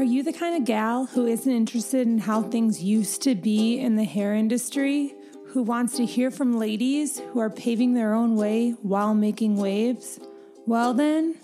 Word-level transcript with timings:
Are 0.00 0.12
you 0.12 0.22
the 0.22 0.32
kind 0.32 0.56
of 0.56 0.64
gal 0.64 1.04
who 1.04 1.26
isn't 1.26 1.52
interested 1.52 2.06
in 2.06 2.20
how 2.20 2.40
things 2.40 2.82
used 2.82 3.20
to 3.24 3.34
be 3.34 3.78
in 3.78 3.96
the 3.96 4.04
hair 4.04 4.34
industry? 4.34 5.14
Who 5.48 5.62
wants 5.62 5.98
to 5.98 6.06
hear 6.06 6.30
from 6.30 6.58
ladies 6.58 7.18
who 7.18 7.38
are 7.38 7.50
paving 7.50 7.92
their 7.92 8.14
own 8.14 8.34
way 8.34 8.70
while 8.80 9.14
making 9.14 9.56
waves? 9.56 10.18
Well, 10.66 10.94
then, 10.94 11.34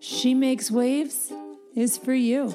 She 0.00 0.34
Makes 0.34 0.70
Waves 0.70 1.32
is 1.74 1.96
for 1.96 2.12
you. 2.12 2.54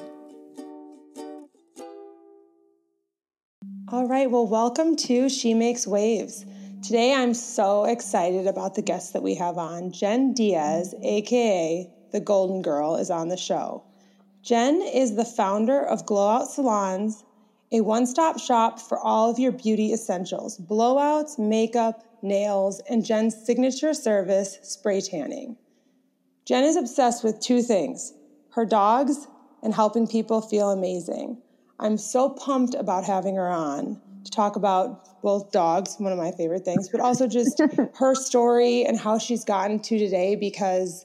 All 3.88 4.06
right, 4.06 4.30
well, 4.30 4.46
welcome 4.46 4.94
to 4.94 5.28
She 5.28 5.54
Makes 5.54 5.88
Waves. 5.88 6.46
Today 6.84 7.12
I'm 7.12 7.34
so 7.34 7.84
excited 7.84 8.46
about 8.46 8.76
the 8.76 8.82
guests 8.82 9.10
that 9.10 9.24
we 9.24 9.34
have 9.34 9.58
on. 9.58 9.90
Jenn 9.90 10.36
Dieas, 10.36 10.94
aka 11.02 11.90
the 12.12 12.20
Golden 12.20 12.62
Girl, 12.62 12.94
is 12.94 13.10
on 13.10 13.26
the 13.26 13.36
show. 13.36 13.82
Jenn 14.42 14.80
is 14.82 15.16
the 15.16 15.24
founder 15.24 15.80
of 15.80 16.06
Glow 16.06 16.28
Out 16.28 16.50
Salons, 16.50 17.24
a 17.72 17.80
one 17.80 18.06
stop 18.06 18.38
shop 18.38 18.80
for 18.80 18.98
all 18.98 19.30
of 19.30 19.38
your 19.38 19.52
beauty 19.52 19.92
essentials 19.92 20.58
blowouts, 20.58 21.38
makeup, 21.38 22.04
nails, 22.22 22.80
and 22.88 23.04
Jenn's 23.04 23.36
signature 23.44 23.94
service, 23.94 24.58
spray 24.62 25.00
tanning. 25.00 25.56
Jen 26.44 26.64
is 26.64 26.76
obsessed 26.76 27.24
with 27.24 27.40
two 27.40 27.62
things 27.62 28.14
her 28.50 28.64
dogs 28.64 29.26
and 29.62 29.74
helping 29.74 30.06
people 30.06 30.40
feel 30.40 30.70
amazing. 30.70 31.40
I'm 31.78 31.98
so 31.98 32.30
pumped 32.30 32.74
about 32.74 33.04
having 33.04 33.36
her 33.36 33.48
on 33.48 34.00
to 34.24 34.30
talk 34.30 34.56
about 34.56 35.20
both 35.22 35.52
dogs, 35.52 35.96
one 35.98 36.12
of 36.12 36.18
my 36.18 36.32
favorite 36.32 36.64
things, 36.64 36.88
but 36.88 37.00
also 37.00 37.26
just 37.26 37.60
her 37.94 38.14
story 38.14 38.84
and 38.84 38.98
how 38.98 39.18
she's 39.18 39.44
gotten 39.44 39.80
to 39.80 39.98
today 39.98 40.36
because 40.36 41.04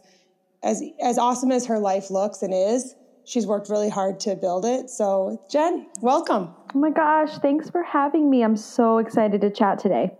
as 0.64 0.81
as 1.02 1.18
awesome 1.18 1.52
as 1.52 1.66
her 1.66 1.80
life 1.80 2.09
looks 2.09 2.42
and 2.42 2.54
is, 2.54 2.95
she's 3.26 3.48
worked 3.48 3.70
really 3.70 3.90
hard 3.90 4.20
to 4.22 4.36
build 4.36 4.66
it. 4.66 4.90
So, 4.90 5.41
Jenn, 5.50 5.88
welcome. 6.02 6.54
Oh 6.76 6.80
my 6.80 6.90
gosh, 6.90 7.38
thanks 7.40 7.70
for 7.70 7.84
having 7.84 8.30
me. 8.30 8.44
I'm 8.44 8.58
so 8.58 8.98
excited 8.98 9.42
to 9.42 9.50
chat 9.50 9.80
today. 9.80 10.11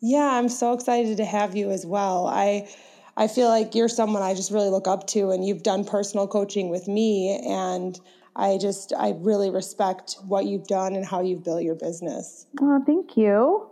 Yeah, 0.00 0.30
I'm 0.32 0.48
so 0.48 0.72
excited 0.72 1.16
to 1.16 1.24
have 1.24 1.56
you 1.56 1.70
as 1.70 1.84
well. 1.84 2.26
I 2.26 2.68
I 3.16 3.26
feel 3.26 3.48
like 3.48 3.74
you're 3.74 3.88
someone 3.88 4.22
I 4.22 4.34
just 4.34 4.52
really 4.52 4.70
look 4.70 4.86
up 4.86 5.08
to 5.08 5.30
and 5.30 5.44
you've 5.44 5.64
done 5.64 5.84
personal 5.84 6.28
coaching 6.28 6.68
with 6.68 6.86
me 6.86 7.40
and 7.44 7.98
I 8.36 8.58
just 8.58 8.92
I 8.96 9.14
really 9.18 9.50
respect 9.50 10.16
what 10.28 10.44
you've 10.44 10.68
done 10.68 10.94
and 10.94 11.04
how 11.04 11.20
you've 11.20 11.42
built 11.42 11.64
your 11.64 11.74
business. 11.74 12.46
Oh, 12.60 12.80
thank 12.86 13.16
you. 13.16 13.68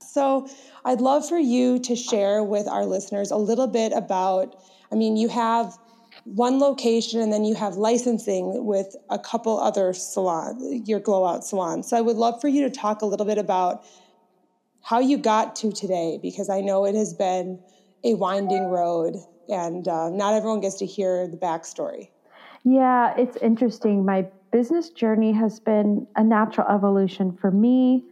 So, 0.00 0.48
I'd 0.84 1.00
love 1.00 1.28
for 1.28 1.38
you 1.38 1.78
to 1.80 1.96
share 1.96 2.42
with 2.44 2.68
our 2.68 2.84
listeners 2.84 3.30
a 3.30 3.36
little 3.36 3.66
bit 3.66 3.92
about 3.92 4.56
I 4.92 4.94
mean, 4.94 5.16
you 5.16 5.28
have 5.28 5.76
one 6.24 6.58
location 6.58 7.20
and 7.20 7.32
then 7.32 7.44
you 7.44 7.54
have 7.54 7.76
licensing 7.76 8.64
with 8.64 8.94
a 9.10 9.18
couple 9.18 9.58
other 9.58 9.92
salons, 9.92 10.88
your 10.88 11.00
glow 11.00 11.24
out 11.24 11.44
salons. 11.44 11.88
So 11.88 11.96
I 11.96 12.00
would 12.00 12.16
love 12.16 12.40
for 12.40 12.48
you 12.48 12.62
to 12.62 12.70
talk 12.70 13.02
a 13.02 13.06
little 13.06 13.26
bit 13.26 13.38
about 13.38 13.84
how 14.82 15.00
you 15.00 15.16
got 15.16 15.56
to 15.56 15.72
today 15.72 16.18
because 16.20 16.48
I 16.48 16.60
know 16.60 16.84
it 16.84 16.94
has 16.94 17.14
been 17.14 17.60
a 18.04 18.14
winding 18.14 18.64
road 18.64 19.16
and 19.48 19.86
uh, 19.86 20.10
not 20.10 20.34
everyone 20.34 20.60
gets 20.60 20.76
to 20.76 20.86
hear 20.86 21.28
the 21.28 21.36
backstory. 21.36 22.08
Yeah, 22.64 23.14
it's 23.16 23.36
interesting. 23.38 24.04
My 24.04 24.26
business 24.52 24.90
journey 24.90 25.32
has 25.32 25.58
been 25.60 26.06
a 26.16 26.22
natural 26.22 26.66
evolution 26.68 27.32
for 27.32 27.50
me. 27.50 28.04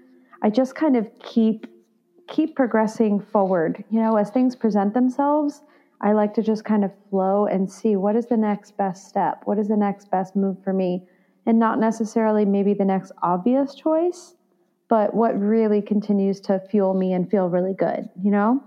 I 0.43 0.51
just 0.51 0.75
kind 0.75 0.97
of 0.97 1.09
keep 1.23 1.67
keep 2.29 2.55
progressing 2.55 3.21
forward. 3.21 3.85
You 3.91 4.01
know, 4.01 4.17
as 4.17 4.31
things 4.31 4.55
present 4.55 4.95
themselves, 4.95 5.63
I 6.01 6.13
like 6.13 6.35
to 6.35 6.43
just 6.43 6.65
kind 6.65 6.85
of 6.85 6.93
flow 7.11 7.47
and 7.47 7.71
see 7.71 7.97
what 7.97 8.17
is 8.17 8.27
the 8.27 8.37
next 8.37 8.77
best 8.77 9.09
step? 9.09 9.43
What 9.45 9.59
is 9.59 9.69
the 9.69 9.77
next 9.77 10.11
best 10.11 10.35
move 10.35 10.57
for 10.65 10.73
me? 10.73 11.07
And 11.47 11.59
not 11.59 11.79
necessarily 11.79 12.45
maybe 12.45 12.75
the 12.75 12.85
next 12.85 13.13
obvious 13.23 13.75
choice, 13.75 14.35
but 14.89 15.15
what 15.15 15.39
really 15.39 15.83
continues 15.83 16.41
to 16.41 16.61
fuel 16.71 16.95
me 16.95 17.13
and 17.13 17.31
feel 17.31 17.49
really 17.49 17.75
good, 17.75 18.09
you 18.23 18.31
know? 18.31 18.63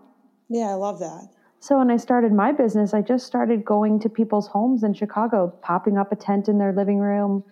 Yeah, 0.49 0.69
I 0.69 0.73
love 0.73 0.99
that. 0.99 1.27
So 1.59 1.77
when 1.77 1.89
I 1.89 1.97
started 1.97 2.33
my 2.33 2.51
business, 2.51 2.93
I 2.93 3.01
just 3.01 3.25
started 3.25 3.63
going 3.63 3.99
to 4.01 4.09
people's 4.09 4.47
homes 4.47 4.83
in 4.83 4.93
Chicago, 4.93 5.53
popping 5.61 5.97
up 5.97 6.11
a 6.11 6.15
tent 6.15 6.49
in 6.49 6.57
their 6.57 6.73
living 6.73 6.99
room, 6.99 7.43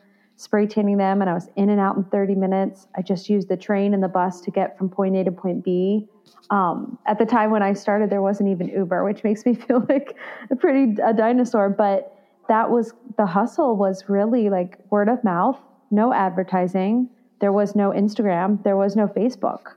spray 0.42 0.66
tanning 0.66 0.98
them, 0.98 1.22
and 1.22 1.30
I 1.30 1.34
was 1.36 1.50
in 1.56 1.70
and 1.70 1.80
out 1.80 1.98
in 1.98 2.04
30 2.06 2.34
minutes. 2.34 2.88
I 2.96 3.04
just 3.04 3.30
used 3.30 3.48
the 3.48 3.56
train 3.56 3.94
and 3.94 4.02
the 4.02 4.08
bus 4.08 4.42
to 4.42 4.50
get 4.50 4.76
from 4.76 4.90
point 4.90 5.16
A 5.16 5.24
to 5.24 5.32
point 5.32 5.64
B. 5.64 6.08
Um, 6.50 6.98
at 7.06 7.20
the 7.20 7.28
time 7.28 7.52
when 7.52 7.62
I 7.62 7.74
started, 7.74 8.10
there 8.10 8.24
wasn't 8.24 8.50
even 8.50 8.68
Uber, 8.68 9.04
which 9.04 9.24
makes 9.24 9.46
me 9.46 9.54
feel 9.68 9.86
like 9.88 10.18
a 10.50 10.56
pretty 10.56 11.00
a 11.04 11.14
dinosaur. 11.14 11.70
But 11.70 12.18
that 12.48 12.72
was 12.72 12.94
the 13.18 13.26
hustle 13.28 13.76
was 13.76 14.10
really 14.10 14.50
like 14.50 14.80
word 14.90 15.10
of 15.10 15.24
mouth, 15.24 15.60
no 15.92 16.12
advertising. 16.12 17.08
There 17.40 17.52
was 17.52 17.76
no 17.76 17.92
Instagram, 17.92 18.64
there 18.64 18.78
was 18.78 18.96
no 18.96 19.08
Facebook. 19.08 19.74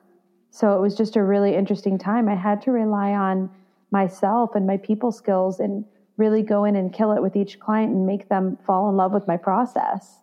So 0.51 0.75
it 0.77 0.81
was 0.81 0.97
just 0.97 1.17
a 1.17 1.23
really 1.23 1.55
interesting 1.55 1.99
time. 1.99 2.27
I 2.27 2.37
had 2.37 2.63
to 2.63 2.71
rely 2.71 3.11
on 3.11 3.51
myself 3.91 4.55
and 4.55 4.67
my 4.67 4.79
people 4.79 5.13
skills 5.13 5.61
and 5.61 5.85
really 6.17 6.43
go 6.43 6.65
in 6.65 6.75
and 6.75 6.91
kill 6.93 7.13
it 7.13 7.21
with 7.21 7.37
each 7.37 7.61
client 7.61 7.93
and 7.93 8.07
make 8.07 8.31
them 8.31 8.57
fall 8.65 8.89
in 8.89 8.97
love 8.97 9.13
with 9.13 9.27
my 9.27 9.37
process. 9.37 10.21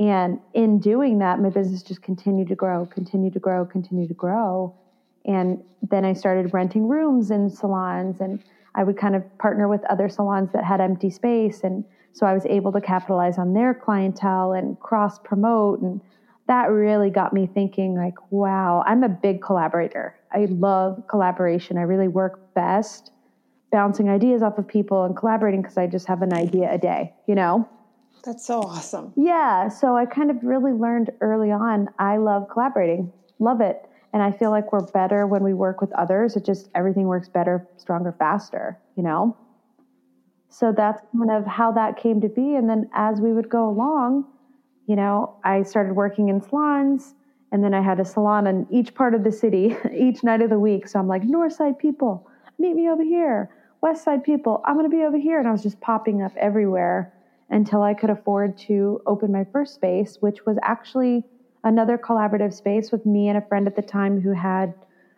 And 0.00 0.40
in 0.54 0.78
doing 0.78 1.18
that, 1.18 1.40
my 1.40 1.50
business 1.50 1.82
just 1.82 2.00
continued 2.00 2.48
to 2.48 2.54
grow, 2.54 2.86
continued 2.86 3.34
to 3.34 3.38
grow, 3.38 3.66
continued 3.66 4.08
to 4.08 4.14
grow. 4.14 4.74
And 5.26 5.62
then 5.90 6.06
I 6.06 6.14
started 6.14 6.54
renting 6.54 6.88
rooms 6.88 7.30
in 7.30 7.50
salons 7.50 8.18
and 8.22 8.42
I 8.74 8.82
would 8.82 8.96
kind 8.96 9.14
of 9.14 9.22
partner 9.36 9.68
with 9.68 9.84
other 9.90 10.08
salons 10.08 10.52
that 10.54 10.64
had 10.64 10.80
empty 10.80 11.10
space. 11.10 11.60
And 11.64 11.84
so 12.14 12.24
I 12.24 12.32
was 12.32 12.46
able 12.46 12.72
to 12.72 12.80
capitalize 12.80 13.36
on 13.36 13.52
their 13.52 13.74
clientele 13.74 14.52
and 14.52 14.80
cross 14.80 15.18
promote. 15.18 15.82
And 15.82 16.00
that 16.48 16.70
really 16.70 17.10
got 17.10 17.34
me 17.34 17.46
thinking, 17.46 17.94
like, 17.94 18.14
wow, 18.30 18.82
I'm 18.86 19.04
a 19.04 19.08
big 19.08 19.42
collaborator. 19.42 20.16
I 20.32 20.46
love 20.46 21.02
collaboration. 21.10 21.76
I 21.76 21.82
really 21.82 22.08
work 22.08 22.54
best 22.54 23.12
bouncing 23.70 24.08
ideas 24.08 24.42
off 24.42 24.56
of 24.56 24.66
people 24.66 25.04
and 25.04 25.14
collaborating 25.14 25.60
because 25.60 25.76
I 25.76 25.86
just 25.86 26.06
have 26.06 26.22
an 26.22 26.32
idea 26.32 26.72
a 26.72 26.78
day, 26.78 27.12
you 27.26 27.34
know? 27.34 27.68
That's 28.24 28.46
so 28.46 28.60
awesome. 28.60 29.12
Yeah. 29.16 29.68
So 29.68 29.96
I 29.96 30.06
kind 30.06 30.30
of 30.30 30.42
really 30.42 30.72
learned 30.72 31.10
early 31.20 31.50
on 31.50 31.88
I 31.98 32.16
love 32.16 32.48
collaborating, 32.50 33.12
love 33.38 33.60
it. 33.60 33.86
And 34.12 34.22
I 34.22 34.32
feel 34.32 34.50
like 34.50 34.72
we're 34.72 34.86
better 34.86 35.26
when 35.26 35.44
we 35.44 35.54
work 35.54 35.80
with 35.80 35.92
others. 35.92 36.36
It 36.36 36.44
just, 36.44 36.68
everything 36.74 37.06
works 37.06 37.28
better, 37.28 37.66
stronger, 37.76 38.12
faster, 38.18 38.78
you 38.96 39.02
know? 39.02 39.36
So 40.48 40.72
that's 40.76 41.00
kind 41.16 41.30
of 41.30 41.46
how 41.46 41.70
that 41.72 41.96
came 41.96 42.20
to 42.20 42.28
be. 42.28 42.56
And 42.56 42.68
then 42.68 42.90
as 42.92 43.20
we 43.20 43.32
would 43.32 43.48
go 43.48 43.68
along, 43.68 44.24
you 44.86 44.96
know, 44.96 45.36
I 45.44 45.62
started 45.62 45.94
working 45.94 46.28
in 46.28 46.42
salons 46.42 47.14
and 47.52 47.62
then 47.62 47.72
I 47.72 47.80
had 47.80 48.00
a 48.00 48.04
salon 48.04 48.48
in 48.48 48.66
each 48.70 48.94
part 48.94 49.14
of 49.14 49.22
the 49.22 49.30
city 49.30 49.76
each 49.94 50.24
night 50.24 50.42
of 50.42 50.50
the 50.50 50.58
week. 50.58 50.88
So 50.88 50.98
I'm 50.98 51.06
like, 51.06 51.22
North 51.22 51.52
Side 51.52 51.78
people, 51.78 52.28
meet 52.58 52.74
me 52.74 52.88
over 52.88 53.04
here. 53.04 53.50
West 53.80 54.04
Side 54.04 54.24
people, 54.24 54.60
I'm 54.64 54.74
going 54.76 54.90
to 54.90 54.94
be 54.94 55.04
over 55.04 55.16
here. 55.16 55.38
And 55.38 55.46
I 55.46 55.52
was 55.52 55.62
just 55.62 55.80
popping 55.80 56.22
up 56.22 56.36
everywhere 56.36 57.12
until 57.50 57.82
I 57.82 57.94
could 57.94 58.10
afford 58.10 58.56
to 58.58 59.00
open 59.06 59.32
my 59.32 59.44
first 59.52 59.74
space, 59.74 60.18
which 60.20 60.46
was 60.46 60.56
actually 60.62 61.24
another 61.64 61.98
collaborative 61.98 62.54
space 62.54 62.90
with 62.90 63.04
me 63.04 63.28
and 63.28 63.36
a 63.36 63.46
friend 63.46 63.66
at 63.66 63.76
the 63.76 63.82
time 63.82 64.20
who 64.20 64.32
had 64.32 64.72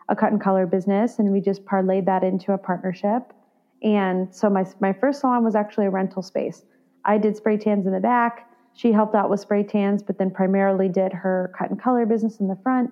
a 0.09 0.15
cut 0.15 0.31
and 0.31 0.41
color 0.41 0.65
business, 0.65 1.19
and 1.19 1.31
we 1.31 1.39
just 1.39 1.63
parlayed 1.65 2.05
that 2.05 2.23
into 2.23 2.51
a 2.51 2.57
partnership. 2.57 3.33
And 3.81 4.33
so 4.33 4.49
my 4.49 4.65
my 4.79 4.93
first 4.93 5.21
salon 5.21 5.43
was 5.43 5.55
actually 5.55 5.85
a 5.85 5.89
rental 5.89 6.21
space. 6.21 6.65
I 7.05 7.17
did 7.17 7.37
spray 7.37 7.57
tans 7.57 7.85
in 7.85 7.93
the 7.93 7.99
back. 7.99 8.49
She 8.73 8.91
helped 8.91 9.15
out 9.15 9.29
with 9.29 9.39
spray 9.39 9.63
tans, 9.63 10.01
but 10.01 10.17
then 10.17 10.31
primarily 10.31 10.89
did 10.89 11.13
her 11.13 11.53
cut 11.57 11.69
and 11.69 11.81
color 11.81 12.05
business 12.05 12.39
in 12.39 12.47
the 12.47 12.57
front. 12.63 12.91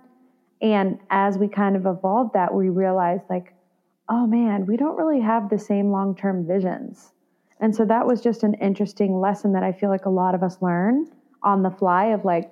And 0.62 1.00
as 1.10 1.38
we 1.38 1.48
kind 1.48 1.76
of 1.76 1.86
evolved 1.86 2.34
that, 2.34 2.54
we 2.54 2.70
realized 2.70 3.24
like, 3.30 3.54
oh 4.08 4.28
man, 4.28 4.66
we 4.68 4.78
don't 4.78 4.98
really 4.98 5.22
have 5.22 5.50
the 5.50 5.58
same 5.58 5.92
long 5.92 6.16
term 6.16 6.46
visions. 6.46 7.14
And 7.62 7.76
so 7.76 7.86
that 7.86 8.08
was 8.08 8.22
just 8.22 8.44
an 8.44 8.56
interesting 8.56 9.20
lesson 9.20 9.54
that 9.54 9.64
I 9.64 9.72
feel 9.72 9.90
like 9.90 10.06
a 10.06 10.10
lot 10.10 10.34
of 10.34 10.42
us 10.42 10.58
learn 10.62 11.08
on 11.44 11.62
the 11.62 11.70
fly 11.70 12.08
of 12.08 12.26
like, 12.26 12.52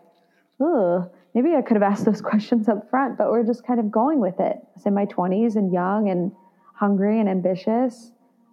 oh, 0.61 1.09
maybe 1.33 1.55
I 1.55 1.61
could 1.61 1.75
have 1.75 1.83
asked 1.91 2.05
those 2.05 2.21
questions 2.21 2.69
up 2.69 2.89
front, 2.89 3.17
but 3.17 3.31
we're 3.31 3.43
just 3.43 3.65
kind 3.65 3.79
of 3.79 3.91
going 3.91 4.19
with 4.19 4.39
it. 4.39 4.57
I 4.57 4.67
was 4.75 4.85
in 4.85 4.93
my 4.93 5.07
20s 5.07 5.55
and 5.55 5.73
young 5.73 6.09
and 6.09 6.31
hungry 6.75 7.19
and 7.19 7.27
ambitious. 7.27 8.11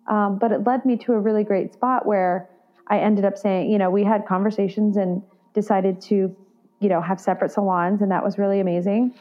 Um, 0.08 0.38
but 0.38 0.52
it 0.52 0.64
led 0.64 0.84
me 0.84 0.96
to 0.98 1.12
a 1.12 1.20
really 1.20 1.44
great 1.44 1.72
spot 1.72 2.06
where 2.06 2.48
I 2.88 2.98
ended 2.98 3.24
up 3.24 3.36
saying, 3.36 3.70
you 3.70 3.78
know, 3.78 3.90
we 3.90 4.04
had 4.04 4.24
conversations 4.26 4.96
and 4.96 5.22
decided 5.52 6.00
to, 6.02 6.34
you 6.80 6.88
know, 6.88 7.00
have 7.00 7.20
separate 7.20 7.50
salons, 7.50 8.02
and 8.02 8.10
that 8.12 8.22
was 8.22 8.38
really 8.38 8.60
amazing. 8.60 9.14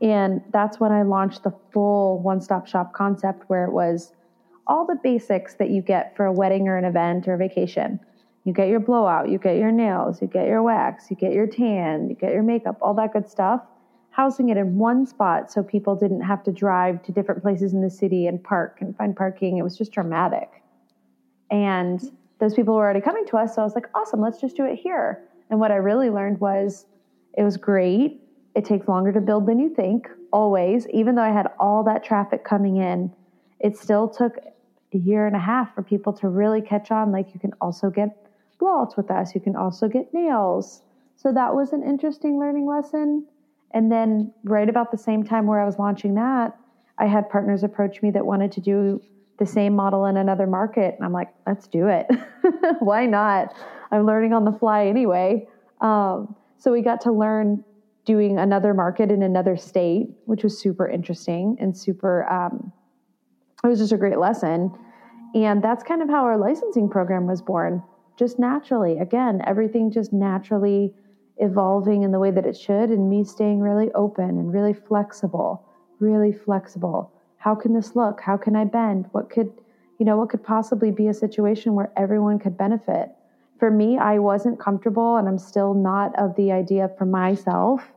And 0.00 0.40
that's 0.52 0.80
when 0.80 0.90
I 0.90 1.02
launched 1.02 1.44
the 1.44 1.52
full 1.72 2.20
one 2.20 2.40
stop 2.40 2.66
shop 2.66 2.92
concept 2.92 3.44
where 3.48 3.64
it 3.64 3.72
was 3.72 4.12
all 4.72 4.86
the 4.86 4.96
basics 5.02 5.56
that 5.56 5.68
you 5.68 5.82
get 5.82 6.16
for 6.16 6.24
a 6.24 6.32
wedding 6.32 6.66
or 6.66 6.78
an 6.78 6.86
event 6.86 7.28
or 7.28 7.34
a 7.34 7.36
vacation. 7.36 8.00
You 8.44 8.54
get 8.54 8.68
your 8.68 8.80
blowout, 8.80 9.28
you 9.28 9.36
get 9.36 9.58
your 9.58 9.70
nails, 9.70 10.22
you 10.22 10.28
get 10.28 10.46
your 10.46 10.62
wax, 10.62 11.10
you 11.10 11.16
get 11.16 11.34
your 11.34 11.46
tan, 11.46 12.08
you 12.08 12.16
get 12.16 12.32
your 12.32 12.42
makeup, 12.42 12.78
all 12.80 12.94
that 12.94 13.12
good 13.12 13.28
stuff. 13.28 13.60
Housing 14.12 14.48
it 14.48 14.56
in 14.56 14.78
one 14.78 15.04
spot 15.04 15.52
so 15.52 15.62
people 15.62 15.94
didn't 15.94 16.22
have 16.22 16.42
to 16.44 16.52
drive 16.52 17.02
to 17.02 17.12
different 17.12 17.42
places 17.42 17.74
in 17.74 17.82
the 17.82 17.90
city 17.90 18.26
and 18.26 18.42
park 18.42 18.78
and 18.80 18.96
find 18.96 19.14
parking. 19.14 19.58
It 19.58 19.62
was 19.62 19.76
just 19.76 19.92
dramatic. 19.92 20.48
And 21.50 22.00
those 22.40 22.54
people 22.54 22.74
were 22.74 22.82
already 22.82 23.02
coming 23.02 23.26
to 23.26 23.36
us. 23.36 23.54
So 23.54 23.60
I 23.60 23.64
was 23.64 23.74
like, 23.74 23.88
awesome, 23.94 24.22
let's 24.22 24.40
just 24.40 24.56
do 24.56 24.64
it 24.64 24.76
here. 24.76 25.22
And 25.50 25.60
what 25.60 25.70
I 25.70 25.76
really 25.76 26.08
learned 26.08 26.40
was 26.40 26.86
it 27.34 27.42
was 27.42 27.58
great. 27.58 28.22
It 28.56 28.64
takes 28.64 28.88
longer 28.88 29.12
to 29.12 29.20
build 29.20 29.46
than 29.46 29.58
you 29.58 29.68
think, 29.68 30.08
always. 30.32 30.88
Even 30.88 31.14
though 31.14 31.22
I 31.22 31.30
had 31.30 31.48
all 31.60 31.84
that 31.84 32.02
traffic 32.02 32.42
coming 32.42 32.78
in, 32.78 33.12
it 33.60 33.76
still 33.76 34.08
took 34.08 34.36
a 34.94 34.98
year 34.98 35.26
and 35.26 35.36
a 35.36 35.40
half 35.40 35.74
for 35.74 35.82
people 35.82 36.12
to 36.14 36.28
really 36.28 36.60
catch 36.60 36.90
on. 36.90 37.12
Like, 37.12 37.34
you 37.34 37.40
can 37.40 37.52
also 37.60 37.90
get 37.90 38.08
blowouts 38.60 38.96
with 38.96 39.10
us, 39.10 39.34
you 39.34 39.40
can 39.40 39.56
also 39.56 39.88
get 39.88 40.12
nails. 40.14 40.82
So 41.16 41.32
that 41.32 41.54
was 41.54 41.72
an 41.72 41.82
interesting 41.82 42.38
learning 42.38 42.66
lesson. 42.66 43.26
And 43.72 43.90
then, 43.90 44.32
right 44.44 44.68
about 44.68 44.90
the 44.90 44.98
same 44.98 45.24
time 45.24 45.46
where 45.46 45.60
I 45.60 45.64
was 45.64 45.78
launching 45.78 46.14
that, 46.14 46.56
I 46.98 47.06
had 47.06 47.28
partners 47.30 47.62
approach 47.62 48.02
me 48.02 48.10
that 48.10 48.24
wanted 48.24 48.52
to 48.52 48.60
do 48.60 49.00
the 49.38 49.46
same 49.46 49.74
model 49.74 50.06
in 50.06 50.16
another 50.16 50.46
market. 50.46 50.94
And 50.94 51.04
I'm 51.04 51.12
like, 51.12 51.28
let's 51.46 51.66
do 51.66 51.88
it. 51.88 52.06
Why 52.78 53.06
not? 53.06 53.54
I'm 53.90 54.06
learning 54.06 54.32
on 54.32 54.44
the 54.44 54.52
fly 54.52 54.86
anyway. 54.86 55.48
Um, 55.80 56.36
so 56.58 56.70
we 56.70 56.82
got 56.82 57.00
to 57.02 57.12
learn 57.12 57.64
doing 58.04 58.38
another 58.38 58.74
market 58.74 59.10
in 59.10 59.22
another 59.22 59.56
state, 59.56 60.08
which 60.26 60.44
was 60.44 60.60
super 60.60 60.88
interesting 60.88 61.56
and 61.60 61.76
super, 61.76 62.30
um, 62.30 62.72
it 63.64 63.68
was 63.68 63.78
just 63.78 63.92
a 63.92 63.96
great 63.96 64.18
lesson. 64.18 64.72
And 65.34 65.62
that's 65.62 65.84
kind 65.84 66.02
of 66.02 66.08
how 66.08 66.24
our 66.24 66.36
licensing 66.36 66.88
program 66.88 67.26
was 67.26 67.40
born, 67.40 67.82
just 68.18 68.38
naturally. 68.38 68.98
Again, 68.98 69.40
everything 69.46 69.90
just 69.90 70.12
naturally 70.12 70.92
evolving 71.38 72.02
in 72.02 72.12
the 72.12 72.18
way 72.18 72.30
that 72.30 72.44
it 72.44 72.56
should, 72.56 72.90
and 72.90 73.08
me 73.08 73.24
staying 73.24 73.60
really 73.60 73.90
open 73.92 74.28
and 74.28 74.52
really 74.52 74.74
flexible, 74.74 75.64
really 76.00 76.32
flexible. 76.32 77.12
How 77.36 77.54
can 77.54 77.72
this 77.72 77.96
look? 77.96 78.20
How 78.20 78.36
can 78.36 78.54
I 78.56 78.64
bend? 78.64 79.06
What 79.12 79.30
could, 79.30 79.50
you 79.98 80.06
know, 80.06 80.16
what 80.16 80.28
could 80.28 80.44
possibly 80.44 80.90
be 80.90 81.08
a 81.08 81.14
situation 81.14 81.74
where 81.74 81.90
everyone 81.96 82.38
could 82.38 82.58
benefit? 82.58 83.10
For 83.58 83.70
me, 83.70 83.96
I 83.96 84.18
wasn't 84.18 84.60
comfortable, 84.60 85.16
and 85.16 85.28
I'm 85.28 85.38
still 85.38 85.72
not 85.72 86.18
of 86.18 86.34
the 86.36 86.52
idea 86.52 86.90
for 86.98 87.06
myself 87.06 87.92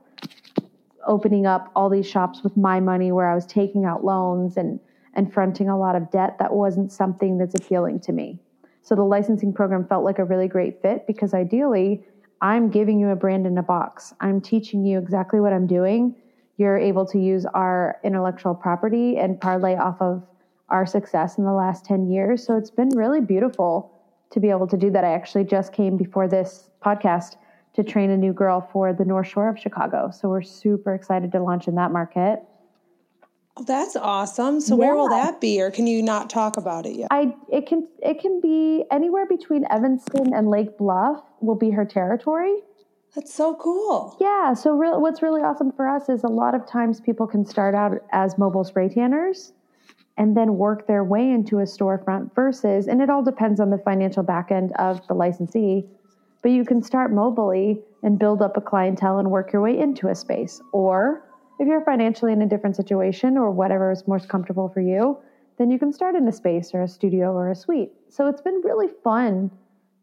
opening 1.08 1.46
up 1.46 1.72
all 1.76 1.90
these 1.90 2.08
shops 2.08 2.42
with 2.44 2.56
my 2.56 2.80
money 2.80 3.12
where 3.12 3.30
I 3.30 3.36
was 3.36 3.46
taking 3.46 3.86
out 3.86 4.06
loans 4.06 4.58
and 4.58 4.80
and 5.16 5.34
fronting 5.34 5.70
a 5.70 5.78
lot 5.78 5.96
of 5.96 6.12
debt 6.12 6.38
that 6.40 6.54
wasn't 6.54 6.92
something 6.92 7.38
that's 7.38 7.56
appealing 7.56 8.00
to 8.02 8.12
me. 8.12 8.40
So 8.82 8.96
the 8.96 9.04
licensing 9.04 9.54
program 9.54 9.88
felt 9.88 10.04
like 10.04 10.20
a 10.20 10.24
really 10.24 10.48
great 10.48 10.82
fit 10.82 11.08
because 11.08 11.34
ideally 11.34 12.04
I'm 12.42 12.70
giving 12.70 13.00
you 13.00 13.10
a 13.10 13.16
brand 13.16 13.48
in 13.48 13.58
a 13.58 13.64
box. 13.64 14.14
I'm 14.20 14.42
teaching 14.42 14.86
you 14.86 15.00
exactly 15.00 15.40
what 15.40 15.54
I'm 15.54 15.66
doing. 15.66 16.16
You're 16.58 16.78
able 16.78 17.06
to 17.08 17.20
use 17.20 17.46
our 17.46 18.00
intellectual 18.04 18.54
property 18.54 19.18
and 19.18 19.40
parlay 19.40 19.76
off 19.76 20.02
of 20.02 20.24
our 20.70 20.86
success 20.86 21.38
in 21.38 21.46
the 21.46 21.54
last 21.54 21.86
10 21.86 22.10
years. 22.12 22.46
So 22.46 22.58
it's 22.58 22.72
been 22.72 22.90
really 22.90 23.22
beautiful 23.22 23.92
to 24.32 24.40
be 24.40 24.50
able 24.50 24.68
to 24.68 24.78
do 24.78 24.92
that. 24.92 25.04
I 25.04 25.14
actually 25.14 25.46
just 25.46 25.74
came 25.74 25.98
before 25.98 26.28
this 26.28 26.70
podcast 26.84 27.38
to 27.74 27.84
train 27.84 28.10
a 28.10 28.18
new 28.18 28.34
girl 28.34 28.68
for 28.72 28.94
the 28.94 29.06
North 29.06 29.28
Shore 29.28 29.50
of 29.50 29.60
Chicago. 29.60 30.12
So 30.12 30.30
we're 30.30 30.42
super 30.42 30.94
excited 30.94 31.32
to 31.34 31.42
launch 31.42 31.68
in 31.68 31.76
that 31.76 31.92
market. 31.92 32.44
Oh, 33.58 33.64
that's 33.64 33.96
awesome. 33.96 34.60
So 34.60 34.76
yeah. 34.76 34.80
where 34.80 34.96
will 34.96 35.10
that 35.10 35.40
be 35.40 35.62
or 35.62 35.72
can 35.72 35.88
you 35.88 36.04
not 36.04 36.30
talk 36.30 36.58
about 36.58 36.86
it 36.86 36.98
yet? 36.98 37.08
I 37.12 37.34
it 37.50 37.68
can 37.68 37.88
it 38.02 38.20
can 38.20 38.42
be 38.42 38.84
anywhere 38.92 39.26
between 39.26 39.66
Evanston 39.70 40.34
and 40.34 40.50
Lake 40.50 40.78
Bluff 40.78 41.24
will 41.40 41.56
be 41.56 41.72
her 41.72 41.86
territory. 41.86 42.56
That's 43.16 43.34
so 43.34 43.56
cool. 43.56 44.18
Yeah, 44.20 44.54
so 44.54 44.76
re- 44.76 44.98
what's 44.98 45.22
really 45.22 45.42
awesome 45.42 45.72
for 45.72 45.88
us 45.88 46.10
is 46.10 46.26
a 46.26 46.28
lot 46.28 46.54
of 46.54 46.68
times 46.68 47.00
people 47.00 47.26
can 47.28 47.46
start 47.46 47.74
out 47.74 47.94
as 48.12 48.38
mobile 48.38 48.66
spray 48.66 48.90
tanners 48.90 49.54
and 50.18 50.36
then 50.36 50.58
work 50.58 50.86
their 50.86 51.04
way 51.06 51.32
into 51.32 51.60
a 51.60 51.64
storefront 51.64 52.36
versus 52.36 52.88
and 52.88 53.02
it 53.02 53.10
all 53.10 53.24
depends 53.24 53.62
on 53.62 53.70
the 53.70 53.78
financial 53.78 54.22
back 54.22 54.52
end 54.52 54.74
of 54.80 55.06
the 55.08 55.14
licensee, 55.14 55.86
but 56.42 56.52
you 56.52 56.66
can 56.66 56.82
start 56.82 57.14
mobily 57.14 57.82
and 58.04 58.20
build 58.20 58.42
up 58.42 58.58
a 58.58 58.62
clientele 58.62 59.18
and 59.18 59.32
work 59.32 59.54
your 59.54 59.62
way 59.62 59.80
into 59.80 60.10
a 60.10 60.16
space 60.16 60.62
or 60.74 61.24
if 61.60 61.68
you're 61.68 61.84
financially 61.84 62.34
in 62.34 62.42
a 62.42 62.48
different 62.48 62.76
situation 62.76 63.38
or 63.38 63.52
whatever 63.52 63.92
is 63.92 64.08
most 64.08 64.28
comfortable 64.28 64.70
for 64.70 64.82
you, 64.82 65.18
then 65.58 65.72
you 65.72 65.80
can 65.80 65.94
start 65.94 66.16
in 66.16 66.28
a 66.28 66.32
space 66.32 66.72
or 66.74 66.82
a 66.82 66.88
studio 66.88 67.32
or 67.32 67.50
a 67.50 67.56
suite. 67.56 67.92
So 68.10 68.28
it's 68.28 68.42
been 68.42 68.62
really 68.64 68.90
fun 69.04 69.52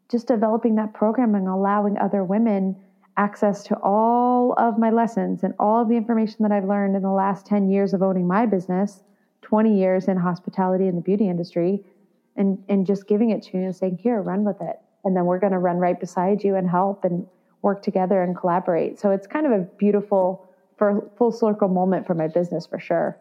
just 0.09 0.27
developing 0.27 0.75
that 0.75 0.93
program 0.93 1.35
and 1.35 1.47
allowing 1.47 1.97
other 1.97 2.23
women 2.23 2.75
access 3.17 3.63
to 3.63 3.75
all 3.77 4.53
of 4.57 4.77
my 4.77 4.89
lessons 4.89 5.43
and 5.43 5.53
all 5.59 5.81
of 5.81 5.89
the 5.89 5.95
information 5.95 6.37
that 6.41 6.51
I've 6.51 6.65
learned 6.65 6.95
in 6.95 7.03
the 7.03 7.11
last 7.11 7.45
10 7.45 7.69
years 7.69 7.93
of 7.93 8.01
owning 8.01 8.27
my 8.27 8.45
business, 8.45 9.03
20 9.43 9.77
years 9.77 10.07
in 10.07 10.17
hospitality 10.17 10.87
and 10.87 10.97
the 10.97 11.01
beauty 11.01 11.29
industry, 11.29 11.83
and, 12.35 12.63
and 12.69 12.85
just 12.87 13.07
giving 13.07 13.29
it 13.29 13.43
to 13.43 13.57
you 13.57 13.63
and 13.63 13.75
saying, 13.75 13.97
here, 13.97 14.21
run 14.21 14.43
with 14.43 14.59
it. 14.61 14.79
And 15.03 15.15
then 15.15 15.25
we're 15.25 15.39
going 15.39 15.53
to 15.53 15.59
run 15.59 15.77
right 15.77 15.99
beside 15.99 16.43
you 16.43 16.55
and 16.55 16.67
help 16.67 17.03
and 17.03 17.27
work 17.61 17.83
together 17.83 18.23
and 18.23 18.35
collaborate. 18.35 18.99
So 18.99 19.11
it's 19.11 19.27
kind 19.27 19.45
of 19.45 19.51
a 19.51 19.59
beautiful 19.59 20.47
for 20.77 21.09
full 21.17 21.31
circle 21.31 21.67
moment 21.67 22.07
for 22.07 22.13
my 22.13 22.27
business 22.27 22.65
for 22.65 22.79
sure. 22.79 23.17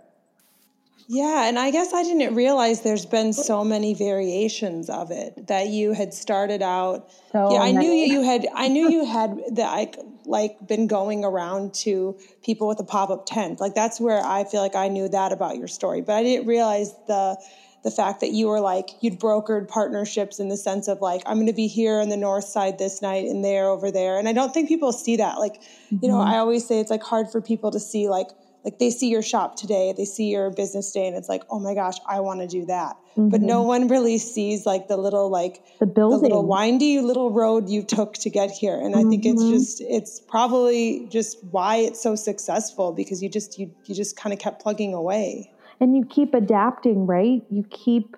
Yeah, 1.09 1.49
and 1.49 1.59
I 1.59 1.71
guess 1.71 1.93
I 1.93 2.05
didn't 2.05 2.35
realize 2.35 2.83
there's 2.83 3.07
been 3.07 3.33
so 3.33 3.65
many 3.65 3.93
variations 3.93 4.89
of 4.89 5.11
it 5.11 5.49
that 5.49 5.69
you 5.69 5.93
had 5.93 6.15
started 6.15 6.63
out. 6.63 7.11
So 7.33 7.53
yeah, 7.53 7.61
I 7.61 7.73
knew 7.73 7.91
you, 7.91 8.15
you 8.15 8.23
had. 8.23 8.47
I 8.55 8.69
knew 8.69 8.89
you 8.91 9.05
had 9.19 9.39
that. 9.57 9.69
I 9.69 9.93
like 10.25 10.67
been 10.67 10.87
going 10.87 11.25
around 11.25 11.75
to 11.75 12.17
people 12.43 12.69
with 12.69 12.79
a 12.81 12.85
pop 12.85 13.11
up 13.11 13.27
tent. 13.27 13.61
Like 13.61 13.75
that's 13.75 14.01
where 14.01 14.25
I 14.25 14.45
feel 14.45 14.61
like 14.61 14.77
I 14.77 14.89
knew 14.89 15.09
that 15.09 15.33
about 15.33 15.57
your 15.57 15.69
story, 15.69 16.01
but 16.01 16.15
I 16.15 16.23
didn't 16.23 16.47
realize 16.47 16.95
the 17.09 17.37
the 17.83 17.91
fact 17.91 18.21
that 18.21 18.31
you 18.31 18.49
were 18.49 18.61
like 18.61 18.91
you'd 19.01 19.19
brokered 19.19 19.69
partnerships 19.69 20.39
in 20.39 20.49
the 20.49 20.57
sense 20.57 20.89
of 20.89 21.01
like 21.01 21.23
i'm 21.27 21.37
going 21.37 21.47
to 21.47 21.53
be 21.53 21.67
here 21.67 22.01
on 22.01 22.09
the 22.09 22.17
north 22.17 22.45
side 22.45 22.79
this 22.79 23.03
night 23.03 23.27
and 23.27 23.45
there 23.45 23.69
over 23.69 23.91
there 23.91 24.19
and 24.19 24.29
i 24.29 24.33
don't 24.33 24.55
think 24.55 24.69
people 24.69 24.93
see 24.93 25.17
that 25.17 25.39
like 25.39 25.61
mm-hmm. 25.61 25.99
you 26.03 26.09
know 26.09 26.17
mm-hmm. 26.17 26.31
i 26.35 26.39
always 26.39 26.67
say 26.67 26.79
it's 26.79 26.91
like 26.91 27.03
hard 27.03 27.31
for 27.31 27.41
people 27.41 27.71
to 27.71 27.81
see 27.81 28.09
like 28.09 28.29
like 28.65 28.79
they 28.79 28.91
see 28.91 29.09
your 29.09 29.23
shop 29.23 29.57
today 29.57 29.93
they 29.97 30.05
see 30.05 30.31
your 30.31 30.51
business 30.51 30.93
day 30.93 31.07
and 31.07 31.17
it's 31.17 31.29
like 31.29 31.43
oh 31.51 31.59
my 31.59 31.75
gosh 31.75 31.97
i 32.09 32.21
want 32.21 32.41
to 32.41 32.47
do 32.47 32.65
that 32.67 32.97
mm-hmm. 33.17 33.29
but 33.29 33.41
no 33.41 33.63
one 33.63 33.89
really 33.89 34.19
sees 34.19 34.65
like 34.65 34.89
the 34.89 34.97
little 34.97 35.29
like 35.31 35.63
the 35.81 35.87
building 35.87 36.19
the 36.19 36.23
little 36.23 36.47
windy 36.47 37.01
little 37.01 37.33
road 37.33 37.69
you 37.69 37.83
took 37.83 38.15
to 38.15 38.31
get 38.31 38.51
here 38.51 38.79
and 38.79 38.95
mm-hmm. 38.95 39.07
i 39.07 39.11
think 39.11 39.27
it's 39.27 39.43
mm-hmm. 39.43 39.55
just 39.55 39.81
it's 39.81 40.21
probably 40.21 41.07
just 41.11 41.43
why 41.51 41.77
it's 41.77 42.01
so 42.01 42.15
successful 42.15 42.93
because 42.93 43.23
you 43.23 43.29
just 43.29 43.59
you, 43.59 43.75
you 43.87 43.95
just 43.95 44.17
kind 44.17 44.33
of 44.33 44.39
kept 44.39 44.63
plugging 44.63 44.95
away 44.95 45.52
and 45.83 45.97
you 45.97 46.05
keep 46.05 46.33
adapting, 46.33 47.09
right? 47.09 47.43
You 47.51 47.65
keep 47.69 48.17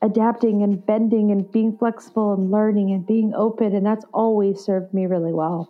adapting 0.00 0.62
and 0.62 0.86
bending 0.86 1.32
and 1.32 1.50
being 1.50 1.76
flexible 1.76 2.32
and 2.32 2.52
learning 2.52 2.92
and 2.92 3.04
being 3.04 3.34
open. 3.34 3.74
And 3.74 3.84
that's 3.84 4.04
always 4.14 4.60
served 4.60 4.94
me 4.94 5.06
really 5.06 5.32
well. 5.32 5.68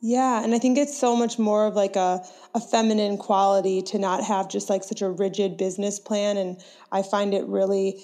Yeah, 0.00 0.42
and 0.42 0.54
I 0.54 0.58
think 0.58 0.78
it's 0.78 0.96
so 0.96 1.14
much 1.14 1.38
more 1.38 1.66
of 1.66 1.74
like 1.74 1.94
a, 1.96 2.24
a 2.54 2.60
feminine 2.60 3.18
quality 3.18 3.82
to 3.82 3.98
not 3.98 4.24
have 4.24 4.48
just 4.48 4.70
like 4.70 4.82
such 4.82 5.02
a 5.02 5.10
rigid 5.10 5.58
business 5.58 6.00
plan. 6.00 6.38
And 6.38 6.58
I 6.90 7.02
find 7.02 7.34
it 7.34 7.46
really, 7.46 8.00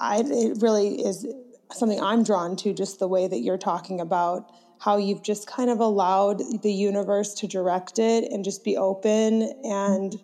I 0.00 0.22
it 0.24 0.62
really 0.62 1.02
is 1.02 1.26
something 1.70 2.00
I'm 2.00 2.24
drawn 2.24 2.56
to. 2.56 2.72
Just 2.72 2.98
the 2.98 3.08
way 3.08 3.28
that 3.28 3.40
you're 3.40 3.58
talking 3.58 4.00
about 4.00 4.50
how 4.78 4.96
you've 4.96 5.22
just 5.22 5.46
kind 5.46 5.68
of 5.68 5.80
allowed 5.80 6.40
the 6.62 6.72
universe 6.72 7.34
to 7.34 7.46
direct 7.46 7.98
it 7.98 8.24
and 8.32 8.42
just 8.42 8.64
be 8.64 8.78
open 8.78 9.52
and 9.64 10.16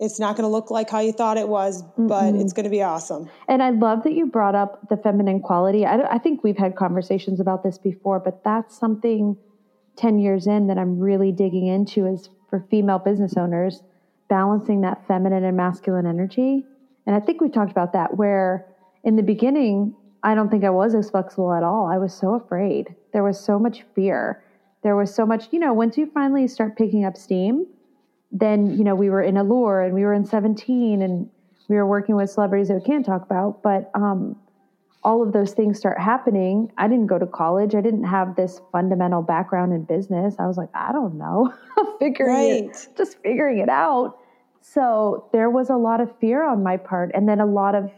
it's 0.00 0.18
not 0.18 0.36
going 0.36 0.44
to 0.44 0.48
look 0.48 0.70
like 0.70 0.90
how 0.90 1.00
you 1.00 1.12
thought 1.12 1.36
it 1.36 1.48
was, 1.48 1.82
but 1.96 2.24
mm-hmm. 2.24 2.40
it's 2.40 2.52
going 2.52 2.64
to 2.64 2.70
be 2.70 2.82
awesome. 2.82 3.30
And 3.48 3.62
I 3.62 3.70
love 3.70 4.02
that 4.04 4.12
you 4.12 4.26
brought 4.26 4.54
up 4.54 4.88
the 4.88 4.96
feminine 4.96 5.40
quality. 5.40 5.86
I, 5.86 6.00
I, 6.14 6.18
think 6.18 6.42
we've 6.42 6.56
had 6.56 6.74
conversations 6.74 7.38
about 7.38 7.62
this 7.62 7.78
before, 7.78 8.18
but 8.18 8.42
that's 8.42 8.76
something 8.76 9.36
10 9.96 10.18
years 10.18 10.46
in 10.46 10.66
that 10.66 10.78
I'm 10.78 10.98
really 10.98 11.30
digging 11.30 11.66
into 11.66 12.06
is 12.06 12.28
for 12.50 12.66
female 12.70 12.98
business 12.98 13.36
owners, 13.36 13.82
balancing 14.28 14.80
that 14.80 15.06
feminine 15.06 15.44
and 15.44 15.56
masculine 15.56 16.06
energy. 16.06 16.64
And 17.06 17.14
I 17.14 17.20
think 17.20 17.40
we 17.40 17.48
talked 17.48 17.70
about 17.70 17.92
that 17.92 18.16
where 18.16 18.66
in 19.04 19.16
the 19.16 19.22
beginning, 19.22 19.94
I 20.22 20.34
don't 20.34 20.50
think 20.50 20.64
I 20.64 20.70
was 20.70 20.94
as 20.94 21.10
flexible 21.10 21.52
at 21.52 21.62
all. 21.62 21.86
I 21.86 21.98
was 21.98 22.12
so 22.14 22.34
afraid. 22.34 22.94
There 23.12 23.22
was 23.22 23.38
so 23.38 23.58
much 23.58 23.84
fear. 23.94 24.42
There 24.82 24.96
was 24.96 25.14
so 25.14 25.24
much, 25.24 25.48
you 25.50 25.58
know, 25.58 25.72
once 25.72 25.96
you 25.96 26.10
finally 26.12 26.48
start 26.48 26.76
picking 26.76 27.04
up 27.04 27.16
steam, 27.16 27.66
then 28.34 28.76
you 28.76 28.84
know 28.84 28.94
we 28.94 29.08
were 29.08 29.22
in 29.22 29.36
allure 29.36 29.80
and 29.80 29.94
we 29.94 30.02
were 30.02 30.12
in 30.12 30.26
17 30.26 31.00
and 31.00 31.30
we 31.68 31.76
were 31.76 31.86
working 31.86 32.16
with 32.16 32.28
celebrities 32.28 32.68
that 32.68 32.74
we 32.74 32.82
can't 32.82 33.06
talk 33.06 33.22
about 33.22 33.62
but 33.62 33.90
um, 33.94 34.36
all 35.04 35.22
of 35.22 35.32
those 35.32 35.52
things 35.52 35.78
start 35.78 36.00
happening. 36.00 36.72
I 36.78 36.88
didn't 36.88 37.08
go 37.08 37.18
to 37.18 37.26
college. 37.26 37.74
I 37.74 37.82
didn't 37.82 38.04
have 38.04 38.36
this 38.36 38.62
fundamental 38.72 39.20
background 39.20 39.74
in 39.74 39.84
business. 39.84 40.34
I 40.38 40.46
was 40.46 40.56
like 40.56 40.70
i 40.74 40.92
don't 40.92 41.16
know. 41.16 41.52
Figuring 41.98 42.34
right. 42.34 42.64
it 42.64 42.88
just 42.96 43.18
figuring 43.22 43.58
it 43.58 43.68
out. 43.68 44.18
So 44.62 45.28
there 45.32 45.50
was 45.50 45.68
a 45.68 45.76
lot 45.76 46.00
of 46.00 46.10
fear 46.18 46.42
on 46.42 46.62
my 46.62 46.78
part 46.78 47.10
and 47.14 47.28
then 47.28 47.38
a 47.38 47.46
lot 47.46 47.74
of 47.74 47.90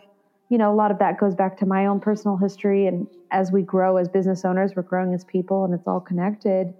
you 0.48 0.58
know 0.58 0.72
a 0.72 0.74
lot 0.74 0.90
of 0.90 0.98
that 0.98 1.18
goes 1.18 1.34
back 1.34 1.56
to 1.58 1.66
my 1.66 1.86
own 1.86 2.00
personal 2.00 2.36
history 2.36 2.86
and 2.86 3.06
as 3.30 3.50
we 3.50 3.62
grow 3.62 3.96
as 3.96 4.08
business 4.08 4.44
owners 4.44 4.72
we're 4.76 4.82
growing 4.82 5.14
as 5.14 5.24
people 5.24 5.64
and 5.64 5.72
it's 5.72 5.86
all 5.86 6.00
connected. 6.00 6.74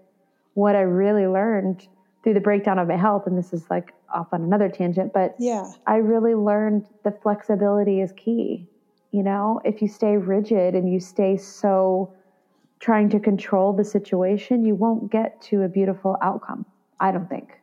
What 0.55 0.75
i 0.75 0.81
really 0.81 1.27
learned 1.27 1.87
through 2.27 2.35
the 2.35 2.41
breakdown 2.41 2.77
of 2.81 2.89
my 2.89 2.97
health, 2.97 3.25
and 3.29 3.39
this 3.39 3.53
is 3.53 3.71
like 3.71 3.95
off 4.13 4.27
on 4.33 4.43
another 4.43 4.69
tangent, 4.69 5.13
but 5.13 5.37
yeah, 5.39 5.71
I 5.87 5.99
really 5.99 6.35
learned 6.35 6.85
the 7.05 7.13
flexibility 7.13 8.01
is 8.01 8.11
key. 8.17 8.67
You 9.13 9.23
know, 9.23 9.61
if 9.65 9.81
you 9.81 9.87
stay 9.87 10.17
rigid 10.17 10.75
and 10.75 10.93
you 10.93 10.99
stay 10.99 11.37
so 11.37 12.13
trying 12.81 13.11
to 13.11 13.21
control 13.21 13.73
the 13.73 13.85
situation, 13.85 14.65
you 14.65 14.75
won't 14.75 15.09
get 15.09 15.41
to 15.43 15.63
a 15.63 15.69
beautiful 15.69 16.17
outcome. 16.21 16.67
I 16.99 17.13
don't 17.13 17.31
think. 17.31 17.61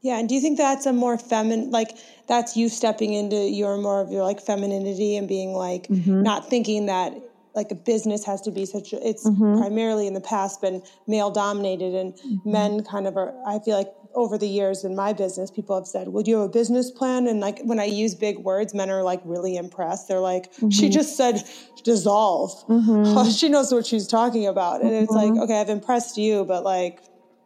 Yeah, 0.00 0.18
and 0.18 0.30
do 0.30 0.34
you 0.34 0.40
think 0.40 0.56
that's 0.56 0.86
a 0.86 0.92
more 0.94 1.18
feminine, 1.18 1.70
like 1.70 1.90
that's 2.26 2.56
you 2.56 2.70
stepping 2.70 3.12
into 3.12 3.36
your 3.36 3.76
more 3.76 4.00
of 4.00 4.10
your 4.10 4.22
like 4.22 4.40
femininity 4.40 5.18
and 5.18 5.28
being 5.28 5.52
like 5.52 5.88
mm-hmm. 5.88 6.22
not 6.22 6.48
thinking 6.48 6.86
that 6.86 7.12
like 7.54 7.70
a 7.70 7.74
business 7.74 8.24
has 8.24 8.40
to 8.42 8.50
be 8.50 8.66
such 8.66 8.92
a, 8.92 9.08
it's 9.08 9.26
mm-hmm. 9.26 9.58
primarily 9.58 10.06
in 10.06 10.14
the 10.14 10.20
past 10.20 10.60
been 10.60 10.82
male 11.06 11.30
dominated 11.30 11.94
and 11.94 12.14
mm-hmm. 12.14 12.52
men 12.52 12.84
kind 12.84 13.06
of 13.06 13.16
are 13.16 13.34
i 13.46 13.58
feel 13.58 13.76
like 13.76 13.92
over 14.14 14.38
the 14.38 14.46
years 14.46 14.84
in 14.84 14.94
my 14.94 15.12
business 15.12 15.50
people 15.50 15.74
have 15.74 15.86
said 15.86 16.08
well 16.08 16.22
do 16.22 16.30
you 16.30 16.36
have 16.38 16.46
a 16.46 16.52
business 16.52 16.90
plan 16.90 17.26
and 17.26 17.40
like 17.40 17.60
when 17.62 17.80
i 17.80 17.84
use 17.84 18.14
big 18.14 18.38
words 18.38 18.74
men 18.74 18.90
are 18.90 19.02
like 19.02 19.20
really 19.24 19.56
impressed 19.56 20.08
they're 20.08 20.20
like 20.20 20.52
mm-hmm. 20.54 20.70
she 20.70 20.88
just 20.88 21.16
said 21.16 21.42
dissolve 21.82 22.50
mm-hmm. 22.68 23.30
she 23.36 23.48
knows 23.48 23.72
what 23.72 23.84
she's 23.84 24.06
talking 24.06 24.46
about 24.46 24.82
and 24.82 24.92
it's 24.92 25.10
like 25.10 25.32
mm-hmm. 25.32 25.42
okay 25.42 25.60
i've 25.60 25.68
impressed 25.68 26.16
you 26.16 26.44
but 26.44 26.64
like 26.64 27.00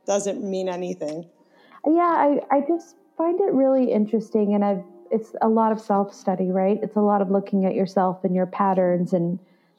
doesn't 0.07 0.43
mean 0.43 0.69
anything 0.69 1.25
yeah, 1.87 2.03
I, 2.03 2.41
I 2.50 2.61
just 2.67 2.97
find 3.17 3.41
it 3.41 3.53
really 3.53 3.93
interesting 3.93 4.55
and 4.55 4.65
I've 4.65 4.85
it's 5.11 5.35
a 5.41 5.49
lot 5.49 5.73
of 5.73 5.81
self 5.81 6.12
study, 6.12 6.50
right? 6.50 6.79
It's 6.83 6.97
a 6.97 7.00
lot 7.00 7.23
of 7.23 7.31
looking 7.31 7.65
at 7.65 7.75
yourself 7.75 8.25
and 8.25 8.35
your 8.35 8.45
patterns 8.45 9.15
and 9.15 9.38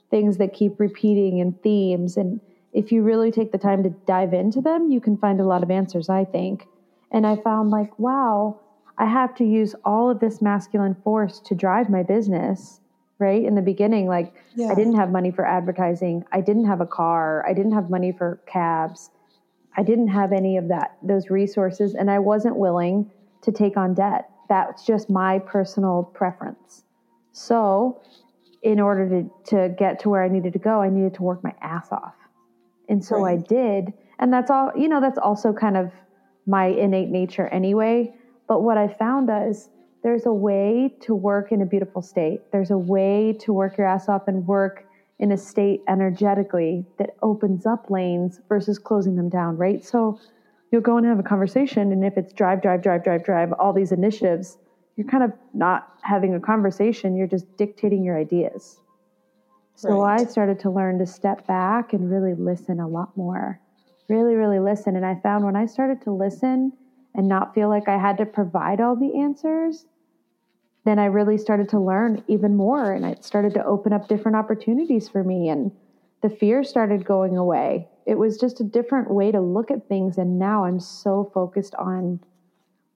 things 0.09 0.37
that 0.37 0.53
keep 0.53 0.79
repeating 0.79 1.41
and 1.41 1.61
themes. 1.61 2.17
And 2.17 2.39
if 2.73 2.91
you 2.91 3.03
really 3.03 3.31
take 3.31 3.51
the 3.51 3.57
time 3.57 3.83
to 3.83 3.89
dive 3.89 4.33
into 4.33 4.61
them, 4.61 4.91
you 4.91 5.01
can 5.01 5.17
find 5.17 5.39
a 5.39 5.45
lot 5.45 5.63
of 5.63 5.71
answers, 5.71 6.09
I 6.09 6.25
think. 6.25 6.67
And 7.11 7.25
I 7.25 7.35
found 7.37 7.71
like, 7.71 7.97
wow, 7.97 8.59
I 8.97 9.05
have 9.05 9.35
to 9.35 9.45
use 9.45 9.75
all 9.85 10.09
of 10.09 10.19
this 10.19 10.41
masculine 10.41 10.95
force 11.03 11.39
to 11.41 11.55
drive 11.55 11.89
my 11.89 12.03
business, 12.03 12.81
right? 13.17 13.43
In 13.43 13.55
the 13.55 13.61
beginning, 13.61 14.07
like 14.07 14.33
yeah. 14.55 14.67
I 14.67 14.75
didn't 14.75 14.95
have 14.95 15.11
money 15.11 15.31
for 15.31 15.45
advertising, 15.45 16.25
I 16.31 16.41
didn't 16.41 16.65
have 16.65 16.81
a 16.81 16.85
car, 16.85 17.45
I 17.47 17.53
didn't 17.53 17.71
have 17.73 17.89
money 17.89 18.11
for 18.11 18.41
cabs. 18.45 19.09
I 19.77 19.83
didn't 19.83 20.09
have 20.09 20.33
any 20.33 20.57
of 20.57 20.67
that, 20.67 20.97
those 21.01 21.29
resources, 21.29 21.95
and 21.95 22.11
I 22.11 22.19
wasn't 22.19 22.57
willing 22.57 23.09
to 23.43 23.51
take 23.51 23.77
on 23.77 23.93
debt. 23.93 24.29
That's 24.49 24.85
just 24.85 25.09
my 25.09 25.39
personal 25.39 26.03
preference. 26.13 26.83
So, 27.31 28.01
in 28.61 28.79
order 28.79 29.07
to, 29.09 29.29
to 29.45 29.75
get 29.77 29.99
to 30.01 30.09
where 30.09 30.23
I 30.23 30.27
needed 30.27 30.53
to 30.53 30.59
go, 30.59 30.81
I 30.81 30.89
needed 30.89 31.13
to 31.15 31.23
work 31.23 31.43
my 31.43 31.53
ass 31.61 31.87
off. 31.91 32.15
And 32.89 33.03
so 33.03 33.21
right. 33.21 33.39
I 33.39 33.41
did. 33.41 33.93
And 34.19 34.33
that's 34.33 34.51
all, 34.51 34.71
you 34.75 34.89
know, 34.89 34.99
that's 34.99 35.17
also 35.17 35.53
kind 35.53 35.77
of 35.77 35.91
my 36.45 36.65
innate 36.65 37.09
nature 37.09 37.47
anyway. 37.47 38.13
But 38.47 38.63
what 38.63 38.77
I 38.77 38.87
found 38.87 39.29
is 39.49 39.69
there's 40.03 40.25
a 40.25 40.33
way 40.33 40.95
to 41.01 41.13
work 41.13 41.51
in 41.51 41.61
a 41.61 41.65
beautiful 41.65 42.01
state. 42.01 42.41
There's 42.51 42.71
a 42.71 42.77
way 42.77 43.33
to 43.41 43.53
work 43.53 43.77
your 43.77 43.87
ass 43.87 44.09
off 44.09 44.27
and 44.27 44.45
work 44.47 44.85
in 45.19 45.31
a 45.33 45.37
state 45.37 45.81
energetically 45.87 46.85
that 46.97 47.11
opens 47.21 47.65
up 47.65 47.89
lanes 47.89 48.39
versus 48.47 48.79
closing 48.79 49.15
them 49.15 49.29
down, 49.29 49.57
right? 49.57 49.83
So 49.83 50.19
you'll 50.71 50.81
go 50.81 50.97
and 50.97 51.05
have 51.05 51.19
a 51.19 51.23
conversation, 51.23 51.91
and 51.91 52.05
if 52.05 52.17
it's 52.17 52.31
drive, 52.31 52.61
drive, 52.61 52.81
drive, 52.81 53.03
drive, 53.03 53.25
drive, 53.25 53.51
all 53.53 53.73
these 53.73 53.91
initiatives, 53.91 54.57
you're 55.00 55.08
kind 55.08 55.24
of 55.24 55.32
not 55.53 55.96
having 56.01 56.36
a 56.36 56.41
conversation, 56.41 57.15
you're 57.15 57.25
just 57.25 57.46
dictating 57.56 58.03
your 58.03 58.20
ideas. 58.20 58.82
So 59.75 60.01
right. 60.01 60.20
I 60.20 60.25
started 60.25 60.60
to 60.60 60.70
learn 60.70 61.00
to 61.00 61.06
step 61.06 61.48
back 61.48 61.94
and 61.94 62.12
really 62.12 62.34
listen 62.34 62.82
a 62.82 62.88
lot 62.88 63.15
more. 63.15 63.62
Really, 64.10 64.36
really 64.36 64.60
listen. 64.60 64.98
And 64.98 65.06
I 65.06 65.15
found 65.15 65.46
when 65.46 65.56
I 65.56 65.68
started 65.68 66.01
to 66.01 66.12
listen 66.12 66.74
and 67.15 67.29
not 67.29 67.56
feel 67.56 67.70
like 67.70 67.88
I 67.88 67.98
had 67.98 68.18
to 68.18 68.25
provide 68.25 68.82
all 68.82 68.98
the 68.98 69.18
answers, 69.18 69.86
then 70.84 71.00
I 71.00 71.06
really 71.06 71.38
started 71.38 71.70
to 71.70 71.79
learn 71.79 72.22
even 72.27 72.58
more 72.58 72.91
and 72.91 73.06
it 73.06 73.24
started 73.24 73.53
to 73.53 73.63
open 73.63 73.94
up 73.94 74.10
different 74.10 74.36
opportunities 74.36 75.08
for 75.08 75.24
me 75.24 75.48
and 75.48 75.72
the 76.22 76.29
fear 76.29 76.62
started 76.62 77.06
going 77.06 77.38
away. 77.38 77.88
It 78.06 78.15
was 78.15 78.38
just 78.38 78.60
a 78.60 78.65
different 78.65 79.10
way 79.10 79.32
to 79.32 79.39
look 79.39 79.72
at 79.72 79.88
things 79.88 80.18
and 80.18 80.38
now 80.38 80.65
I'm 80.65 80.82
so 80.82 81.32
focused 81.34 81.74
on 81.75 82.20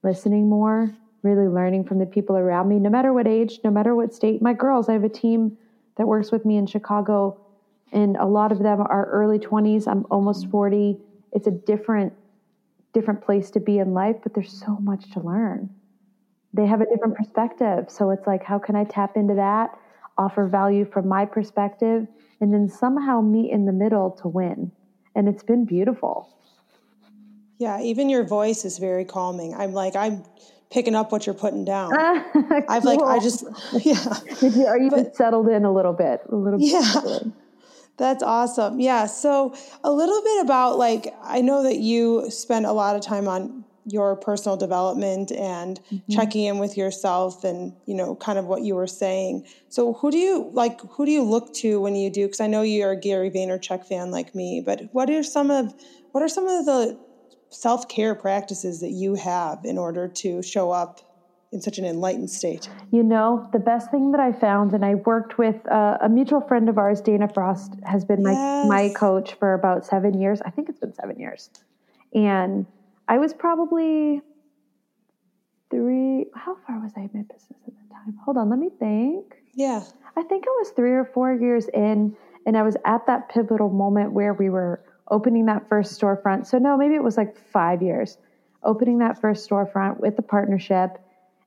listening 0.02 0.50
more, 0.50 0.94
really 1.24 1.48
learning 1.48 1.84
from 1.84 1.98
the 1.98 2.06
people 2.06 2.36
around 2.36 2.68
me 2.68 2.78
no 2.78 2.90
matter 2.90 3.12
what 3.12 3.26
age, 3.26 3.58
no 3.64 3.70
matter 3.70 3.96
what 3.96 4.14
state. 4.14 4.40
My 4.40 4.52
girls, 4.52 4.88
I 4.88 4.92
have 4.92 5.04
a 5.04 5.08
team 5.08 5.58
that 5.96 6.06
works 6.06 6.30
with 6.30 6.44
me 6.44 6.56
in 6.56 6.66
Chicago 6.66 7.40
and 7.92 8.16
a 8.16 8.26
lot 8.26 8.52
of 8.52 8.60
them 8.60 8.80
are 8.80 9.06
early 9.06 9.38
20s. 9.38 9.88
I'm 9.88 10.06
almost 10.10 10.48
40. 10.50 10.98
It's 11.32 11.48
a 11.48 11.52
different 11.52 12.12
different 12.92 13.20
place 13.20 13.50
to 13.50 13.58
be 13.58 13.78
in 13.78 13.92
life, 13.92 14.14
but 14.22 14.34
there's 14.34 14.52
so 14.52 14.76
much 14.76 15.10
to 15.10 15.18
learn 15.18 15.68
they 16.54 16.66
have 16.66 16.80
a 16.80 16.86
different 16.86 17.16
perspective. 17.16 17.90
So 17.90 18.10
it's 18.10 18.26
like, 18.26 18.44
how 18.44 18.58
can 18.58 18.76
I 18.76 18.84
tap 18.84 19.16
into 19.16 19.34
that, 19.34 19.76
offer 20.16 20.46
value 20.46 20.84
from 20.84 21.08
my 21.08 21.26
perspective, 21.26 22.06
and 22.40 22.54
then 22.54 22.68
somehow 22.68 23.20
meet 23.20 23.50
in 23.50 23.66
the 23.66 23.72
middle 23.72 24.12
to 24.22 24.28
win? 24.28 24.70
And 25.16 25.28
it's 25.28 25.42
been 25.42 25.64
beautiful. 25.64 26.30
Yeah, 27.58 27.80
even 27.80 28.08
your 28.08 28.24
voice 28.24 28.64
is 28.64 28.78
very 28.78 29.04
calming. 29.04 29.54
I'm 29.54 29.72
like, 29.72 29.96
I'm 29.96 30.24
picking 30.74 30.96
up 30.96 31.12
what 31.12 31.24
you're 31.24 31.36
putting 31.36 31.64
down. 31.64 31.90
cool. 32.32 32.64
I've 32.68 32.84
like, 32.84 33.00
I 33.00 33.20
just, 33.20 33.44
yeah. 33.80 34.66
Are 34.66 34.78
you 34.78 34.90
but, 34.90 35.14
settled 35.14 35.48
in 35.48 35.64
a 35.64 35.72
little 35.72 35.92
bit? 35.92 36.22
A 36.28 36.34
little 36.34 36.58
bit. 36.58 36.68
Yeah. 36.68 37.30
That's 37.96 38.24
awesome. 38.24 38.80
Yeah. 38.80 39.06
So, 39.06 39.54
a 39.84 39.92
little 39.92 40.20
bit 40.20 40.42
about 40.42 40.76
like, 40.76 41.14
I 41.22 41.42
know 41.42 41.62
that 41.62 41.78
you 41.78 42.28
spend 42.28 42.66
a 42.66 42.72
lot 42.72 42.96
of 42.96 43.02
time 43.02 43.28
on 43.28 43.64
your 43.86 44.16
personal 44.16 44.56
development 44.56 45.30
and 45.30 45.78
mm-hmm. 45.92 46.12
checking 46.12 46.44
in 46.44 46.58
with 46.58 46.76
yourself 46.76 47.44
and 47.44 47.74
you 47.84 47.94
know 47.94 48.16
kind 48.16 48.38
of 48.38 48.46
what 48.46 48.62
you 48.62 48.74
were 48.74 48.86
saying 48.86 49.46
so 49.68 49.92
who 49.92 50.10
do 50.10 50.16
you 50.16 50.48
like 50.54 50.80
who 50.92 51.04
do 51.04 51.12
you 51.12 51.22
look 51.22 51.52
to 51.52 51.78
when 51.82 51.94
you 51.94 52.08
do 52.08 52.24
because 52.24 52.40
i 52.40 52.46
know 52.46 52.62
you're 52.62 52.92
a 52.92 52.96
gary 52.98 53.30
vaynerchuk 53.30 53.84
fan 53.84 54.10
like 54.10 54.34
me 54.34 54.62
but 54.64 54.88
what 54.92 55.10
are 55.10 55.22
some 55.22 55.50
of 55.50 55.74
what 56.12 56.22
are 56.22 56.30
some 56.30 56.48
of 56.48 56.64
the 56.64 56.98
self-care 57.54 58.14
practices 58.14 58.80
that 58.80 58.90
you 58.90 59.14
have 59.14 59.64
in 59.64 59.78
order 59.78 60.08
to 60.08 60.42
show 60.42 60.70
up 60.70 61.00
in 61.52 61.60
such 61.60 61.78
an 61.78 61.84
enlightened 61.84 62.28
state 62.28 62.68
you 62.90 63.02
know 63.02 63.48
the 63.52 63.58
best 63.60 63.90
thing 63.90 64.10
that 64.10 64.20
i 64.20 64.32
found 64.32 64.72
and 64.72 64.84
i 64.84 64.96
worked 64.96 65.38
with 65.38 65.56
uh, 65.70 65.98
a 66.02 66.08
mutual 66.08 66.40
friend 66.40 66.68
of 66.68 66.78
ours 66.78 67.00
dana 67.00 67.28
frost 67.28 67.74
has 67.84 68.04
been 68.04 68.22
my 68.22 68.32
yes. 68.32 68.66
my 68.68 68.88
coach 68.96 69.34
for 69.34 69.54
about 69.54 69.86
seven 69.86 70.20
years 70.20 70.40
i 70.44 70.50
think 70.50 70.68
it's 70.68 70.80
been 70.80 70.92
seven 70.94 71.18
years 71.18 71.50
and 72.14 72.66
I 73.08 73.18
was 73.18 73.34
probably 73.34 74.22
three. 75.70 76.26
How 76.34 76.56
far 76.66 76.80
was 76.80 76.92
I 76.96 77.00
in 77.00 77.10
my 77.12 77.22
business 77.22 77.58
at 77.66 77.74
the 77.74 77.94
time? 77.94 78.18
Hold 78.24 78.36
on, 78.36 78.48
let 78.48 78.58
me 78.58 78.70
think. 78.78 79.34
Yeah. 79.54 79.82
I 80.16 80.22
think 80.22 80.44
I 80.46 80.50
was 80.58 80.70
three 80.70 80.92
or 80.92 81.04
four 81.04 81.34
years 81.34 81.68
in, 81.74 82.16
and 82.46 82.56
I 82.56 82.62
was 82.62 82.76
at 82.84 83.06
that 83.06 83.28
pivotal 83.28 83.68
moment 83.68 84.12
where 84.12 84.32
we 84.32 84.48
were 84.48 84.80
opening 85.10 85.46
that 85.46 85.68
first 85.68 86.00
storefront. 86.00 86.46
So, 86.46 86.58
no, 86.58 86.76
maybe 86.76 86.94
it 86.94 87.02
was 87.02 87.16
like 87.16 87.36
five 87.36 87.82
years 87.82 88.18
opening 88.64 88.98
that 88.98 89.20
first 89.20 89.48
storefront 89.48 90.00
with 90.00 90.16
the 90.16 90.22
partnership. 90.22 90.98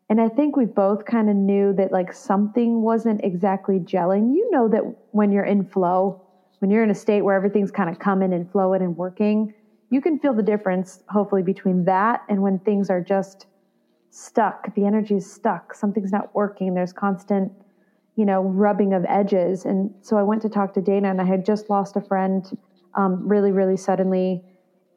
And 0.10 0.22
I 0.22 0.30
think 0.30 0.56
we 0.56 0.66
both 0.66 1.06
kind 1.06 1.30
of 1.30 1.36
knew 1.36 1.74
that 1.74 1.92
like 1.92 2.14
something 2.14 2.82
wasn't 2.82 3.22
exactly 3.24 3.80
gelling. 3.80 4.34
You 4.34 4.50
know 4.52 4.70
that 4.70 4.84
when 5.12 5.32
you're 5.32 5.44
in 5.44 5.66
flow, 5.66 6.22
when 6.60 6.72
you're 6.72 6.84
in 6.84 6.92
a 6.92 6.96
state 6.96 7.22
where 7.22 7.36
everything's 7.36 7.72
kind 7.72 7.90
of 7.90 8.00
coming 8.00 8.34
and 8.34 8.50
flowing 8.50 8.82
and 8.82 8.96
working, 8.96 9.54
you 9.90 10.02
can 10.02 10.20
feel 10.20 10.34
the 10.34 10.44
difference, 10.44 11.04
hopefully, 11.10 11.44
between 11.44 11.86
that 11.86 12.22
and 12.30 12.42
when 12.42 12.60
things 12.60 12.90
are 12.90 13.02
just 13.02 13.48
stuck. 14.10 14.74
The 14.76 14.86
energy 14.86 15.16
is 15.16 15.32
stuck. 15.32 15.74
Something's 15.74 16.12
not 16.12 16.34
working. 16.34 16.74
There's 16.74 16.94
constant, 16.94 17.52
you 18.16 18.26
know, 18.26 18.42
rubbing 18.42 18.94
of 18.94 19.06
edges. 19.08 19.66
And 19.66 19.94
so 20.02 20.18
I 20.18 20.24
went 20.24 20.42
to 20.42 20.50
talk 20.50 20.74
to 20.74 20.82
Dana, 20.82 21.10
and 21.10 21.22
I 21.22 21.26
had 21.26 21.46
just 21.46 21.70
lost 21.70 21.96
a 21.96 22.02
friend 22.02 22.58
um, 22.98 23.28
really, 23.28 23.54
really 23.54 23.78
suddenly. 23.78 24.44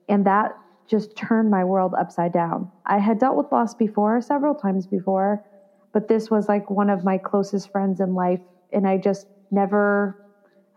And 0.08 0.26
that 0.26 0.52
just 0.88 1.16
turned 1.16 1.50
my 1.50 1.64
world 1.64 1.94
upside 1.98 2.32
down. 2.32 2.70
I 2.86 2.98
had 2.98 3.18
dealt 3.18 3.36
with 3.36 3.52
loss 3.52 3.74
before, 3.74 4.20
several 4.20 4.54
times 4.54 4.86
before, 4.86 5.40
but 5.92 6.08
this 6.08 6.30
was 6.30 6.48
like 6.48 6.70
one 6.70 6.90
of 6.90 7.04
my 7.04 7.18
closest 7.18 7.70
friends 7.70 8.00
in 8.00 8.14
life. 8.14 8.40
And 8.72 8.88
I 8.88 8.98
just 8.98 9.26
never, 9.50 10.16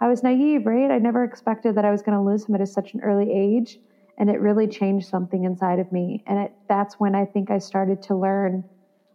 I 0.02 0.08
was 0.08 0.24
naive, 0.24 0.66
right? 0.66 0.92
I 0.92 1.00
never 1.00 1.24
expected 1.24 1.76
that 1.76 1.86
I 1.86 1.92
was 1.92 2.02
going 2.02 2.18
to 2.18 2.24
lose 2.24 2.46
him 2.48 2.56
at 2.56 2.68
such 2.68 2.94
an 2.94 3.02
early 3.02 3.32
age 3.32 3.80
and 4.18 4.30
it 4.30 4.40
really 4.42 4.68
changed 4.68 5.08
something 5.08 5.44
inside 5.44 5.80
of 5.80 5.92
me 5.92 6.22
and 6.28 6.38
it, 6.40 6.52
that's 6.70 7.00
when 7.00 7.16
i 7.16 7.26
think 7.26 7.50
i 7.50 7.58
started 7.58 8.02
to 8.02 8.16
learn 8.16 8.64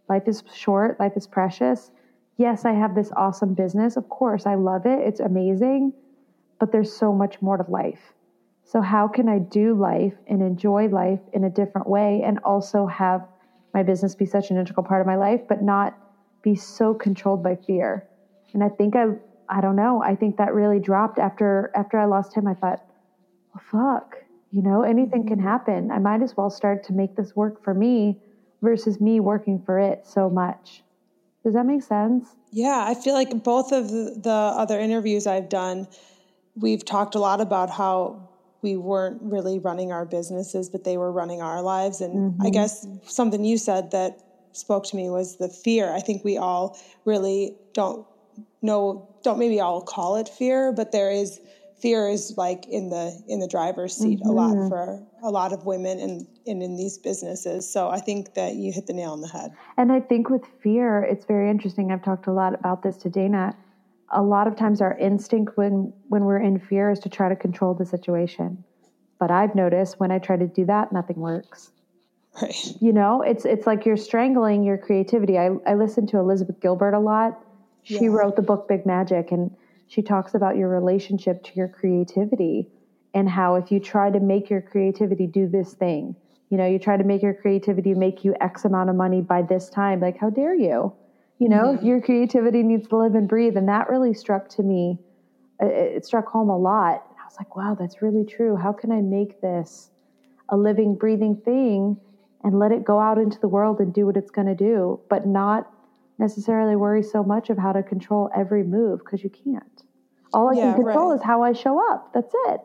life 0.09 0.23
is 0.27 0.43
short 0.53 0.99
life 0.99 1.13
is 1.15 1.27
precious 1.27 1.91
yes 2.37 2.65
i 2.65 2.73
have 2.73 2.95
this 2.95 3.11
awesome 3.17 3.53
business 3.53 3.97
of 3.97 4.09
course 4.09 4.45
i 4.45 4.55
love 4.55 4.85
it 4.85 4.99
it's 4.99 5.19
amazing 5.21 5.93
but 6.59 6.71
there's 6.71 6.95
so 6.95 7.13
much 7.13 7.41
more 7.41 7.57
to 7.57 7.69
life 7.69 8.13
so 8.63 8.81
how 8.81 9.07
can 9.07 9.27
i 9.27 9.39
do 9.39 9.73
life 9.73 10.13
and 10.27 10.41
enjoy 10.41 10.87
life 10.87 11.19
in 11.33 11.43
a 11.43 11.49
different 11.49 11.87
way 11.87 12.21
and 12.23 12.39
also 12.39 12.85
have 12.85 13.27
my 13.73 13.83
business 13.83 14.15
be 14.15 14.25
such 14.25 14.49
an 14.51 14.57
integral 14.57 14.85
part 14.85 15.01
of 15.01 15.07
my 15.07 15.15
life 15.15 15.41
but 15.47 15.61
not 15.61 15.97
be 16.41 16.55
so 16.55 16.93
controlled 16.93 17.43
by 17.43 17.55
fear 17.55 18.07
and 18.53 18.63
i 18.63 18.69
think 18.69 18.95
i 18.95 19.05
i 19.49 19.61
don't 19.61 19.75
know 19.75 20.01
i 20.03 20.15
think 20.15 20.37
that 20.37 20.53
really 20.53 20.79
dropped 20.79 21.19
after 21.19 21.71
after 21.75 21.97
i 21.97 22.05
lost 22.05 22.33
him 22.33 22.47
i 22.47 22.53
thought 22.53 22.83
well 23.53 23.63
fuck 23.71 24.15
you 24.51 24.63
know, 24.63 24.81
anything 24.81 25.27
can 25.27 25.37
mm-hmm. 25.37 25.47
happen. 25.47 25.91
I 25.91 25.99
might 25.99 26.21
as 26.21 26.35
well 26.35 26.49
start 26.49 26.83
to 26.85 26.93
make 26.93 27.15
this 27.15 27.35
work 27.35 27.63
for 27.63 27.73
me 27.73 28.19
versus 28.61 28.99
me 28.99 29.19
working 29.19 29.61
for 29.65 29.79
it 29.79 30.05
so 30.05 30.29
much. 30.29 30.83
Does 31.43 31.53
that 31.53 31.65
make 31.65 31.83
sense? 31.83 32.35
Yeah, 32.51 32.83
I 32.85 32.95
feel 32.95 33.13
like 33.13 33.43
both 33.43 33.71
of 33.71 33.89
the 33.89 34.29
other 34.29 34.79
interviews 34.79 35.27
I've 35.27 35.49
done, 35.49 35.87
we've 36.59 36.85
talked 36.85 37.15
a 37.15 37.19
lot 37.19 37.41
about 37.41 37.69
how 37.69 38.29
we 38.61 38.75
weren't 38.75 39.21
really 39.21 39.59
running 39.59 39.91
our 39.91 40.05
businesses, 40.05 40.69
but 40.69 40.83
they 40.83 40.97
were 40.97 41.11
running 41.11 41.41
our 41.41 41.61
lives. 41.61 42.01
And 42.01 42.33
mm-hmm. 42.33 42.45
I 42.45 42.49
guess 42.49 42.85
something 43.03 43.43
you 43.43 43.57
said 43.57 43.91
that 43.91 44.19
spoke 44.51 44.85
to 44.87 44.95
me 44.95 45.09
was 45.09 45.37
the 45.37 45.49
fear. 45.49 45.93
I 45.93 46.01
think 46.01 46.23
we 46.23 46.37
all 46.37 46.77
really 47.05 47.55
don't 47.73 48.05
know, 48.61 49.07
don't 49.23 49.39
maybe 49.39 49.59
all 49.59 49.81
call 49.81 50.17
it 50.17 50.27
fear, 50.27 50.73
but 50.73 50.91
there 50.91 51.11
is 51.11 51.39
fear 51.81 52.09
is 52.09 52.33
like 52.35 52.67
in 52.67 52.89
the 52.89 53.23
in 53.29 53.39
the 53.39 53.47
driver's 53.47 53.95
seat 53.95 54.19
mm-hmm. 54.19 54.29
a 54.29 54.33
lot 54.33 54.53
mm-hmm. 54.53 54.67
for 54.67 55.01
a 55.23 55.29
lot 55.29 55.53
of 55.53 55.65
women 55.65 55.97
and, 55.99 56.27
and 56.45 56.61
in 56.61 56.75
these 56.75 56.97
businesses. 56.97 57.71
So 57.71 57.89
I 57.89 57.99
think 57.99 58.33
that 58.33 58.55
you 58.55 58.73
hit 58.73 58.87
the 58.87 58.93
nail 58.93 59.11
on 59.11 59.21
the 59.21 59.29
head. 59.29 59.51
And 59.77 59.91
I 59.91 60.01
think 60.01 60.29
with 60.29 60.43
fear, 60.61 61.01
it's 61.01 61.25
very 61.25 61.49
interesting. 61.49 61.91
I've 61.91 62.03
talked 62.03 62.27
a 62.27 62.33
lot 62.33 62.53
about 62.53 62.83
this 62.83 62.97
to 62.97 63.09
Dana 63.09 63.55
a 64.11 64.21
lot 64.21 64.47
of 64.47 64.55
times 64.55 64.81
our 64.81 64.97
instinct 64.97 65.57
when 65.57 65.93
when 66.07 66.25
we're 66.25 66.39
in 66.39 66.59
fear 66.59 66.89
is 66.89 66.99
to 66.99 67.09
try 67.09 67.29
to 67.29 67.35
control 67.35 67.73
the 67.73 67.85
situation. 67.85 68.63
But 69.19 69.31
i've 69.31 69.55
noticed 69.55 69.99
when 69.99 70.11
i 70.11 70.19
try 70.19 70.37
to 70.37 70.47
do 70.47 70.65
that 70.65 70.91
nothing 70.91 71.17
works. 71.17 71.71
Right. 72.41 72.55
You 72.79 72.93
know 72.93 73.21
it's 73.21 73.45
it's 73.45 73.65
like 73.67 73.85
you're 73.85 73.97
strangling 73.97 74.63
your 74.63 74.77
creativity. 74.77 75.37
I, 75.37 75.49
I 75.65 75.75
listen 75.75 76.07
to 76.07 76.17
elizabeth 76.17 76.59
gilbert 76.59 76.93
a 76.93 76.99
lot. 76.99 77.43
She 77.83 78.05
yeah. 78.05 78.11
wrote 78.11 78.35
the 78.35 78.41
book 78.41 78.67
big 78.67 78.85
magic 78.85 79.31
and 79.31 79.55
she 79.87 80.01
talks 80.01 80.35
about 80.35 80.55
your 80.55 80.69
relationship 80.69 81.43
to 81.43 81.51
your 81.55 81.67
creativity 81.67 82.69
and 83.13 83.27
how 83.27 83.55
if 83.55 83.71
you 83.71 83.79
try 83.79 84.11
to 84.11 84.19
make 84.19 84.49
your 84.49 84.61
creativity 84.61 85.25
do 85.25 85.47
this 85.47 85.73
thing 85.73 86.15
you 86.49 86.57
know 86.57 86.65
you 86.65 86.79
try 86.79 86.97
to 86.97 87.03
make 87.03 87.21
your 87.21 87.33
creativity 87.33 87.93
make 87.93 88.23
you 88.23 88.35
x 88.41 88.65
amount 88.65 88.89
of 88.89 88.95
money 88.95 89.21
by 89.21 89.41
this 89.41 89.69
time 89.69 89.99
like 89.99 90.17
how 90.17 90.29
dare 90.29 90.55
you 90.55 90.93
you 91.39 91.49
know 91.49 91.75
mm-hmm. 91.75 91.85
your 91.85 92.01
creativity 92.01 92.63
needs 92.63 92.87
to 92.89 92.97
live 92.97 93.15
and 93.15 93.27
breathe. 93.27 93.57
And 93.57 93.67
that 93.67 93.89
really 93.89 94.13
struck 94.13 94.49
to 94.49 94.63
me 94.63 94.99
it 95.59 96.05
struck 96.05 96.27
home 96.27 96.49
a 96.49 96.57
lot. 96.57 97.03
I 97.19 97.25
was 97.25 97.35
like 97.39 97.55
wow 97.55 97.75
that's 97.79 98.01
really 98.01 98.25
true. 98.25 98.55
How 98.55 98.73
can 98.73 98.91
i 98.91 99.01
make 99.01 99.41
this 99.41 99.91
a 100.49 100.57
living 100.57 100.95
breathing 100.95 101.35
thing 101.43 101.97
and 102.43 102.57
let 102.57 102.71
it 102.71 102.83
go 102.83 102.99
out 102.99 103.17
into 103.17 103.39
the 103.39 103.47
world 103.47 103.79
and 103.79 103.93
do 103.93 104.05
what 104.05 104.15
it's 104.15 104.31
going 104.31 104.47
to 104.47 104.55
do 104.55 104.99
but 105.09 105.27
not 105.27 105.71
necessarily 106.17 106.75
worry 106.75 107.03
so 107.03 107.23
much 107.23 107.49
of 107.49 107.57
how 107.57 107.71
to 107.71 107.83
control 107.83 108.29
every 108.35 108.63
move 108.63 108.99
because 108.99 109.23
you 109.23 109.29
can't. 109.29 109.83
All 110.33 110.49
i 110.49 110.53
yeah, 110.53 110.73
can 110.73 110.83
control 110.83 111.09
right. 111.09 111.15
is 111.15 111.23
how 111.23 111.43
i 111.43 111.53
show 111.53 111.79
up. 111.91 112.13
That's 112.13 112.33
it 112.47 112.61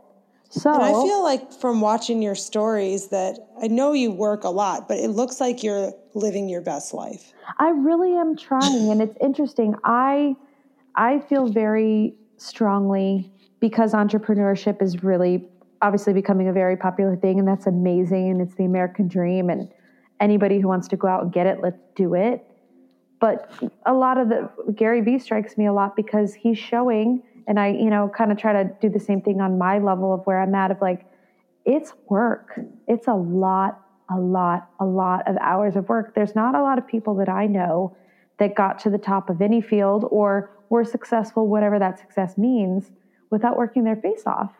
so 0.51 0.73
and 0.73 0.83
I 0.83 0.93
feel 0.93 1.23
like 1.23 1.53
from 1.53 1.81
watching 1.81 2.23
your 2.23 2.35
stories 2.35 3.09
that 3.09 3.39
I 3.61 3.67
know 3.67 3.93
you 3.93 4.13
work 4.13 4.45
a 4.45 4.51
lot, 4.51 4.87
but 4.87 4.99
it 4.99 5.09
looks 5.09 5.41
like 5.41 5.63
you're 5.63 5.93
living 6.15 6.49
your 6.49 6.61
best 6.61 6.95
life. 6.95 7.33
I 7.59 7.71
really 7.71 8.17
am 8.17 8.37
trying 8.37 8.91
and 8.91 9.03
it's 9.03 9.17
interesting. 9.21 9.75
I 9.85 10.37
I 10.95 11.19
feel 11.19 11.49
very 11.49 12.15
strongly 12.37 13.33
because 13.61 13.95
entrepreneurship 13.95 14.81
is 14.83 15.03
really 15.03 15.49
obviously 15.83 16.13
becoming 16.13 16.49
a 16.49 16.53
very 16.53 16.77
popular 16.77 17.17
thing 17.17 17.39
and 17.39 17.49
that's 17.49 17.67
amazing 17.67 18.31
and 18.31 18.41
it's 18.41 18.55
the 18.55 18.65
American 18.65 19.09
dream 19.09 19.51
and 19.51 19.69
anybody 20.21 20.61
who 20.61 20.69
wants 20.69 20.89
to 20.89 20.97
go 20.97 21.09
out 21.09 21.23
and 21.23 21.33
get 21.33 21.47
it, 21.47 21.59
let's 21.63 21.81
do 21.95 22.15
it. 22.15 22.47
But 23.21 23.51
a 23.87 23.93
lot 23.93 24.19
of 24.19 24.29
the 24.29 24.51
Gary 24.75 25.01
Vee 25.01 25.19
strikes 25.19 25.57
me 25.57 25.67
a 25.67 25.73
lot 25.73 25.97
because 25.97 26.35
he's 26.35 26.59
showing 26.59 27.23
and 27.47 27.59
I, 27.59 27.69
you 27.69 27.91
know, 27.91 28.11
kind 28.15 28.33
of 28.33 28.39
try 28.39 28.53
to 28.53 28.71
do 28.81 28.89
the 28.89 29.01
same 29.01 29.21
thing 29.21 29.41
on 29.41 29.59
my 29.59 29.79
level 29.79 30.13
of 30.13 30.25
where 30.27 30.41
I'm 30.41 30.55
at 30.55 30.71
of 30.71 30.81
like, 30.81 31.07
it's 31.65 31.93
work. 32.09 32.59
It's 32.87 33.07
a 33.07 33.15
lot, 33.15 33.81
a 34.11 34.19
lot, 34.19 34.71
a 34.81 34.85
lot 34.85 35.27
of 35.29 35.37
hours 35.41 35.77
of 35.77 35.89
work. 35.89 36.15
There's 36.15 36.35
not 36.35 36.55
a 36.55 36.63
lot 36.63 36.79
of 36.79 36.87
people 36.87 37.15
that 37.17 37.29
I 37.29 37.47
know 37.47 37.97
that 38.39 38.55
got 38.55 38.79
to 38.81 38.91
the 38.91 38.99
top 38.99 39.31
of 39.31 39.41
any 39.41 39.61
field 39.61 40.07
or 40.11 40.51
were 40.69 40.85
successful, 40.85 41.49
whatever 41.49 41.79
that 41.79 41.99
success 41.99 42.37
means, 42.37 42.91
without 43.31 43.57
working 43.57 43.85
their 43.85 43.97
face 43.97 44.23
off. 44.27 44.53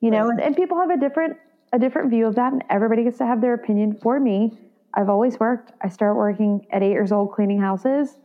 You 0.00 0.10
know, 0.10 0.28
and, 0.28 0.40
and 0.40 0.54
people 0.56 0.78
have 0.78 0.90
a 0.90 0.98
different 0.98 1.38
a 1.72 1.78
different 1.78 2.10
view 2.10 2.26
of 2.26 2.36
that, 2.36 2.52
and 2.52 2.62
everybody 2.70 3.02
gets 3.02 3.18
to 3.18 3.26
have 3.26 3.40
their 3.40 3.54
opinion. 3.54 3.98
For 4.00 4.20
me, 4.20 4.56
I've 4.94 5.08
always 5.08 5.40
worked. 5.40 5.72
I 5.82 5.88
started 5.88 6.14
working 6.14 6.66
at 6.70 6.82
eight 6.82 6.90
years 6.90 7.10
old 7.10 7.32
cleaning 7.32 7.60
houses, 7.60 8.18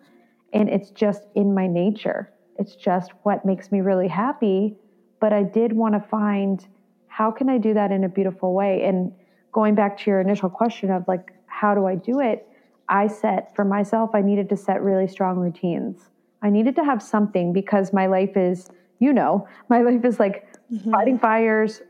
and 0.53 0.69
it's 0.69 0.91
just 0.91 1.23
in 1.35 1.53
my 1.53 1.65
nature. 1.65 2.31
It's 2.59 2.75
just 2.75 3.11
what 3.23 3.45
makes 3.45 3.71
me 3.71 3.81
really 3.81 4.07
happy. 4.07 4.75
But 5.19 5.33
I 5.33 5.43
did 5.43 5.73
want 5.73 5.95
to 5.95 6.01
find 6.09 6.65
how 7.07 7.31
can 7.31 7.49
I 7.49 7.57
do 7.57 7.73
that 7.73 7.91
in 7.91 8.03
a 8.03 8.09
beautiful 8.09 8.53
way? 8.53 8.83
And 8.83 9.11
going 9.51 9.75
back 9.75 9.97
to 9.99 10.09
your 10.09 10.21
initial 10.21 10.49
question 10.49 10.91
of 10.91 11.07
like, 11.07 11.33
how 11.47 11.75
do 11.75 11.85
I 11.85 11.95
do 11.95 12.19
it? 12.19 12.47
I 12.87 13.07
set 13.07 13.55
for 13.55 13.65
myself, 13.65 14.11
I 14.13 14.21
needed 14.21 14.49
to 14.49 14.57
set 14.57 14.81
really 14.81 15.07
strong 15.07 15.37
routines. 15.37 16.09
I 16.41 16.49
needed 16.49 16.75
to 16.77 16.83
have 16.83 17.03
something 17.03 17.53
because 17.53 17.93
my 17.93 18.07
life 18.07 18.37
is, 18.37 18.69
you 18.99 19.13
know, 19.13 19.47
my 19.69 19.81
life 19.81 20.05
is 20.05 20.19
like 20.19 20.47
mm-hmm. 20.71 20.91
fighting 20.91 21.19
fires, 21.19 21.81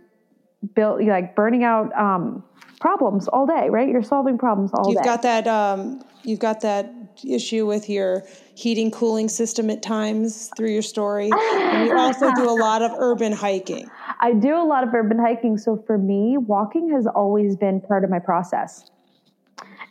built 0.74 1.02
like 1.04 1.36
burning 1.36 1.64
out 1.64 1.96
um, 1.98 2.44
problems 2.82 3.28
all 3.28 3.46
day, 3.46 3.70
right? 3.70 3.88
You're 3.88 4.04
solving 4.04 4.38
problems 4.38 4.72
all 4.74 4.92
you've 4.92 5.02
day. 5.02 5.10
You've 5.10 5.16
got 5.16 5.22
that. 5.22 5.48
Um, 5.48 6.04
you've 6.24 6.40
got 6.40 6.62
that 6.62 6.99
issue 7.26 7.66
with 7.66 7.90
your 7.90 8.24
heating 8.56 8.92
cooling 8.92 9.30
system 9.30 9.70
at 9.70 9.82
times 9.82 10.50
through 10.58 10.72
your 10.72 10.82
story. 10.82 11.30
and 11.34 11.88
you 11.88 11.98
also 11.98 12.32
do 12.36 12.50
a 12.50 12.58
lot 12.60 12.82
of 12.82 12.92
urban 12.98 13.32
hiking. 13.32 13.90
I 14.20 14.34
do 14.34 14.56
a 14.56 14.66
lot 14.66 14.84
of 14.84 14.94
urban 14.94 15.18
hiking. 15.18 15.58
So 15.58 15.82
for 15.88 15.98
me, 15.98 16.38
walking 16.38 16.92
has 16.92 17.08
always 17.08 17.56
been 17.56 17.80
part 17.82 18.04
of 18.04 18.10
my 18.10 18.20
process. 18.20 18.92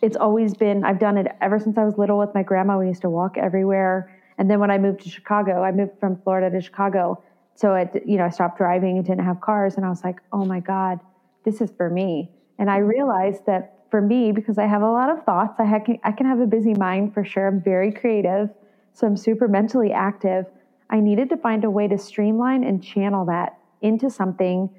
It's 0.03 0.17
always 0.17 0.55
been, 0.55 0.85
I've 0.85 0.99
done 0.99 1.17
it 1.17 1.27
ever 1.41 1.59
since 1.59 1.77
I 1.79 1.85
was 1.85 1.99
little 1.99 2.19
with 2.19 2.35
my 2.35 2.43
grandma. 2.43 2.79
We 2.79 2.89
used 2.89 3.03
to 3.03 3.11
walk 3.11 3.37
everywhere. 3.37 4.15
And 4.37 4.51
then 4.51 4.61
when 4.61 4.71
I 4.71 4.79
moved 4.79 5.01
to 5.03 5.11
Chicago, 5.11 5.63
I 5.63 5.73
moved 5.73 5.99
from 5.99 6.21
Florida 6.23 6.51
to 6.57 6.63
Chicago. 6.63 7.23
So 7.55 7.75
it, 7.75 8.03
you 8.07 8.19
know, 8.19 8.25
I 8.25 8.31
stopped 8.31 8.59
driving 8.59 8.97
and 8.99 9.07
didn't 9.07 9.25
have 9.25 9.41
cars. 9.41 9.75
And 9.77 9.85
I 9.85 9.89
was 9.89 10.05
like, 10.05 10.21
oh 10.33 10.45
my 10.45 10.61
God, 10.61 11.01
this 11.45 11.61
is 11.61 11.73
for 11.77 11.91
me. 11.91 12.31
And 12.59 12.71
I 12.71 12.79
realized 12.79 13.47
that 13.47 13.78
for 13.91 14.01
me, 14.01 14.33
because 14.33 14.59
I 14.59 14.67
have 14.67 14.83
a 14.83 14.91
lot 14.91 15.11
of 15.11 15.25
thoughts, 15.25 15.55
I, 15.59 15.65
ha- 15.65 15.99
I 16.05 16.13
can 16.13 16.27
have 16.27 16.41
a 16.41 16.47
busy 16.47 16.75
mind 16.75 17.15
for 17.15 17.25
sure. 17.25 17.49
I'm 17.49 17.63
very 17.63 17.93
creative, 17.93 18.51
so 18.93 19.07
I'm 19.07 19.17
super 19.17 19.49
mentally 19.49 19.93
active. 19.93 20.47
I 20.91 21.01
needed 21.01 21.29
to 21.31 21.37
find 21.37 21.65
a 21.65 21.71
way 21.71 21.89
to 21.89 21.99
streamline 21.99 22.65
and 22.65 22.83
channel 22.83 23.25
that 23.27 23.59
into 23.81 24.11
something 24.11 24.71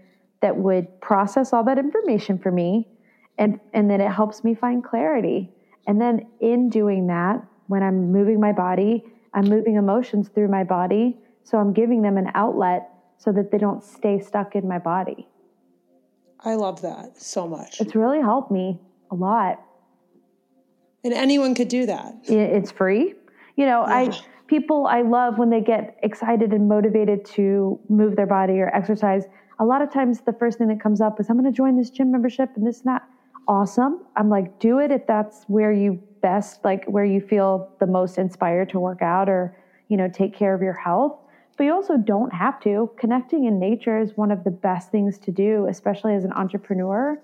that 0.41 0.56
would 0.56 1.02
process 1.02 1.54
all 1.54 1.63
that 1.65 1.78
information 1.78 2.38
for 2.38 2.52
me 2.52 2.88
and, 3.39 3.60
and 3.74 3.89
then 3.89 4.02
it 4.02 4.12
helps 4.12 4.43
me 4.43 4.54
find 4.54 4.84
clarity. 4.84 5.50
And 5.88 6.00
then 6.00 6.28
in 6.41 6.69
doing 6.69 7.08
that, 7.08 7.43
when 7.67 7.82
I'm 7.82 8.12
moving 8.12 8.39
my 8.39 8.52
body, 8.52 9.04
I'm 9.34 9.45
moving 9.45 9.76
emotions 9.76 10.28
through 10.30 10.50
my 10.50 10.63
body. 10.63 11.17
So 11.43 11.58
I'm 11.58 11.74
giving 11.74 12.02
them 12.02 12.17
an 12.17 12.32
outlet 12.36 12.89
so 13.17 13.32
that 13.32 13.52
they 13.52 13.58
don't 13.58 13.84
stay 13.84 14.19
stuck 14.19 14.56
in 14.56 14.67
my 14.67 14.78
body. 14.78 15.28
I 16.41 16.56
love 16.56 16.82
that 16.82 17.22
so 17.22 17.48
much. 17.48 17.80
It's 17.82 17.95
really 17.95 18.19
helped 18.19 18.52
me 18.52 18.80
a 19.12 19.15
lot. 19.15 19.62
And 21.04 21.13
anyone 21.13 21.56
could 21.56 21.69
do 21.69 21.86
that. 21.86 22.13
It's 22.24 22.72
free. 22.72 23.13
You 23.56 23.65
know, 23.65 23.86
yeah. 23.88 23.95
I 23.95 24.19
people 24.48 24.88
I 24.88 25.02
love 25.02 25.38
when 25.38 25.50
they 25.50 25.62
get 25.62 25.98
excited 26.04 26.52
and 26.54 26.67
motivated 26.67 27.24
to 27.24 27.80
move 27.88 28.15
their 28.15 28.26
body 28.26 28.60
or 28.60 28.76
exercise. 28.76 29.26
A 29.60 29.65
lot 29.65 29.82
of 29.82 29.91
times 29.93 30.22
the 30.22 30.34
first 30.34 30.58
thing 30.58 30.67
that 30.69 30.82
comes 30.82 31.02
up 31.02 31.19
is 31.19 31.30
I'm 31.30 31.39
going 31.39 31.52
to 31.52 31.56
join 31.56 31.78
this 31.78 31.89
gym 31.89 32.12
membership 32.12 32.50
and 32.56 32.65
this 32.65 32.80
and 32.80 32.88
that. 32.88 33.08
Awesome. 33.48 34.06
I'm 34.15 34.30
like, 34.30 34.60
do 34.60 34.80
it 34.80 34.91
if 34.91 35.06
that's 35.08 35.43
where 35.48 35.72
you 35.72 36.02
best 36.22 36.65
like 36.65 36.86
where 36.86 37.06
you 37.06 37.22
feel 37.22 37.72
the 37.80 37.88
most 37.88 38.17
inspired 38.17 38.69
to 38.69 38.80
work 38.80 39.02
out 39.02 39.30
or, 39.30 39.58
you 39.88 39.98
know, 39.98 40.10
take 40.10 40.36
care 40.36 40.54
of 40.54 40.62
your 40.62 40.74
health. 40.74 41.17
But 41.58 41.65
you 41.65 41.74
also 41.74 41.98
don't 41.98 42.34
have 42.34 42.60
to. 42.62 42.89
Connecting 42.98 43.45
in 43.45 43.60
nature 43.60 44.00
is 44.00 44.15
one 44.15 44.32
of 44.32 44.43
the 44.43 44.52
best 44.52 44.91
things 44.91 45.17
to 45.19 45.32
do, 45.32 45.67
especially 45.69 46.13
as 46.15 46.24
an 46.24 46.32
entrepreneur 46.34 47.22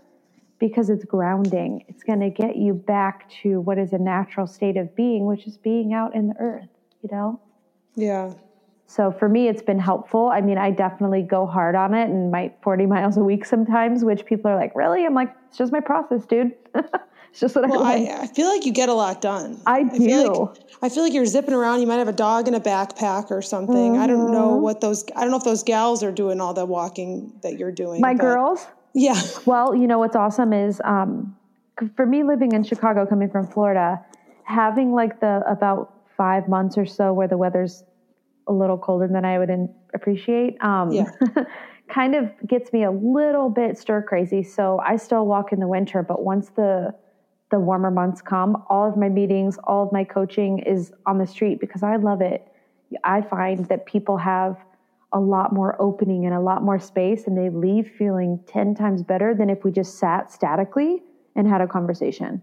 because 0.60 0.89
it's 0.89 1.06
grounding. 1.06 1.84
It's 1.88 2.04
going 2.04 2.20
to 2.22 2.30
get 2.30 2.56
you 2.56 2.74
back 2.74 3.30
to 3.41 3.60
what 3.62 3.78
is 3.78 3.94
a 3.94 3.98
natural 3.98 4.48
state 4.48 4.78
of 4.78 4.96
being, 4.96 5.26
which 5.26 5.48
is 5.48 5.58
being 5.58 5.94
out 5.94 6.15
in 6.15 6.28
the 6.28 6.36
earth, 6.39 6.70
you 7.02 7.10
know? 7.12 7.39
Yeah. 7.96 8.34
So 8.88 9.12
for 9.12 9.28
me, 9.28 9.48
it's 9.48 9.62
been 9.62 9.80
helpful. 9.80 10.30
I 10.30 10.41
mean, 10.41 10.58
I 10.58 10.72
definitely 10.72 11.24
go 11.24 11.46
hard 11.46 11.76
on 11.76 11.94
it 11.94 12.10
and 12.10 12.32
might 12.32 12.56
40 12.62 12.86
miles 12.88 13.18
a 13.18 13.24
week 13.24 13.46
sometimes, 13.46 14.04
which 14.04 14.26
people 14.26 14.50
are 14.52 14.56
like, 14.56 14.76
really? 14.76 15.06
I'm 15.06 15.13
like, 15.13 15.34
it's 15.50 15.58
just 15.58 15.72
my 15.72 15.80
process, 15.80 16.26
dude. 16.26 16.54
it's 16.76 17.39
just 17.39 17.56
what 17.56 17.70
well, 17.70 17.84
I, 17.84 17.96
I, 17.96 18.22
I 18.22 18.28
feel 18.28 18.48
like 18.48 18.65
you 18.65 18.72
get 18.72 18.89
a 18.89 18.94
lot 18.94 19.22
done. 19.22 19.60
I 19.65 19.84
do. 19.84 19.89
I 19.89 19.98
feel, 19.98 20.46
like, 20.46 20.58
I 20.84 20.89
feel 20.89 21.04
like 21.04 21.13
you're 21.13 21.26
zipping 21.26 21.54
around. 21.54 21.82
You 21.82 21.88
might 21.88 21.98
have 21.98 22.08
a 22.08 22.13
dog 22.13 22.48
in 22.48 22.54
a 22.54 22.62
backpack 22.62 23.32
or 23.32 23.41
something. 23.41 23.94
Mm-hmm. 23.94 24.02
I 24.02 24.08
don't 24.08 24.32
know 24.32 24.52
mm-hmm. 24.52 24.63
what 24.63 24.82
those, 24.82 25.04
I 25.15 25.22
don't 25.22 25.32
know 25.32 25.38
if 25.38 25.44
those 25.44 25.63
gals 25.63 26.04
are 26.04 26.12
doing 26.12 26.39
all 26.39 26.54
the 26.54 26.65
walking 26.65 27.34
that 27.41 27.58
you're 27.58 27.72
doing. 27.72 28.02
My 28.02 28.13
girls? 28.13 28.65
Yeah. 28.95 29.21
Well, 29.45 29.75
you 29.75 29.88
know 29.88 29.99
what's 29.99 30.15
awesome 30.15 30.53
is 30.53 30.81
um, 30.86 31.36
for 31.95 32.05
me 32.05 32.23
living 32.23 32.53
in 32.53 32.63
Chicago, 32.63 33.05
coming 33.05 33.29
from 33.29 33.45
Florida, 33.45 34.03
having 34.43 34.93
like 34.93 35.19
the 35.19 35.43
about 35.47 35.93
five 36.17 36.47
months 36.47 36.77
or 36.77 36.86
so 36.86 37.13
where 37.13 37.27
the 37.27 37.38
weather's 37.38 37.84
a 38.47 38.53
little 38.53 38.77
colder 38.77 39.08
than 39.08 39.25
I 39.25 39.38
would 39.38 39.49
in, 39.49 39.73
appreciate. 39.93 40.55
Um, 40.63 40.91
yeah. 40.91 41.12
kind 41.89 42.15
of 42.15 42.31
gets 42.47 42.71
me 42.73 42.84
a 42.84 42.91
little 42.91 43.49
bit 43.49 43.77
stir 43.77 44.01
crazy. 44.01 44.41
So 44.41 44.79
I 44.79 44.95
still 44.95 45.27
walk 45.27 45.51
in 45.51 45.60
the 45.60 45.67
winter, 45.67 46.01
but 46.01 46.23
once 46.23 46.49
the 46.49 46.95
the 47.51 47.60
warmer 47.60 47.91
months 47.91 48.21
come, 48.21 48.63
all 48.69 48.89
of 48.89 48.97
my 48.97 49.08
meetings, 49.08 49.60
all 49.65 49.86
of 49.86 49.91
my 49.91 50.03
coaching 50.03 50.60
is 50.60 50.91
on 51.05 51.19
the 51.19 51.27
street 51.27 51.60
because 51.60 51.84
I 51.84 51.97
love 51.97 52.21
it. 52.21 52.47
I 53.03 53.21
find 53.21 53.65
that 53.67 53.86
people 53.86 54.17
have 54.17 54.58
a 55.15 55.19
lot 55.19 55.54
more 55.54 55.82
opening 55.82 56.25
and 56.25 56.36
a 56.36 56.41
lot 56.41 56.62
more 56.62 56.78
space, 56.78 57.25
and 57.25 57.38
they 57.38 57.49
leave 57.49 57.89
feeling 57.97 58.39
10 58.47 58.75
times 58.75 59.01
better 59.01 59.34
than 59.34 59.49
if 59.49 59.63
we 59.63 59.71
just 59.71 59.97
sat 59.97 60.32
statically 60.32 61.01
and 61.36 61.47
had 61.47 61.62
a 61.62 61.67
conversation. 61.67 62.41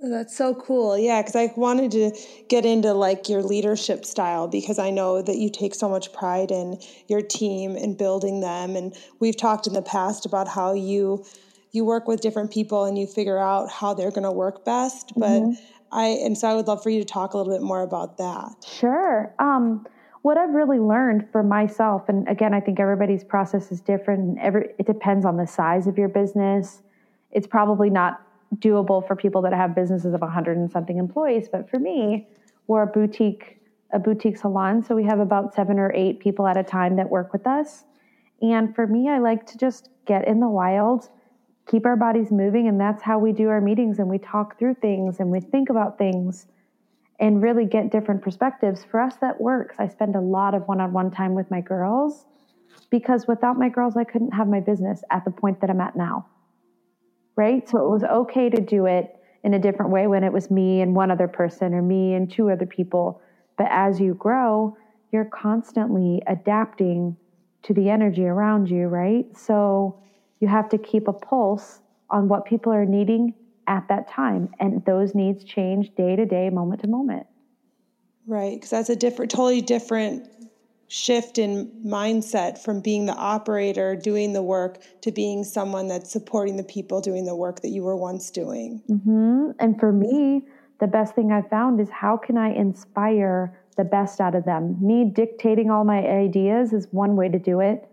That's 0.00 0.36
so 0.36 0.54
cool. 0.54 0.96
Yeah, 0.96 1.22
because 1.22 1.34
I 1.34 1.52
wanted 1.56 1.90
to 1.92 2.12
get 2.48 2.64
into 2.64 2.92
like 2.92 3.28
your 3.28 3.42
leadership 3.42 4.04
style 4.04 4.46
because 4.46 4.78
I 4.78 4.90
know 4.90 5.22
that 5.22 5.38
you 5.38 5.50
take 5.50 5.74
so 5.74 5.88
much 5.88 6.12
pride 6.12 6.52
in 6.52 6.78
your 7.08 7.20
team 7.20 7.74
and 7.74 7.98
building 7.98 8.40
them. 8.40 8.76
And 8.76 8.94
we've 9.18 9.36
talked 9.36 9.66
in 9.66 9.72
the 9.72 9.82
past 9.82 10.24
about 10.24 10.46
how 10.46 10.72
you 10.72 11.24
you 11.72 11.84
work 11.84 12.06
with 12.06 12.20
different 12.20 12.52
people 12.52 12.84
and 12.84 12.96
you 12.96 13.06
figure 13.06 13.38
out 13.38 13.70
how 13.70 13.92
they're 13.92 14.10
going 14.10 14.22
to 14.22 14.32
work 14.32 14.64
best. 14.64 15.12
But 15.16 15.40
mm-hmm. 15.40 15.52
I 15.90 16.06
and 16.06 16.38
so 16.38 16.48
I 16.48 16.54
would 16.54 16.68
love 16.68 16.82
for 16.82 16.90
you 16.90 17.00
to 17.00 17.04
talk 17.04 17.34
a 17.34 17.38
little 17.38 17.52
bit 17.52 17.62
more 17.62 17.82
about 17.82 18.18
that. 18.18 18.54
Sure. 18.66 19.34
Um, 19.40 19.84
what 20.22 20.36
I've 20.36 20.54
really 20.54 20.78
learned 20.78 21.28
for 21.30 21.42
myself, 21.42 22.08
and 22.08 22.28
again, 22.28 22.54
I 22.54 22.60
think 22.60 22.80
everybody's 22.80 23.24
process 23.24 23.70
is 23.70 23.80
different. 23.80 24.20
And 24.20 24.38
every 24.38 24.70
it 24.78 24.86
depends 24.86 25.24
on 25.24 25.36
the 25.36 25.46
size 25.46 25.86
of 25.86 25.96
your 25.96 26.08
business. 26.08 26.82
It's 27.30 27.46
probably 27.46 27.90
not 27.90 28.22
doable 28.56 29.06
for 29.06 29.14
people 29.14 29.42
that 29.42 29.52
have 29.52 29.74
businesses 29.74 30.14
of 30.14 30.20
100 30.20 30.56
and 30.56 30.70
something 30.70 30.98
employees 30.98 31.48
but 31.50 31.68
for 31.68 31.78
me 31.78 32.26
we're 32.66 32.82
a 32.82 32.86
boutique 32.86 33.60
a 33.92 33.98
boutique 33.98 34.36
salon 34.36 34.82
so 34.82 34.94
we 34.94 35.04
have 35.04 35.20
about 35.20 35.54
seven 35.54 35.78
or 35.78 35.92
eight 35.94 36.18
people 36.18 36.46
at 36.46 36.56
a 36.56 36.62
time 36.62 36.96
that 36.96 37.08
work 37.08 37.32
with 37.32 37.46
us 37.46 37.84
and 38.40 38.74
for 38.74 38.86
me 38.86 39.08
i 39.08 39.18
like 39.18 39.44
to 39.44 39.58
just 39.58 39.90
get 40.06 40.26
in 40.26 40.40
the 40.40 40.48
wild 40.48 41.10
keep 41.66 41.84
our 41.84 41.96
bodies 41.96 42.30
moving 42.30 42.68
and 42.68 42.80
that's 42.80 43.02
how 43.02 43.18
we 43.18 43.32
do 43.32 43.48
our 43.48 43.60
meetings 43.60 43.98
and 43.98 44.08
we 44.08 44.18
talk 44.18 44.58
through 44.58 44.74
things 44.74 45.20
and 45.20 45.30
we 45.30 45.40
think 45.40 45.68
about 45.68 45.98
things 45.98 46.46
and 47.20 47.42
really 47.42 47.66
get 47.66 47.90
different 47.90 48.22
perspectives 48.22 48.84
for 48.84 49.00
us 49.00 49.16
that 49.20 49.40
works 49.40 49.76
i 49.78 49.88
spend 49.88 50.16
a 50.16 50.20
lot 50.20 50.54
of 50.54 50.66
one-on-one 50.68 51.10
time 51.10 51.34
with 51.34 51.50
my 51.50 51.60
girls 51.60 52.26
because 52.90 53.26
without 53.28 53.58
my 53.58 53.68
girls 53.68 53.96
i 53.96 54.04
couldn't 54.04 54.32
have 54.32 54.48
my 54.48 54.60
business 54.60 55.02
at 55.10 55.24
the 55.24 55.30
point 55.30 55.60
that 55.60 55.70
i'm 55.70 55.80
at 55.80 55.96
now 55.96 56.26
right? 57.36 57.68
So 57.68 57.78
it 57.78 57.90
was 57.90 58.04
okay 58.04 58.50
to 58.50 58.60
do 58.60 58.86
it 58.86 59.16
in 59.44 59.54
a 59.54 59.58
different 59.60 59.92
way 59.92 60.06
when 60.08 60.24
it 60.24 60.32
was 60.32 60.50
me 60.50 60.82
and 60.82 60.94
one 60.94 61.10
other 61.10 61.28
person 61.28 61.72
or 61.72 61.80
me 61.80 62.14
and 62.14 62.30
two 62.30 62.50
other 62.50 62.66
people. 62.66 63.22
But 63.56 63.68
as 63.70 64.00
you 64.00 64.14
grow, 64.14 64.76
you're 65.12 65.24
constantly 65.24 66.22
adapting 66.26 67.16
to 67.62 67.74
the 67.74 67.90
energy 67.90 68.24
around 68.24 68.68
you, 68.68 68.88
right? 68.88 69.26
So 69.36 70.00
you 70.40 70.48
have 70.48 70.68
to 70.70 70.78
keep 70.78 71.08
a 71.08 71.12
pulse 71.12 71.80
on 72.10 72.28
what 72.28 72.44
people 72.44 72.72
are 72.72 72.84
needing 72.84 73.34
at 73.68 73.86
that 73.88 74.08
time. 74.08 74.48
And 74.58 74.84
those 74.84 75.14
needs 75.14 75.44
change 75.44 75.94
day 75.94 76.16
to 76.16 76.26
day, 76.26 76.50
moment 76.50 76.80
to 76.82 76.88
moment. 76.88 77.26
Right. 78.26 78.56
Because 78.56 78.70
that's 78.70 78.90
a 78.90 78.96
different, 78.96 79.30
totally 79.30 79.60
different 79.60 80.28
shift 80.88 81.36
in 81.38 81.70
mindset 81.86 82.58
from 82.58 82.80
being 82.80 83.04
the 83.06 83.14
operator 83.14 83.94
doing 83.94 84.32
the 84.32 84.42
work 84.42 84.78
to 85.02 85.12
being 85.12 85.44
someone 85.44 85.86
that's 85.86 86.10
supporting 86.10 86.56
the 86.56 86.64
people 86.64 87.00
doing 87.00 87.26
the 87.26 87.36
work 87.36 87.60
that 87.60 87.68
you 87.68 87.82
were 87.82 87.96
once 87.96 88.30
doing. 88.30 88.82
Mm-hmm. 88.88 89.50
And 89.60 89.78
for 89.78 89.92
me, 89.92 90.42
the 90.80 90.86
best 90.86 91.14
thing 91.14 91.30
I've 91.30 91.48
found 91.48 91.80
is 91.80 91.90
how 91.90 92.16
can 92.16 92.38
I 92.38 92.52
inspire 92.54 93.58
the 93.76 93.84
best 93.84 94.20
out 94.20 94.34
of 94.34 94.44
them? 94.44 94.78
Me 94.80 95.04
dictating 95.04 95.70
all 95.70 95.84
my 95.84 95.98
ideas 95.98 96.72
is 96.72 96.88
one 96.90 97.16
way 97.16 97.28
to 97.28 97.38
do 97.38 97.60
it. 97.60 97.86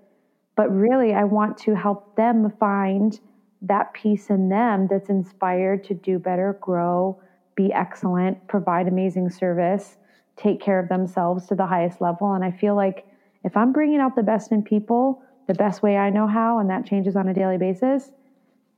But 0.55 0.73
really, 0.73 1.13
I 1.13 1.25
want 1.25 1.57
to 1.59 1.75
help 1.75 2.15
them 2.15 2.49
find 2.59 3.19
that 3.61 3.93
piece 3.93 4.29
in 4.29 4.49
them 4.49 4.87
that's 4.89 5.09
inspired 5.09 5.83
to 5.85 5.93
do 5.93 6.19
better, 6.19 6.57
grow, 6.61 7.19
be 7.55 7.71
excellent, 7.73 8.47
provide 8.47 8.87
amazing 8.87 9.29
service 9.29 9.97
take 10.37 10.59
care 10.59 10.79
of 10.79 10.89
themselves 10.89 11.47
to 11.47 11.55
the 11.55 11.65
highest 11.65 12.01
level. 12.01 12.33
And 12.33 12.43
I 12.43 12.51
feel 12.51 12.75
like 12.75 13.07
if 13.43 13.55
I'm 13.55 13.71
bringing 13.71 13.99
out 13.99 14.15
the 14.15 14.23
best 14.23 14.51
in 14.51 14.63
people 14.63 15.21
the 15.47 15.53
best 15.53 15.83
way 15.83 15.95
I 15.95 16.09
know 16.09 16.25
how, 16.25 16.57
and 16.57 16.69
that 16.71 16.87
changes 16.87 17.15
on 17.15 17.27
a 17.27 17.33
daily 17.33 17.57
basis, 17.57 18.11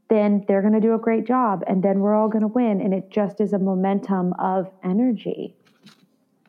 then 0.09 0.43
they're 0.47 0.61
going 0.61 0.73
to 0.73 0.81
do 0.81 0.93
a 0.93 0.97
great 0.97 1.25
job 1.25 1.63
and 1.65 1.81
then 1.81 1.99
we're 1.99 2.13
all 2.13 2.27
going 2.27 2.41
to 2.41 2.47
win. 2.47 2.81
And 2.81 2.93
it 2.93 3.09
just 3.09 3.39
is 3.39 3.53
a 3.53 3.59
momentum 3.59 4.33
of 4.33 4.69
energy. 4.83 5.55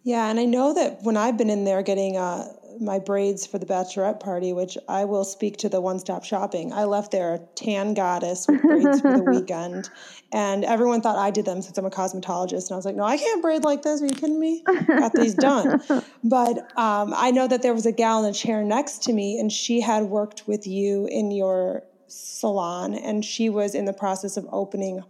Yeah. 0.02 0.28
And 0.28 0.40
I 0.40 0.44
know 0.44 0.74
that 0.74 1.02
when 1.02 1.16
I've 1.16 1.36
been 1.36 1.50
in 1.50 1.64
there 1.64 1.82
getting 1.82 2.16
uh, 2.16 2.52
my 2.80 2.98
braids 2.98 3.46
for 3.46 3.58
the 3.58 3.66
bachelorette 3.66 4.20
party, 4.20 4.52
which 4.52 4.76
I 4.88 5.04
will 5.04 5.24
speak 5.24 5.56
to 5.58 5.68
the 5.68 5.80
one 5.80 5.98
stop 5.98 6.24
shopping. 6.24 6.72
I 6.72 6.84
left 6.84 7.12
there 7.12 7.34
a 7.34 7.38
tan 7.54 7.94
goddess 7.94 8.46
with 8.48 8.62
braids 8.62 9.00
for 9.00 9.16
the 9.16 9.22
weekend. 9.30 9.90
And 10.32 10.64
everyone 10.64 11.00
thought 11.00 11.16
I 11.16 11.30
did 11.30 11.44
them 11.44 11.62
since 11.62 11.78
I'm 11.78 11.86
a 11.86 11.90
cosmetologist. 11.90 12.68
And 12.68 12.72
I 12.72 12.76
was 12.76 12.84
like, 12.84 12.96
no, 12.96 13.04
I 13.04 13.16
can't 13.16 13.42
braid 13.42 13.64
like 13.64 13.82
this. 13.82 14.02
Are 14.02 14.06
you 14.06 14.12
kidding 14.12 14.38
me? 14.38 14.62
Got 14.86 15.12
these 15.12 15.34
done. 15.34 15.82
But 16.24 16.58
um, 16.76 17.14
I 17.16 17.30
know 17.30 17.46
that 17.48 17.62
there 17.62 17.72
was 17.72 17.86
a 17.86 17.92
gal 17.92 18.24
in 18.24 18.30
a 18.30 18.34
chair 18.34 18.62
next 18.62 19.04
to 19.04 19.12
me, 19.12 19.38
and 19.38 19.50
she 19.50 19.80
had 19.80 20.04
worked 20.04 20.46
with 20.46 20.66
you 20.66 21.06
in 21.06 21.30
your 21.30 21.84
salon, 22.08 22.94
and 22.94 23.24
she 23.24 23.48
was 23.48 23.74
in 23.74 23.84
the 23.84 23.92
process 23.92 24.36
of 24.36 24.46
opening 24.50 25.02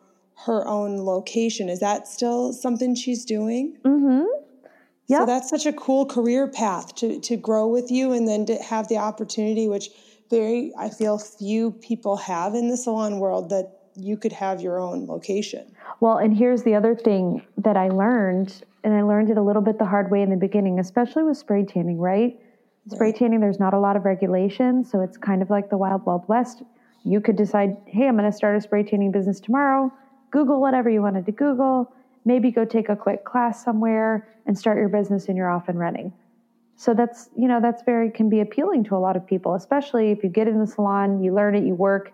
her 0.47 0.67
own 0.67 0.99
location. 0.99 1.69
Is 1.69 1.81
that 1.81 2.07
still 2.07 2.53
something 2.53 2.95
she's 2.95 3.25
doing? 3.25 3.77
Mm-hmm. 3.85 4.27
So 5.17 5.27
that's 5.27 5.49
such 5.49 5.65
a 5.65 5.73
cool 5.73 6.05
career 6.05 6.47
path 6.47 6.95
to, 6.97 7.19
to 7.21 7.37
grow 7.37 7.67
with 7.67 7.91
you 7.91 8.13
and 8.13 8.29
then 8.29 8.45
to 8.47 8.57
have 8.57 8.89
the 8.89 8.99
opportunity, 8.99 9.67
which 9.67 9.89
very, 10.29 10.73
I 10.79 10.91
feel 10.91 11.19
few 11.19 11.73
people 11.73 12.17
have 12.19 12.55
in 12.55 12.69
the 12.69 12.77
salon 12.77 13.19
world 13.19 13.49
that 13.49 13.79
you 13.97 14.17
could 14.19 14.33
have 14.33 14.61
your 14.61 14.79
own 14.79 15.07
location. 15.07 15.75
Well, 16.01 16.19
and 16.19 16.37
here's 16.37 16.63
the 16.63 16.75
other 16.75 16.95
thing 16.95 17.43
that 17.57 17.77
I 17.77 17.89
learned, 17.89 18.63
and 18.85 18.95
I 18.95 19.03
learned 19.03 19.31
it 19.31 19.39
a 19.39 19.43
little 19.43 19.63
bit 19.63 19.79
the 19.79 19.87
hard 19.87 20.11
way 20.11 20.21
in 20.21 20.31
the 20.31 20.37
beginning, 20.37 20.79
especially 20.79 21.25
with 21.25 21.39
spray 21.39 21.65
tanning, 21.65 21.99
right? 21.99 22.39
Spray 22.89 23.13
tanning, 23.13 23.41
there's 23.41 23.59
not 23.59 23.75
a 23.75 23.79
lot 23.79 23.97
of 23.97 24.05
regulation, 24.05 24.85
so 24.85 25.01
it's 25.01 25.17
kind 25.17 25.43
of 25.43 25.51
like 25.51 25.71
the 25.71 25.77
wild, 25.77 26.05
wild 26.07 26.29
west. 26.29 26.63
You 27.05 27.21
could 27.21 27.37
decide, 27.37 27.77
hey, 27.87 28.07
I'm 28.07 28.17
going 28.17 28.31
to 28.31 28.37
start 28.37 28.57
a 28.57 28.61
spray 28.61 28.83
tanning 28.83 29.11
business 29.11 29.41
tomorrow. 29.41 29.93
Google 30.31 30.61
whatever 30.61 30.91
you 30.91 31.03
wanted 31.03 31.27
to 31.27 31.33
Google 31.33 31.93
maybe 32.29 32.53
go 32.53 32.65
take 32.65 32.89
a 32.89 32.95
quick 32.95 33.25
class 33.25 33.65
somewhere 33.65 34.29
and 34.47 34.57
start 34.57 34.79
your 34.79 34.89
business 34.89 35.27
and 35.27 35.37
you're 35.37 35.51
off 35.51 35.69
and 35.69 35.79
running. 35.79 36.13
So 36.77 36.95
that's, 36.95 37.29
you 37.37 37.49
know, 37.49 37.61
that's 37.61 37.83
very, 37.83 38.09
can 38.11 38.29
be 38.29 38.41
appealing 38.41 38.85
to 38.85 38.95
a 38.95 39.01
lot 39.01 39.17
of 39.17 39.27
people, 39.27 39.55
especially 39.55 40.13
if 40.13 40.23
you 40.23 40.29
get 40.29 40.47
in 40.47 40.61
the 40.61 40.67
salon, 40.67 41.21
you 41.25 41.35
learn 41.35 41.57
it, 41.57 41.65
you 41.65 41.75
work. 41.75 42.13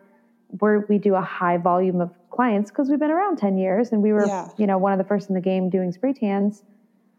Where 0.61 0.87
we 0.89 0.99
do 0.99 1.17
a 1.17 1.21
high 1.21 1.57
volume 1.57 2.01
of 2.01 2.11
clients 2.31 2.71
because 2.71 2.89
we've 2.89 3.01
been 3.01 3.11
around 3.11 3.39
10 3.39 3.59
years 3.59 3.91
and 3.91 4.01
we 4.01 4.13
were, 4.13 4.27
yeah. 4.27 4.49
you 4.57 4.69
know, 4.69 4.79
one 4.79 4.93
of 4.93 4.99
the 4.99 5.05
first 5.05 5.29
in 5.29 5.35
the 5.35 5.41
game 5.41 5.69
doing 5.69 5.91
spray 5.91 6.13
tans. 6.13 6.63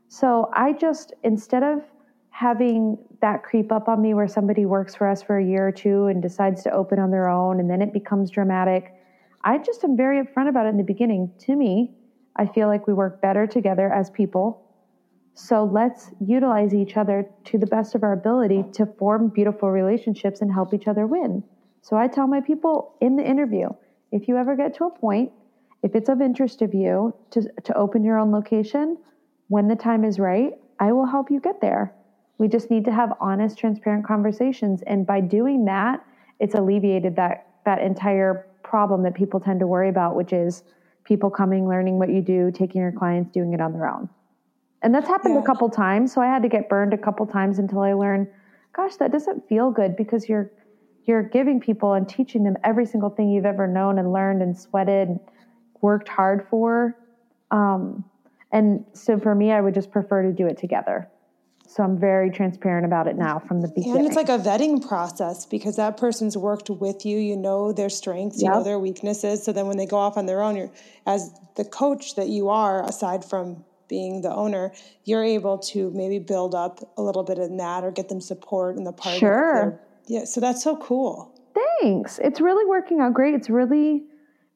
So 0.08 0.50
I 0.54 0.72
just, 0.72 1.14
instead 1.24 1.62
of 1.62 1.82
having 2.30 2.98
that 3.22 3.44
creep 3.44 3.74
up 3.74 3.90
on 3.90 4.02
me 4.02 4.14
where 4.14 4.28
somebody 4.28 4.66
works 4.66 4.96
for 4.96 5.08
us 5.08 5.22
for 5.22 5.38
a 5.38 5.46
year 5.46 5.68
or 5.68 5.72
two 5.72 6.06
and 6.06 6.22
decides 6.22 6.64
to 6.64 6.72
open 6.72 6.98
on 6.98 7.12
their 7.12 7.28
own 7.28 7.60
and 7.60 7.70
then 7.70 7.82
it 7.82 7.92
becomes 7.92 8.32
dramatic, 8.32 8.94
I 9.44 9.58
just 9.58 9.84
am 9.84 9.98
very 9.98 10.24
upfront 10.24 10.48
about 10.50 10.66
it 10.66 10.70
in 10.70 10.78
the 10.78 10.84
beginning. 10.84 11.32
To 11.40 11.56
me, 11.56 11.94
I 12.36 12.46
feel 12.46 12.68
like 12.68 12.88
we 12.88 12.94
work 12.94 13.22
better 13.22 13.48
together 13.48 13.92
as 13.92 14.10
people. 14.10 14.62
So 15.34 15.64
let's 15.64 16.12
utilize 16.20 16.74
each 16.74 16.98
other 16.98 17.30
to 17.46 17.58
the 17.58 17.68
best 17.68 17.96
of 17.96 18.04
our 18.04 18.14
ability 18.14 18.64
to 18.74 18.86
form 18.86 19.30
beautiful 19.30 19.70
relationships 19.70 20.42
and 20.42 20.52
help 20.52 20.74
each 20.74 20.88
other 20.88 21.08
win. 21.08 21.44
So 21.82 21.98
I 21.98 22.08
tell 22.08 22.28
my 22.28 22.42
people 22.42 22.94
in 23.02 23.16
the 23.16 23.24
interview 23.24 23.70
if 24.12 24.28
you 24.28 24.38
ever 24.38 24.56
get 24.56 24.74
to 24.76 24.86
a 24.86 24.90
point, 24.90 25.32
if 25.84 25.94
it's 25.94 26.10
of 26.10 26.22
interest 26.22 26.62
of 26.62 26.74
you 26.74 27.14
to, 27.32 27.44
to 27.64 27.78
open 27.78 28.04
your 28.04 28.18
own 28.18 28.32
location, 28.32 28.98
when 29.50 29.68
the 29.68 29.76
time 29.76 30.04
is 30.04 30.20
right, 30.20 30.54
I 30.80 30.92
will 30.94 31.06
help 31.06 31.30
you 31.30 31.40
get 31.40 31.62
there. 31.62 31.94
We 32.38 32.48
just 32.48 32.72
need 32.72 32.86
to 32.86 32.92
have 32.92 33.14
honest, 33.20 33.58
transparent 33.58 34.06
conversations. 34.06 34.82
And 34.88 35.06
by 35.06 35.22
doing 35.22 35.66
that, 35.66 36.04
it's 36.40 36.56
alleviated 36.56 37.16
that, 37.18 37.48
that 37.66 37.82
entire 37.82 38.48
problem 38.64 39.04
that 39.04 39.14
people 39.14 39.40
tend 39.40 39.60
to 39.60 39.68
worry 39.68 39.90
about, 39.90 40.16
which 40.16 40.34
is 40.34 40.64
people 41.06 41.30
coming, 41.30 41.68
learning 41.68 41.98
what 42.00 42.10
you 42.10 42.22
do, 42.22 42.52
taking 42.52 42.82
your 42.82 42.92
clients, 42.92 43.32
doing 43.32 43.54
it 43.54 43.62
on 43.62 43.72
their 43.72 43.88
own. 43.88 44.10
And 44.82 44.94
that's 44.94 45.08
happened 45.08 45.36
yeah. 45.36 45.42
a 45.42 45.46
couple 45.46 45.70
times. 45.70 46.14
So 46.14 46.22
I 46.22 46.26
had 46.26 46.44
to 46.44 46.50
get 46.50 46.68
burned 46.68 46.94
a 46.94 46.98
couple 46.98 47.26
times 47.26 47.60
until 47.60 47.80
I 47.80 47.94
learned, 47.94 48.28
gosh, 48.74 48.96
that 48.98 49.12
doesn't 49.12 49.48
feel 49.48 49.72
good 49.72 49.96
because 49.96 50.28
you're 50.28 50.52
you're 51.06 51.24
giving 51.24 51.60
people 51.60 51.94
and 51.94 52.10
teaching 52.10 52.44
them 52.44 52.58
every 52.64 52.86
single 52.86 53.12
thing 53.12 53.30
you've 53.30 53.46
ever 53.46 53.68
known 53.68 54.00
and 54.00 54.12
learned 54.12 54.42
and 54.42 54.58
sweated, 54.58 55.20
worked 55.82 56.10
hard 56.10 56.48
for. 56.50 56.98
Um, 57.52 58.04
and 58.52 58.84
so 58.94 59.20
for 59.20 59.36
me, 59.36 59.52
I 59.52 59.62
would 59.62 59.76
just 59.76 59.92
prefer 59.92 60.24
to 60.24 60.32
do 60.32 60.48
it 60.48 60.58
together. 60.58 61.08
So 61.76 61.84
I'm 61.84 62.00
very 62.00 62.32
transparent 62.32 62.86
about 62.86 63.06
it 63.06 63.18
now 63.18 63.38
from 63.38 63.60
the 63.60 63.68
beginning. 63.68 63.98
And 63.98 64.08
it's 64.08 64.16
like 64.16 64.30
a 64.30 64.38
vetting 64.38 64.88
process 64.88 65.46
because 65.46 65.76
that 65.76 65.98
person's 65.98 66.38
worked 66.38 66.70
with 66.70 67.06
you. 67.06 67.18
You 67.18 67.36
know 67.36 67.74
their 67.74 67.90
strengths, 67.90 68.42
you 68.42 68.50
know 68.50 68.64
their 68.64 68.80
weaknesses. 68.80 69.44
So 69.44 69.52
then 69.52 69.68
when 69.68 69.76
they 69.76 69.86
go 69.86 69.98
off 69.98 70.16
on 70.16 70.26
their 70.26 70.42
own, 70.42 70.56
you're 70.56 70.72
as 71.06 71.38
the 71.58 71.66
coach 71.66 72.16
that 72.16 72.30
you 72.30 72.48
are, 72.48 72.88
aside 72.88 73.26
from 73.26 73.66
being 73.90 74.22
the 74.22 74.34
owner, 74.34 74.72
you're 75.04 75.26
able 75.26 75.58
to 75.58 75.92
maybe 75.92 76.18
build 76.18 76.56
up 76.56 76.80
a 76.96 77.02
little 77.02 77.24
bit 77.24 77.40
in 77.40 77.58
that 77.58 77.84
or 77.84 77.92
get 77.92 78.08
them 78.08 78.22
support 78.22 78.78
in 78.78 78.86
the 78.86 78.94
part. 78.94 79.20
Sure. 79.20 79.78
yeah. 80.08 80.24
So 80.24 80.40
that's 80.40 80.64
so 80.64 80.78
cool. 80.78 81.38
Thanks. 81.82 82.20
It's 82.20 82.40
really 82.40 82.64
working 82.64 83.02
out 83.02 83.14
great. 83.14 83.34
It's 83.34 83.50
really 83.50 84.06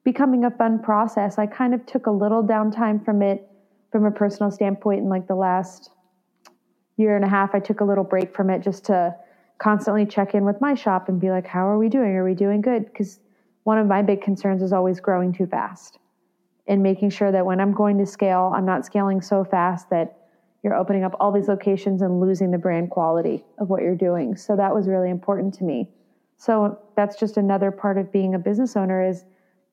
becoming 0.05 0.45
a 0.45 0.51
fun 0.51 0.81
process. 0.81 1.37
I 1.37 1.47
kind 1.47 1.73
of 1.73 1.85
took 1.85 2.05
a 2.05 2.11
little 2.11 2.41
downtime 2.41 3.03
from 3.03 3.21
it 3.21 3.45
from 3.91 4.05
a 4.05 4.11
personal 4.11 4.51
standpoint 4.51 5.01
in 5.01 5.09
like 5.09 5.27
the 5.27 5.35
last 5.35 5.89
year 6.99 7.15
and 7.15 7.25
a 7.25 7.29
half. 7.29 7.55
I 7.55 7.59
took 7.59 7.79
a 7.79 7.83
little 7.83 8.03
break 8.03 8.35
from 8.35 8.49
it 8.49 8.61
just 8.61 8.85
to 8.85 9.15
constantly 9.57 10.05
check 10.05 10.35
in 10.35 10.45
with 10.45 10.61
my 10.61 10.73
shop 10.73 11.09
and 11.09 11.19
be 11.19 11.31
like, 11.31 11.47
how 11.47 11.67
are 11.67 11.77
we 11.77 11.89
doing? 11.89 12.15
Are 12.15 12.23
we 12.23 12.35
doing 12.35 12.61
good? 12.61 12.85
Because 12.85 13.19
one 13.63 13.77
of 13.77 13.87
my 13.87 14.01
big 14.01 14.21
concerns 14.21 14.61
is 14.61 14.73
always 14.73 14.99
growing 14.99 15.33
too 15.33 15.47
fast 15.47 15.97
and 16.67 16.83
making 16.83 17.09
sure 17.09 17.31
that 17.31 17.45
when 17.45 17.59
I'm 17.59 17.73
going 17.73 17.97
to 17.97 18.05
scale, 18.05 18.51
I'm 18.55 18.65
not 18.65 18.85
scaling 18.85 19.21
so 19.21 19.43
fast 19.43 19.89
that 19.89 20.17
you're 20.63 20.75
opening 20.75 21.03
up 21.03 21.15
all 21.19 21.31
these 21.31 21.47
locations 21.47 22.01
and 22.01 22.19
losing 22.19 22.51
the 22.51 22.57
brand 22.57 22.89
quality 22.89 23.43
of 23.57 23.69
what 23.69 23.81
you're 23.81 23.95
doing. 23.95 24.35
So 24.35 24.55
that 24.55 24.73
was 24.73 24.87
really 24.87 25.09
important 25.09 25.53
to 25.55 25.63
me. 25.63 25.89
So 26.37 26.79
that's 26.95 27.17
just 27.17 27.37
another 27.37 27.71
part 27.71 27.97
of 27.97 28.11
being 28.11 28.35
a 28.35 28.39
business 28.39 28.75
owner 28.75 29.05
is 29.05 29.25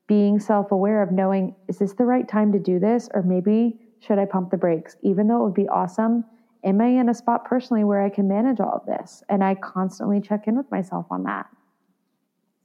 being 0.07 0.39
self-aware 0.39 1.03
of 1.03 1.11
knowing 1.13 1.55
is 1.69 1.79
this 1.79 1.93
the 1.93 2.05
right 2.05 2.29
time 2.29 2.53
to 2.53 2.59
do 2.59 2.79
this 2.79 3.09
or 3.15 3.23
maybe 3.23 3.79
should 4.01 4.19
I 4.19 4.25
pump 4.25 4.51
the 4.51 4.57
brakes 4.57 4.97
even 5.03 5.27
though 5.27 5.41
it 5.41 5.45
would 5.45 5.55
be 5.55 5.69
awesome 5.69 6.25
am 6.67 6.81
I 6.81 6.89
in 6.89 7.09
a 7.09 7.15
spot 7.15 7.45
personally 7.45 7.85
where 7.85 8.03
I 8.03 8.11
can 8.11 8.29
manage 8.29 8.61
all 8.61 8.73
of 8.73 8.87
this? 8.87 9.23
And 9.29 9.43
I 9.43 9.55
constantly 9.55 10.21
check 10.21 10.47
in 10.47 10.57
with 10.57 10.71
myself 10.71 11.07
on 11.11 11.23
that. 11.23 11.47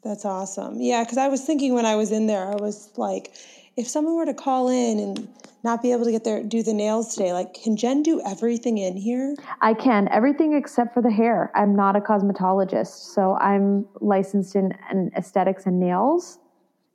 That's 0.04 0.26
awesome. 0.26 0.82
Yeah 0.82 1.06
cuz 1.06 1.18
I 1.18 1.28
was 1.28 1.46
thinking 1.46 1.74
when 1.74 1.86
I 1.86 1.96
was 1.96 2.12
in 2.12 2.26
there 2.26 2.48
I 2.48 2.56
was 2.56 2.92
like 2.98 3.32
if 3.78 3.88
someone 3.88 4.16
were 4.16 4.26
to 4.26 4.34
call 4.34 4.68
in 4.68 5.00
and 5.00 5.28
not 5.64 5.84
be 5.84 5.92
able 5.92 6.06
to 6.06 6.12
get 6.12 6.24
their 6.24 6.42
do 6.42 6.64
the 6.64 6.74
nails 6.74 7.14
today 7.14 7.34
like 7.34 7.54
can 7.54 7.78
jenn 7.78 8.02
do 8.02 8.20
everything 8.26 8.80
in 8.80 8.98
here? 8.98 9.36
I 9.62 9.76
can. 9.76 10.08
Everything 10.08 10.54
except 10.54 10.96
for 10.96 11.04
the 11.04 11.12
hair. 11.12 11.52
I'm 11.54 11.76
not 11.76 11.96
a 11.96 12.02
cosmetologist 12.02 13.14
so 13.14 13.36
i'm 13.36 13.86
licensed 14.02 14.56
in, 14.56 14.74
in 14.92 15.12
aesthetics 15.16 15.68
and 15.68 15.80
nails. 15.80 16.40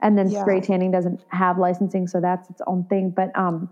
And 0.01 0.19
then 0.19 0.29
yeah. 0.29 0.43
spray 0.43 0.61
tanning 0.61 0.91
doesn't 0.91 1.21
have 1.29 1.59
licensing 1.59 2.09
so 2.09 2.21
that's 2.21 2.51
its 2.51 2.61
own 2.67 2.85
thing. 2.85 3.11
But 3.11 3.31
um 3.39 3.71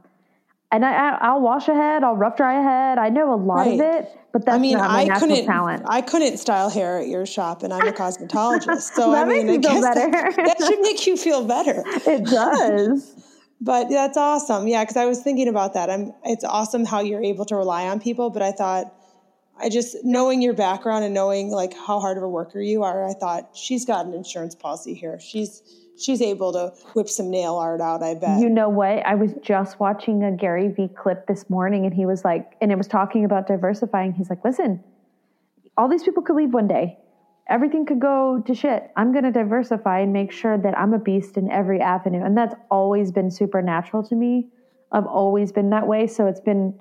and 0.74 0.84
I, 0.84 1.32
will 1.32 1.40
wash 1.40 1.68
a 1.68 1.74
head, 1.74 2.02
I'll 2.02 2.16
rough 2.16 2.36
dry 2.36 2.58
a 2.58 2.62
head. 2.62 2.98
I 2.98 3.08
know 3.08 3.32
a 3.32 3.36
lot 3.36 3.66
right. 3.66 3.74
of 3.74 3.80
it, 3.80 4.18
but 4.32 4.44
that's 4.44 4.56
I 4.56 4.58
mean, 4.58 4.76
not 4.76 4.90
my 4.90 5.02
I 5.02 5.04
natural 5.04 5.30
couldn't, 5.30 5.46
talent. 5.46 5.82
I 5.86 6.00
couldn't 6.00 6.38
style 6.38 6.68
hair 6.68 6.98
at 6.98 7.06
your 7.06 7.24
shop, 7.26 7.62
and 7.62 7.72
I'm 7.72 7.86
a 7.86 7.92
cosmetologist, 7.92 8.94
so 8.94 9.14
I 9.14 9.24
mean, 9.24 9.48
I 9.48 9.56
guess 9.58 9.82
that, 9.82 9.94
that, 10.36 10.58
should 10.58 10.80
make 10.80 11.06
you 11.06 11.16
feel 11.16 11.44
better. 11.44 11.84
It 11.86 12.24
does. 12.24 13.14
but 13.60 13.88
that's 13.88 14.16
awesome, 14.16 14.66
yeah. 14.66 14.82
Because 14.82 14.96
I 14.96 15.06
was 15.06 15.20
thinking 15.20 15.46
about 15.46 15.74
that. 15.74 15.90
I'm. 15.90 16.12
It's 16.24 16.44
awesome 16.44 16.84
how 16.84 17.00
you're 17.00 17.22
able 17.22 17.44
to 17.46 17.56
rely 17.56 17.86
on 17.86 18.00
people, 18.00 18.30
but 18.30 18.42
I 18.42 18.50
thought 18.50 18.92
I 19.60 19.68
just 19.68 19.96
knowing 20.02 20.42
your 20.42 20.54
background 20.54 21.04
and 21.04 21.14
knowing 21.14 21.50
like 21.50 21.72
how 21.72 22.00
hard 22.00 22.16
of 22.16 22.24
a 22.24 22.28
worker 22.28 22.60
you 22.60 22.82
are, 22.82 23.08
I 23.08 23.14
thought 23.14 23.50
she's 23.54 23.84
got 23.84 24.06
an 24.06 24.14
insurance 24.14 24.56
policy 24.56 24.94
here. 24.94 25.20
She's 25.20 25.62
she's 25.98 26.20
able 26.20 26.52
to 26.52 26.72
whip 26.94 27.08
some 27.08 27.30
nail 27.30 27.56
art 27.56 27.80
out, 27.80 28.02
I 28.02 28.14
bet. 28.14 28.40
You 28.40 28.48
know 28.48 28.68
what? 28.68 29.04
I 29.06 29.14
was 29.14 29.32
just 29.42 29.80
watching 29.80 30.22
a 30.24 30.32
Gary 30.32 30.68
Vee 30.68 30.88
clip 30.88 31.26
this 31.26 31.48
morning 31.48 31.84
and 31.84 31.94
he 31.94 32.06
was 32.06 32.24
like, 32.24 32.52
and 32.60 32.72
it 32.72 32.76
was 32.76 32.88
talking 32.88 33.24
about 33.24 33.46
diversifying. 33.46 34.12
He's 34.12 34.30
like, 34.30 34.44
listen, 34.44 34.82
all 35.76 35.88
these 35.88 36.02
people 36.02 36.22
could 36.22 36.36
leave 36.36 36.52
one 36.52 36.68
day. 36.68 36.98
Everything 37.48 37.84
could 37.84 38.00
go 38.00 38.42
to 38.46 38.54
shit. 38.54 38.90
I'm 38.96 39.12
going 39.12 39.24
to 39.24 39.30
diversify 39.30 40.00
and 40.00 40.12
make 40.12 40.32
sure 40.32 40.56
that 40.56 40.78
I'm 40.78 40.94
a 40.94 40.98
beast 40.98 41.36
in 41.36 41.50
every 41.50 41.80
avenue. 41.80 42.24
And 42.24 42.36
that's 42.36 42.54
always 42.70 43.12
been 43.12 43.30
supernatural 43.30 44.02
to 44.04 44.14
me. 44.14 44.48
I've 44.92 45.06
always 45.06 45.52
been 45.52 45.70
that 45.70 45.86
way. 45.86 46.06
So 46.06 46.26
it's 46.26 46.40
been 46.40 46.78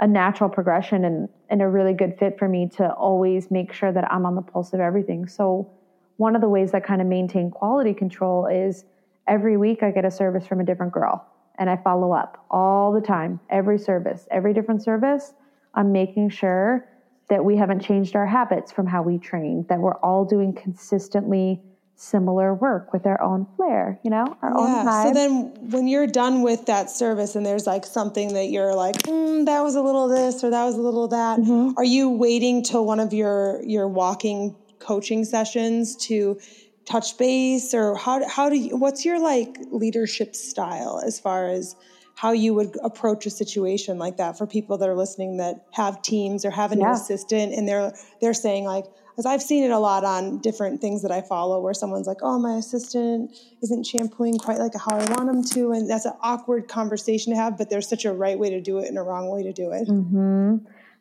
a 0.00 0.06
natural 0.06 0.48
progression 0.48 1.04
and, 1.04 1.28
and 1.50 1.60
a 1.60 1.68
really 1.68 1.92
good 1.92 2.16
fit 2.18 2.38
for 2.38 2.48
me 2.48 2.68
to 2.76 2.90
always 2.92 3.50
make 3.50 3.72
sure 3.72 3.92
that 3.92 4.10
I'm 4.10 4.24
on 4.24 4.34
the 4.34 4.42
pulse 4.42 4.72
of 4.72 4.80
everything. 4.80 5.26
So 5.26 5.70
one 6.18 6.34
of 6.34 6.42
the 6.42 6.48
ways 6.48 6.72
that 6.72 6.84
kind 6.84 7.00
of 7.00 7.06
maintain 7.06 7.50
quality 7.50 7.94
control 7.94 8.46
is 8.46 8.84
every 9.26 9.56
week 9.56 9.82
I 9.82 9.90
get 9.90 10.04
a 10.04 10.10
service 10.10 10.46
from 10.46 10.60
a 10.60 10.64
different 10.64 10.92
girl 10.92 11.24
and 11.58 11.70
I 11.70 11.76
follow 11.76 12.12
up 12.12 12.44
all 12.50 12.92
the 12.92 13.00
time, 13.00 13.40
every 13.50 13.78
service, 13.78 14.26
every 14.30 14.52
different 14.52 14.82
service. 14.82 15.32
I'm 15.74 15.92
making 15.92 16.30
sure 16.30 16.88
that 17.28 17.44
we 17.44 17.56
haven't 17.56 17.80
changed 17.80 18.16
our 18.16 18.26
habits 18.26 18.72
from 18.72 18.86
how 18.86 19.02
we 19.02 19.18
train, 19.18 19.64
that 19.68 19.78
we're 19.78 19.96
all 19.96 20.24
doing 20.24 20.52
consistently 20.52 21.60
similar 21.94 22.54
work 22.54 22.92
with 22.92 23.06
our 23.06 23.20
own 23.20 23.46
flair, 23.56 24.00
you 24.02 24.10
know, 24.10 24.36
our 24.42 24.50
yeah. 24.50 24.56
own 24.56 24.86
vibe. 24.86 25.02
So 25.02 25.14
then 25.14 25.70
when 25.70 25.88
you're 25.88 26.06
done 26.06 26.42
with 26.42 26.66
that 26.66 26.90
service 26.90 27.36
and 27.36 27.44
there's 27.44 27.66
like 27.66 27.84
something 27.84 28.34
that 28.34 28.46
you're 28.50 28.74
like, 28.74 28.96
mm, 29.02 29.46
that 29.46 29.62
was 29.62 29.74
a 29.74 29.82
little 29.82 30.08
this 30.08 30.42
or 30.42 30.50
that 30.50 30.64
was 30.64 30.76
a 30.76 30.80
little 30.80 31.08
that, 31.08 31.40
mm-hmm. 31.40 31.76
are 31.76 31.84
you 31.84 32.08
waiting 32.08 32.62
till 32.62 32.84
one 32.84 32.98
of 33.00 33.12
your 33.12 33.60
your 33.64 33.88
walking 33.88 34.56
coaching 34.88 35.22
sessions 35.24 35.94
to 35.96 36.40
touch 36.86 37.18
base 37.18 37.74
or 37.74 37.94
how, 37.94 38.26
how 38.26 38.48
do 38.48 38.56
you, 38.56 38.74
what's 38.74 39.04
your 39.04 39.20
like 39.20 39.58
leadership 39.70 40.34
style 40.34 41.02
as 41.04 41.20
far 41.20 41.50
as 41.50 41.76
how 42.14 42.32
you 42.32 42.54
would 42.54 42.74
approach 42.82 43.26
a 43.26 43.30
situation 43.30 43.98
like 43.98 44.16
that 44.16 44.38
for 44.38 44.46
people 44.46 44.78
that 44.78 44.88
are 44.88 44.96
listening 44.96 45.36
that 45.36 45.66
have 45.72 46.00
teams 46.00 46.44
or 46.46 46.50
have 46.50 46.72
an 46.72 46.80
yeah. 46.80 46.94
assistant 46.94 47.52
and 47.52 47.68
they're 47.68 47.92
they're 48.20 48.34
saying 48.34 48.64
like 48.64 48.86
because 49.10 49.26
I've 49.26 49.42
seen 49.42 49.64
it 49.64 49.72
a 49.72 49.78
lot 49.78 50.04
on 50.04 50.38
different 50.38 50.80
things 50.80 51.02
that 51.02 51.10
I 51.10 51.20
follow 51.22 51.60
where 51.60 51.74
someone's 51.74 52.06
like, 52.06 52.18
oh, 52.22 52.38
my 52.38 52.54
assistant 52.54 53.36
isn't 53.64 53.84
shampooing 53.84 54.38
quite 54.38 54.58
like 54.58 54.74
how 54.74 54.96
I 54.96 55.04
want 55.10 55.26
them 55.26 55.42
to. 55.42 55.72
And 55.72 55.90
that's 55.90 56.04
an 56.04 56.12
awkward 56.22 56.68
conversation 56.68 57.32
to 57.32 57.36
have, 57.36 57.58
but 57.58 57.68
there's 57.68 57.88
such 57.88 58.04
a 58.04 58.12
right 58.12 58.38
way 58.38 58.50
to 58.50 58.60
do 58.60 58.78
it 58.78 58.86
and 58.86 58.96
a 58.96 59.02
wrong 59.02 59.28
way 59.28 59.42
to 59.42 59.52
do 59.52 59.72
it. 59.72 59.88
Mm-hmm. 59.88 60.58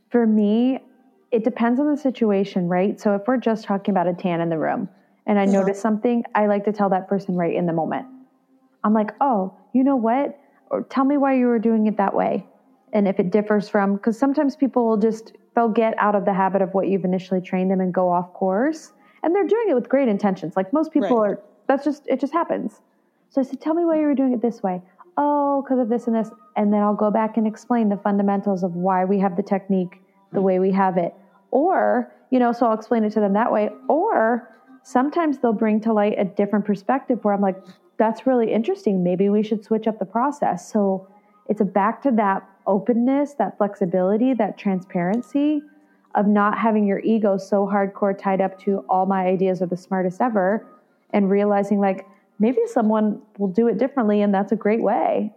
For 0.10 0.26
me, 0.26 0.80
it 1.32 1.44
depends 1.44 1.80
on 1.80 1.90
the 1.90 1.98
situation, 1.98 2.68
right? 2.68 3.00
So 3.00 3.16
if 3.16 3.24
we're 3.28 3.38
just 3.38 3.66
talking 3.66 3.94
about 3.94 4.08
a 4.08 4.13
tan 4.13 4.42
in 4.42 4.50
the 4.50 4.58
room 4.58 4.90
and 5.26 5.38
I 5.38 5.44
yeah. 5.44 5.52
notice 5.52 5.82
something, 5.82 6.24
I 6.36 6.48
like 6.48 6.66
to 6.66 6.72
tell 6.72 6.90
that 6.90 7.08
person 7.08 7.36
right 7.36 7.54
in 7.54 7.66
the 7.66 7.74
moment. 7.74 8.08
I'm 8.84 8.94
like, 8.94 9.12
oh, 9.20 9.54
you 9.74 9.84
know 9.84 9.96
what? 9.96 10.40
Or 10.70 10.84
tell 10.84 11.06
me 11.06 11.18
why 11.18 11.36
you 11.36 11.48
were 11.48 11.60
doing 11.60 11.88
it 11.88 11.98
that 11.98 12.13
way. 12.13 12.46
And 12.94 13.08
if 13.08 13.20
it 13.20 13.32
differs 13.32 13.68
from, 13.68 13.96
because 13.96 14.18
sometimes 14.18 14.56
people 14.56 14.88
will 14.88 14.98
just, 14.98 15.34
they'll 15.56 15.68
get 15.68 15.94
out 15.98 16.16
of 16.16 16.24
the 16.24 16.34
habit 16.34 16.62
of 16.62 16.74
what 16.74 16.88
you've 16.88 17.04
initially 17.04 17.42
trained 17.42 17.70
them 17.70 17.82
and 17.82 17.94
go 17.94 18.10
off 18.10 18.34
course. 18.34 18.94
And 19.24 19.36
they're 19.36 19.48
doing 19.48 19.68
it 19.70 19.74
with 19.74 19.90
great 19.90 20.08
intentions. 20.08 20.56
Like 20.56 20.72
most 20.72 20.94
people 20.94 21.20
right. 21.20 21.32
are, 21.32 21.44
that's 21.68 21.84
just, 21.84 22.08
it 22.08 22.22
just 22.22 22.32
happens. 22.32 22.80
So 23.30 23.42
I 23.42 23.44
said, 23.44 23.60
tell 23.60 23.74
me 23.74 23.84
why 23.84 24.00
you 24.00 24.06
were 24.06 24.16
doing 24.16 24.32
it 24.32 24.42
this 24.42 24.63
way. 24.63 24.82
Oh, 25.18 25.62
because 25.62 25.80
of 25.80 25.90
this 25.90 26.08
and 26.08 26.16
this. 26.16 26.30
And 26.56 26.72
then 26.72 26.82
I'll 26.82 26.96
go 26.96 27.12
back 27.12 27.36
and 27.36 27.46
explain 27.46 27.90
the 27.90 27.98
fundamentals 27.98 28.63
of 28.63 28.76
why 28.76 29.04
we 29.04 29.20
have 29.20 29.36
the 29.36 29.44
technique 29.44 30.02
the 30.32 30.42
way 30.42 30.60
we 30.60 30.72
have 30.72 30.98
it. 30.98 31.13
Or, 31.52 32.13
you 32.30 32.40
know, 32.40 32.52
so 32.52 32.68
I'll 32.68 32.74
explain 32.74 33.04
it 33.04 33.12
to 33.13 33.20
them 33.20 33.34
that 33.34 33.52
way. 33.52 33.70
Or 33.88 34.50
sometimes 34.84 35.40
they'll 35.40 35.54
bring 35.54 35.82
to 35.82 35.94
light 35.94 36.16
a 36.18 36.26
different 36.26 36.66
perspective 36.66 37.24
where 37.24 37.34
I'm 37.34 37.42
like, 37.42 37.58
that's 37.98 38.28
really 38.28 38.52
interesting. 38.52 39.04
Maybe 39.04 39.30
we 39.30 39.44
should 39.44 39.63
switch 39.63 39.88
up 39.88 40.00
the 40.00 40.06
process. 40.06 40.72
So 40.72 41.08
it's 41.48 41.62
a 41.62 41.66
back 41.66 42.02
to 42.04 42.12
that 42.12 42.48
openness, 42.66 43.34
that 43.36 43.58
flexibility, 43.58 44.34
that 44.34 44.58
transparency 44.58 45.62
of 46.16 46.28
not 46.28 46.58
having 46.58 46.86
your 46.86 47.00
ego 47.00 47.38
so 47.38 47.66
hardcore 47.66 48.18
tied 48.18 48.42
up 48.42 48.60
to 48.60 48.84
all 48.90 49.06
my 49.06 49.26
ideas 49.26 49.62
are 49.62 49.68
the 49.68 49.78
smartest 49.78 50.22
ever 50.22 50.66
and 51.12 51.30
realizing 51.30 51.80
like 51.80 52.06
maybe 52.40 52.60
someone 52.66 53.22
will 53.38 53.48
do 53.48 53.68
it 53.68 53.78
differently 53.78 54.22
and 54.22 54.34
that's 54.34 54.52
a 54.52 54.56
great 54.56 54.82
way. 54.82 55.32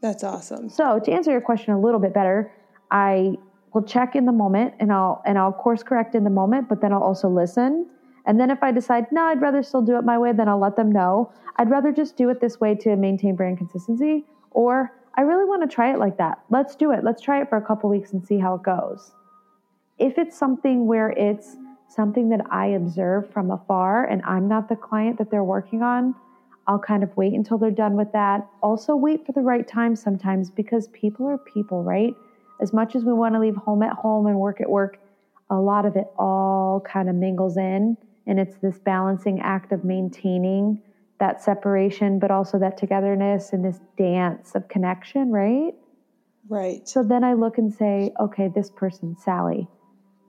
That's 0.00 0.24
awesome. 0.24 0.68
So 0.68 0.98
to 0.98 1.12
answer 1.12 1.30
your 1.30 1.40
question 1.40 1.74
a 1.74 1.80
little 1.80 2.00
bit 2.00 2.12
better, 2.12 2.52
I 2.90 3.36
will 3.72 3.82
check 3.82 4.14
in 4.14 4.26
the 4.26 4.32
moment 4.32 4.74
and 4.80 4.92
I'll 4.92 5.22
and 5.24 5.38
I'll 5.38 5.52
course 5.52 5.82
correct 5.82 6.14
in 6.14 6.24
the 6.24 6.30
moment, 6.30 6.68
but 6.68 6.80
then 6.80 6.92
I'll 6.92 7.02
also 7.02 7.28
listen. 7.28 7.86
And 8.24 8.38
then 8.38 8.50
if 8.50 8.62
I 8.62 8.70
decide, 8.70 9.06
no, 9.10 9.22
I'd 9.24 9.40
rather 9.40 9.62
still 9.62 9.82
do 9.82 9.96
it 9.98 10.04
my 10.04 10.16
way, 10.16 10.32
then 10.32 10.48
I'll 10.48 10.60
let 10.60 10.76
them 10.76 10.92
know. 10.92 11.32
I'd 11.56 11.70
rather 11.70 11.92
just 11.92 12.16
do 12.16 12.28
it 12.28 12.40
this 12.40 12.60
way 12.60 12.74
to 12.76 12.94
maintain 12.96 13.34
brand 13.34 13.58
consistency. 13.58 14.24
Or 14.52 14.92
I 15.16 15.22
really 15.22 15.44
want 15.44 15.68
to 15.68 15.74
try 15.74 15.92
it 15.92 15.98
like 15.98 16.18
that. 16.18 16.38
Let's 16.48 16.76
do 16.76 16.92
it. 16.92 17.04
Let's 17.04 17.20
try 17.20 17.40
it 17.40 17.48
for 17.48 17.56
a 17.56 17.62
couple 17.62 17.90
weeks 17.90 18.12
and 18.12 18.24
see 18.24 18.38
how 18.38 18.54
it 18.54 18.62
goes. 18.62 19.12
If 19.98 20.18
it's 20.18 20.38
something 20.38 20.86
where 20.86 21.10
it's 21.10 21.56
something 21.88 22.28
that 22.30 22.40
I 22.50 22.66
observe 22.68 23.30
from 23.30 23.50
afar 23.50 24.04
and 24.04 24.22
I'm 24.24 24.48
not 24.48 24.68
the 24.68 24.76
client 24.76 25.18
that 25.18 25.30
they're 25.30 25.44
working 25.44 25.82
on, 25.82 26.14
I'll 26.66 26.78
kind 26.78 27.02
of 27.02 27.14
wait 27.16 27.34
until 27.34 27.58
they're 27.58 27.70
done 27.70 27.96
with 27.96 28.12
that. 28.12 28.46
Also, 28.62 28.94
wait 28.94 29.26
for 29.26 29.32
the 29.32 29.40
right 29.40 29.66
time 29.66 29.96
sometimes 29.96 30.48
because 30.48 30.88
people 30.88 31.26
are 31.26 31.38
people, 31.38 31.82
right? 31.82 32.14
As 32.62 32.72
much 32.72 32.94
as 32.94 33.04
we 33.04 33.12
want 33.12 33.34
to 33.34 33.40
leave 33.40 33.56
home 33.56 33.82
at 33.82 33.92
home 33.92 34.26
and 34.26 34.38
work 34.38 34.60
at 34.60 34.70
work, 34.70 34.98
a 35.50 35.56
lot 35.56 35.84
of 35.84 35.96
it 35.96 36.06
all 36.16 36.80
kind 36.80 37.10
of 37.10 37.16
mingles 37.16 37.56
in. 37.56 37.96
And 38.26 38.38
it's 38.38 38.56
this 38.58 38.78
balancing 38.78 39.40
act 39.40 39.72
of 39.72 39.84
maintaining 39.84 40.80
that 41.18 41.42
separation, 41.42 42.18
but 42.18 42.30
also 42.30 42.58
that 42.58 42.78
togetherness 42.78 43.52
and 43.52 43.64
this 43.64 43.80
dance 43.98 44.54
of 44.54 44.68
connection, 44.68 45.30
right? 45.30 45.74
Right. 46.48 46.88
So 46.88 47.02
then 47.02 47.24
I 47.24 47.34
look 47.34 47.58
and 47.58 47.72
say, 47.72 48.12
okay, 48.18 48.48
this 48.48 48.70
person, 48.70 49.16
Sally, 49.16 49.68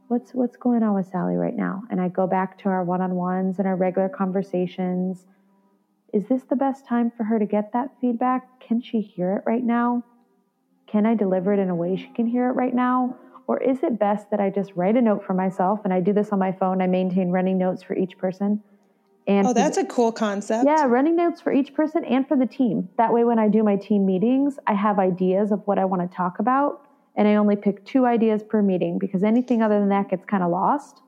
what's 0.07 0.31
what's 0.33 0.57
going 0.57 0.83
on 0.83 0.93
with 0.95 1.07
Sally 1.07 1.35
right 1.35 1.55
now? 1.55 1.83
And 1.89 2.01
I 2.01 2.09
go 2.09 2.27
back 2.27 2.57
to 2.59 2.69
our 2.69 2.83
one-on-ones 2.83 3.59
and 3.59 3.67
our 3.67 3.75
regular 3.75 4.09
conversations. 4.09 5.25
Is 6.13 6.27
this 6.27 6.43
the 6.43 6.55
best 6.55 6.85
time 6.87 7.11
for 7.15 7.23
her 7.23 7.39
to 7.39 7.45
get 7.45 7.73
that 7.73 7.89
feedback? 7.99 8.59
Can 8.59 8.81
she 8.81 9.01
hear 9.01 9.33
it 9.33 9.43
right 9.45 9.63
now? 9.63 10.03
Can 10.93 11.07
I 11.07 11.15
deliver 11.15 11.51
it 11.51 11.59
in 11.59 11.71
a 11.71 11.75
way 11.75 11.95
she 11.95 12.09
can 12.09 12.27
hear 12.27 12.47
it 12.49 12.51
right 12.51 12.73
now? 12.73 13.17
Or 13.47 13.59
is 13.59 13.81
it 13.81 13.97
best 13.99 14.29
that 14.29 14.39
I 14.39 14.51
just 14.51 14.71
write 14.75 14.95
a 14.95 15.01
note 15.01 15.25
for 15.25 15.33
myself 15.33 15.79
and 15.83 15.91
I 15.91 15.99
do 15.99 16.13
this 16.13 16.29
on 16.31 16.37
my 16.37 16.51
phone? 16.51 16.83
I 16.83 16.87
maintain 16.87 17.29
running 17.31 17.57
notes 17.57 17.81
for 17.81 17.97
each 17.97 18.15
person 18.19 18.61
And 19.25 19.47
Oh, 19.47 19.53
that's 19.53 19.77
the- 19.77 19.83
a 19.83 19.85
cool 19.87 20.11
concept. 20.11 20.65
yeah, 20.65 20.85
running 20.85 21.15
notes 21.15 21.39
for 21.39 21.53
each 21.53 21.73
person 21.73 22.03
and 22.03 22.27
for 22.27 22.35
the 22.35 22.45
team. 22.45 22.89
That 22.97 23.13
way, 23.13 23.23
when 23.23 23.39
I 23.39 23.47
do 23.47 23.63
my 23.63 23.77
team 23.77 24.05
meetings, 24.05 24.59
I 24.67 24.73
have 24.73 24.99
ideas 24.99 25.53
of 25.53 25.65
what 25.65 25.79
I 25.79 25.85
want 25.85 26.01
to 26.01 26.13
talk 26.15 26.39
about, 26.39 26.81
and 27.15 27.25
I 27.25 27.35
only 27.35 27.55
pick 27.55 27.85
two 27.85 28.05
ideas 28.05 28.43
per 28.43 28.61
meeting 28.61 28.97
because 28.99 29.23
anything 29.23 29.61
other 29.61 29.79
than 29.79 29.87
that 29.89 30.09
gets 30.09 30.25
kind 30.25 30.43
of 30.43 30.51
lost. 30.51 31.01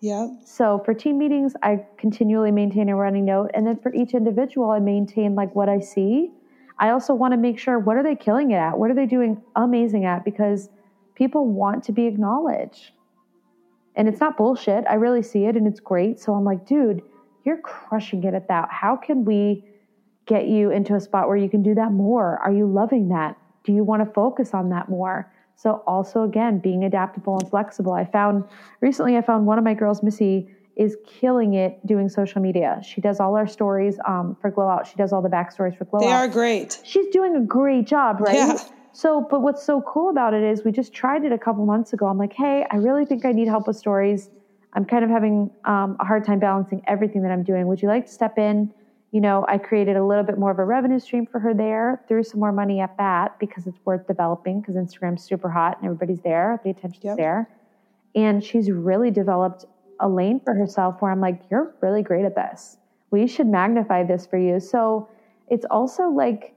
Yeah. 0.00 0.26
So 0.44 0.80
for 0.84 0.92
team 0.92 1.18
meetings, 1.18 1.54
I 1.62 1.86
continually 1.98 2.50
maintain 2.50 2.88
a 2.88 2.96
running 2.96 3.24
note, 3.26 3.52
and 3.54 3.64
then 3.64 3.76
for 3.76 3.94
each 3.94 4.12
individual, 4.12 4.68
I 4.72 4.80
maintain 4.80 5.36
like 5.36 5.54
what 5.54 5.68
I 5.68 5.78
see. 5.78 6.32
I 6.82 6.90
also 6.90 7.14
want 7.14 7.30
to 7.30 7.38
make 7.38 7.60
sure 7.60 7.78
what 7.78 7.96
are 7.96 8.02
they 8.02 8.16
killing 8.16 8.50
it 8.50 8.56
at? 8.56 8.76
What 8.76 8.90
are 8.90 8.94
they 8.94 9.06
doing 9.06 9.40
amazing 9.54 10.04
at? 10.04 10.24
Because 10.24 10.68
people 11.14 11.46
want 11.46 11.84
to 11.84 11.92
be 11.92 12.06
acknowledged, 12.06 12.90
and 13.94 14.08
it's 14.08 14.18
not 14.18 14.36
bullshit. 14.36 14.84
I 14.90 14.94
really 14.94 15.22
see 15.22 15.44
it, 15.44 15.56
and 15.56 15.68
it's 15.68 15.78
great. 15.78 16.18
So 16.18 16.34
I'm 16.34 16.42
like, 16.42 16.66
dude, 16.66 17.00
you're 17.44 17.58
crushing 17.58 18.24
it 18.24 18.34
at 18.34 18.48
that. 18.48 18.68
How 18.72 18.96
can 18.96 19.24
we 19.24 19.64
get 20.26 20.48
you 20.48 20.72
into 20.72 20.96
a 20.96 21.00
spot 21.00 21.28
where 21.28 21.36
you 21.36 21.48
can 21.48 21.62
do 21.62 21.72
that 21.76 21.92
more? 21.92 22.38
Are 22.38 22.52
you 22.52 22.66
loving 22.66 23.08
that? 23.10 23.38
Do 23.62 23.72
you 23.72 23.84
want 23.84 24.04
to 24.04 24.12
focus 24.12 24.52
on 24.52 24.68
that 24.70 24.88
more? 24.88 25.32
So 25.54 25.84
also 25.86 26.24
again, 26.24 26.58
being 26.58 26.82
adaptable 26.82 27.38
and 27.38 27.48
flexible. 27.48 27.92
I 27.92 28.06
found 28.06 28.42
recently 28.80 29.16
I 29.16 29.22
found 29.22 29.46
one 29.46 29.56
of 29.56 29.62
my 29.62 29.74
girls, 29.74 30.02
Missy, 30.02 30.50
is 30.76 30.96
killing 31.06 31.54
it 31.54 31.84
doing 31.86 32.08
social 32.08 32.40
media. 32.40 32.80
She 32.82 33.00
does 33.00 33.20
all 33.20 33.36
our 33.36 33.46
stories 33.46 33.98
um, 34.06 34.36
for 34.40 34.50
Glow 34.50 34.68
Out. 34.68 34.86
She 34.86 34.96
does 34.96 35.12
all 35.12 35.20
the 35.22 35.28
backstories 35.28 35.76
for 35.76 35.84
Glow 35.84 36.00
They 36.00 36.06
Out. 36.06 36.12
are 36.12 36.28
great. 36.28 36.80
She's 36.82 37.06
doing 37.08 37.36
a 37.36 37.40
great 37.40 37.86
job, 37.86 38.20
right? 38.20 38.34
Yeah. 38.34 38.58
So, 38.92 39.26
but 39.30 39.40
what's 39.40 39.62
so 39.64 39.82
cool 39.82 40.10
about 40.10 40.34
it 40.34 40.42
is 40.42 40.64
we 40.64 40.72
just 40.72 40.92
tried 40.92 41.24
it 41.24 41.32
a 41.32 41.38
couple 41.38 41.64
months 41.66 41.92
ago. 41.92 42.06
I'm 42.06 42.18
like, 42.18 42.32
hey, 42.34 42.66
I 42.70 42.76
really 42.76 43.04
think 43.06 43.24
I 43.24 43.32
need 43.32 43.48
help 43.48 43.66
with 43.66 43.76
stories. 43.76 44.30
I'm 44.74 44.84
kind 44.86 45.04
of 45.04 45.10
having 45.10 45.50
um, 45.64 45.96
a 46.00 46.04
hard 46.04 46.24
time 46.24 46.38
balancing 46.38 46.82
everything 46.86 47.22
that 47.22 47.30
I'm 47.32 47.42
doing. 47.42 47.66
Would 47.66 47.82
you 47.82 47.88
like 47.88 48.06
to 48.06 48.12
step 48.12 48.38
in? 48.38 48.70
You 49.10 49.20
know, 49.20 49.44
I 49.46 49.58
created 49.58 49.96
a 49.96 50.04
little 50.04 50.24
bit 50.24 50.38
more 50.38 50.50
of 50.50 50.58
a 50.58 50.64
revenue 50.64 50.98
stream 50.98 51.26
for 51.26 51.38
her 51.40 51.52
there, 51.52 52.02
threw 52.08 52.22
some 52.22 52.40
more 52.40 52.52
money 52.52 52.80
at 52.80 52.96
that 52.96 53.32
because 53.38 53.66
it's 53.66 53.78
worth 53.84 54.06
developing 54.06 54.60
because 54.62 54.74
Instagram's 54.76 55.22
super 55.22 55.50
hot 55.50 55.76
and 55.78 55.84
everybody's 55.86 56.20
there, 56.22 56.58
the 56.64 56.70
attention's 56.70 57.04
Yep. 57.04 57.16
there. 57.18 57.48
And 58.14 58.42
she's 58.42 58.70
really 58.70 59.10
developed 59.10 59.64
a 60.02 60.08
lane 60.08 60.40
for 60.44 60.54
herself 60.54 61.00
where 61.00 61.10
I'm 61.10 61.20
like, 61.20 61.40
you're 61.50 61.74
really 61.80 62.02
great 62.02 62.26
at 62.26 62.34
this. 62.34 62.76
We 63.10 63.26
should 63.26 63.46
magnify 63.46 64.04
this 64.04 64.26
for 64.26 64.38
you. 64.38 64.60
So 64.60 65.08
it's 65.48 65.64
also 65.70 66.08
like 66.08 66.54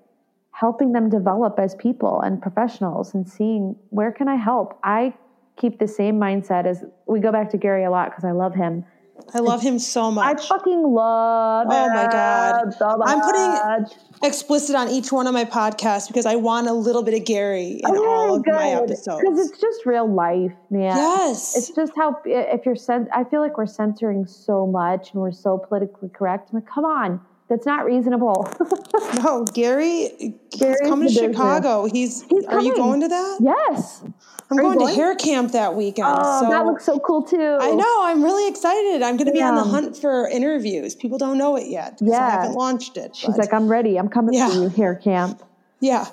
helping 0.52 0.92
them 0.92 1.10
develop 1.10 1.60
as 1.60 1.76
people 1.76 2.22
and 2.22 2.42
professionals 2.42 3.14
and 3.14 3.28
seeing 3.28 3.76
where 3.90 4.12
can 4.12 4.28
I 4.28 4.36
help. 4.36 4.80
I 4.84 5.14
keep 5.58 5.80
the 5.80 5.88
same 5.88 6.20
mindset 6.20 6.66
as 6.66 6.84
we 7.08 7.20
go 7.20 7.32
back 7.32 7.50
to 7.52 7.58
Gary 7.58 7.86
a 7.86 7.92
lot 7.92 8.10
because 8.10 8.26
I 8.26 8.32
love 8.32 8.56
him. 8.56 8.86
I 9.34 9.40
love 9.40 9.62
him 9.62 9.80
so 9.80 10.12
much. 10.12 10.40
I 10.40 10.48
fucking 10.48 10.84
love 10.84 11.68
Oh 11.70 11.90
my 11.90 12.08
God. 12.12 12.74
so 12.74 13.02
I'm 13.04 13.22
putting- 13.22 13.98
Explicit 14.24 14.76
on 14.76 14.90
each 14.90 15.12
one 15.12 15.28
of 15.28 15.34
my 15.34 15.44
podcasts 15.46 16.08
because 16.08 16.26
I 16.26 16.36
want 16.36 16.68
a 16.68 16.74
little 16.74 17.04
bit 17.04 17.14
of 17.14 17.26
Gary 17.26 17.82
in 17.84 17.96
oh, 17.98 18.06
all 18.10 18.36
of 18.36 18.46
my 18.48 18.70
episodes. 18.70 19.22
because 19.22 19.50
it's 19.50 19.60
just 19.60 19.86
real 19.86 20.08
life, 20.12 20.54
man. 20.70 20.96
yes. 20.96 21.56
It's 21.58 21.70
just 21.70 21.92
how 21.98 22.16
if 22.24 22.66
you're 22.66 22.78
cen- 22.78 23.10
I 23.14 23.26
feel 23.26 23.42
like 23.42 23.58
we're 23.58 23.66
censoring 23.66 24.26
so 24.26 24.66
much 24.66 25.12
and 25.12 25.22
we're 25.22 25.32
so 25.34 25.58
politically 25.58 26.10
correct. 26.10 26.50
I'm 26.54 26.60
like, 26.60 26.68
come 26.68 26.86
on, 26.86 27.20
that's 27.50 27.66
not 27.66 27.86
reasonable. 27.86 28.50
no, 29.24 29.44
Gary, 29.54 30.10
he's 30.18 30.34
Gary's 30.58 30.80
coming 30.90 31.10
to. 31.10 31.14
Chicago. 31.14 31.86
He's, 31.86 32.24
He's 32.24 32.46
are 32.46 32.62
you 32.62 32.74
going 32.76 33.02
to 33.02 33.08
that? 33.10 33.38
yes. 33.42 34.04
I'm 34.52 34.58
going, 34.58 34.78
going? 34.78 34.90
to 34.90 34.96
hair 34.96 35.16
camp 35.16 35.54
that 35.54 35.76
weekend. 35.76 36.08
Oh, 36.10 36.42
so 36.44 36.50
that 36.50 36.66
looks 36.66 36.86
so 36.86 37.00
cool 37.00 37.24
too. 37.24 37.58
I 37.60 37.72
know. 37.72 37.98
I'm 38.04 38.24
really 38.24 38.48
excited. 38.48 39.02
I'm 39.02 39.18
going 39.18 39.28
to 39.28 39.34
be 39.34 39.42
on 39.42 39.56
the 39.56 39.64
hunt 39.64 39.98
for 39.98 40.28
interviews. 40.30 40.94
People 40.96 41.18
don't 41.18 41.38
know 41.38 41.56
it 41.56 41.68
yet. 41.68 41.98
Yeah, 42.02 42.26
I 42.26 42.30
haven't 42.30 42.54
launched 42.56 42.98
it. 42.98 43.16
She's 43.16 43.30
but- 43.32 43.40
like, 43.40 43.54
I'm 43.54 43.68
ready. 43.68 43.98
I'm 43.98 44.08
coming 44.10 44.36
Yeah. 44.36 44.50
to 44.50 44.56
you 44.56 44.70
hair 44.70 44.96
camp. 44.96 45.42
Yeah. 45.80 46.06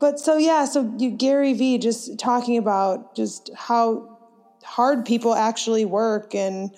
But 0.00 0.20
so 0.20 0.36
yeah, 0.36 0.64
so 0.64 0.92
you 0.98 1.10
Gary 1.10 1.54
V 1.54 1.78
just 1.78 2.18
talking 2.18 2.56
about 2.56 3.14
just 3.16 3.50
how 3.56 4.16
hard 4.62 5.04
people 5.04 5.34
actually 5.34 5.84
work 5.84 6.34
and 6.34 6.70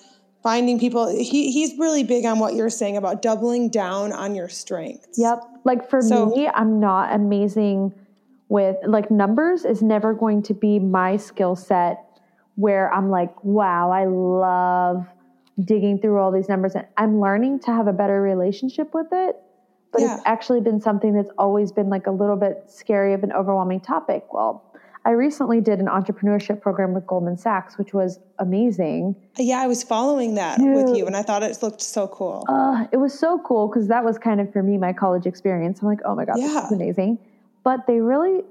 finding 0.42 0.78
people 0.80 1.08
he 1.08 1.50
he's 1.52 1.76
really 1.78 2.02
big 2.02 2.24
on 2.24 2.38
what 2.38 2.54
you're 2.54 2.70
saying 2.70 2.96
about 2.96 3.20
doubling 3.20 3.68
down 3.68 4.10
on 4.12 4.34
your 4.34 4.48
strengths. 4.48 5.18
Yep. 5.18 5.42
Like 5.64 5.90
for 5.90 6.00
So- 6.00 6.26
me, 6.26 6.48
I'm 6.48 6.80
not 6.80 7.12
amazing 7.12 7.92
with 8.50 8.76
like 8.84 9.10
numbers 9.12 9.64
is 9.64 9.80
never 9.80 10.12
going 10.12 10.42
to 10.42 10.52
be 10.52 10.78
my 10.80 11.16
skill 11.16 11.54
set 11.54 12.04
where 12.56 12.92
I'm 12.92 13.08
like, 13.08 13.32
wow, 13.44 13.90
I 13.92 14.04
love 14.06 15.06
digging 15.64 16.00
through 16.00 16.18
all 16.18 16.32
these 16.32 16.48
numbers 16.48 16.74
and 16.74 16.84
I'm 16.96 17.20
learning 17.20 17.60
to 17.60 17.66
have 17.72 17.86
a 17.86 17.92
better 17.92 18.20
relationship 18.20 18.92
with 18.92 19.06
it. 19.12 19.36
But 19.92 20.02
Yeah. 20.02 20.14
it's 20.16 20.22
actually 20.26 20.60
been 20.60 20.80
something 20.80 21.14
that's 21.14 21.30
always 21.38 21.70
been 21.70 21.88
like 21.90 22.08
a 22.08 22.10
little 22.10 22.36
bit 22.36 22.64
scary 22.66 23.14
of 23.14 23.22
an 23.22 23.32
overwhelming 23.32 23.80
topic. 23.80 24.32
Well, 24.32 24.64
I 25.04 25.10
recently 25.10 25.60
did 25.60 25.78
an 25.78 25.86
entrepreneurship 25.86 26.60
program 26.60 26.92
with 26.92 27.06
Goldman 27.06 27.36
Sachs, 27.38 27.78
which 27.78 27.94
was 27.94 28.18
amazing. 28.40 29.14
Yeah, 29.38 29.60
I 29.60 29.68
was 29.68 29.84
following 29.84 30.34
that 30.34 30.58
with 30.58 30.96
you 30.96 31.06
and 31.06 31.16
I 31.16 31.22
thought 31.22 31.44
it 31.44 31.56
looked 31.62 31.82
so 31.82 32.08
cool. 32.08 32.44
Uh, 32.48 32.86
it 32.90 32.96
was 32.96 33.16
so 33.16 33.38
cool 33.46 33.68
because 33.68 33.86
that 33.88 34.04
was 34.04 34.18
kind 34.18 34.40
of 34.40 34.52
for 34.52 34.62
me 34.62 34.76
my 34.76 34.92
college 34.92 35.24
experience. 35.26 35.80
I'm 35.82 35.86
like, 35.88 36.00
oh 36.04 36.16
my 36.16 36.24
god, 36.24 36.36
this 36.36 36.50
Yeah. 36.52 36.66
is 36.66 36.72
amazing. 36.72 37.18
But 37.62 37.86
they 37.86 38.00
really, 38.00 38.42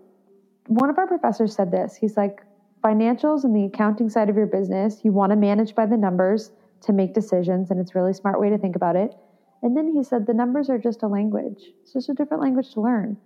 one 0.67 0.89
of 0.89 0.97
our 0.97 1.07
professors 1.07 1.55
said 1.55 1.71
this. 1.71 1.95
He's 1.95 2.15
like, 2.17 2.41
financials 2.83 3.43
and 3.43 3.55
the 3.55 3.65
accounting 3.65 4.09
side 4.09 4.29
of 4.29 4.35
your 4.35 4.45
business, 4.45 5.01
you 5.03 5.11
want 5.11 5.31
to 5.31 5.35
manage 5.35 5.75
by 5.75 5.85
the 5.85 5.97
numbers 5.97 6.51
to 6.81 6.93
make 6.93 7.13
decisions, 7.13 7.71
and 7.71 7.79
it's 7.79 7.91
a 7.93 7.99
really 7.99 8.13
smart 8.13 8.39
way 8.39 8.49
to 8.49 8.57
think 8.57 8.75
about 8.75 8.95
it. 8.95 9.13
And 9.61 9.75
then 9.75 9.93
he 9.93 10.03
said, 10.03 10.25
the 10.25 10.33
numbers 10.33 10.69
are 10.69 10.77
just 10.77 11.03
a 11.03 11.07
language. 11.07 11.61
It's 11.81 11.91
just 11.91 12.09
a 12.09 12.13
different 12.13 12.41
language 12.41 12.73
to 12.73 12.81
learn. 12.81 13.17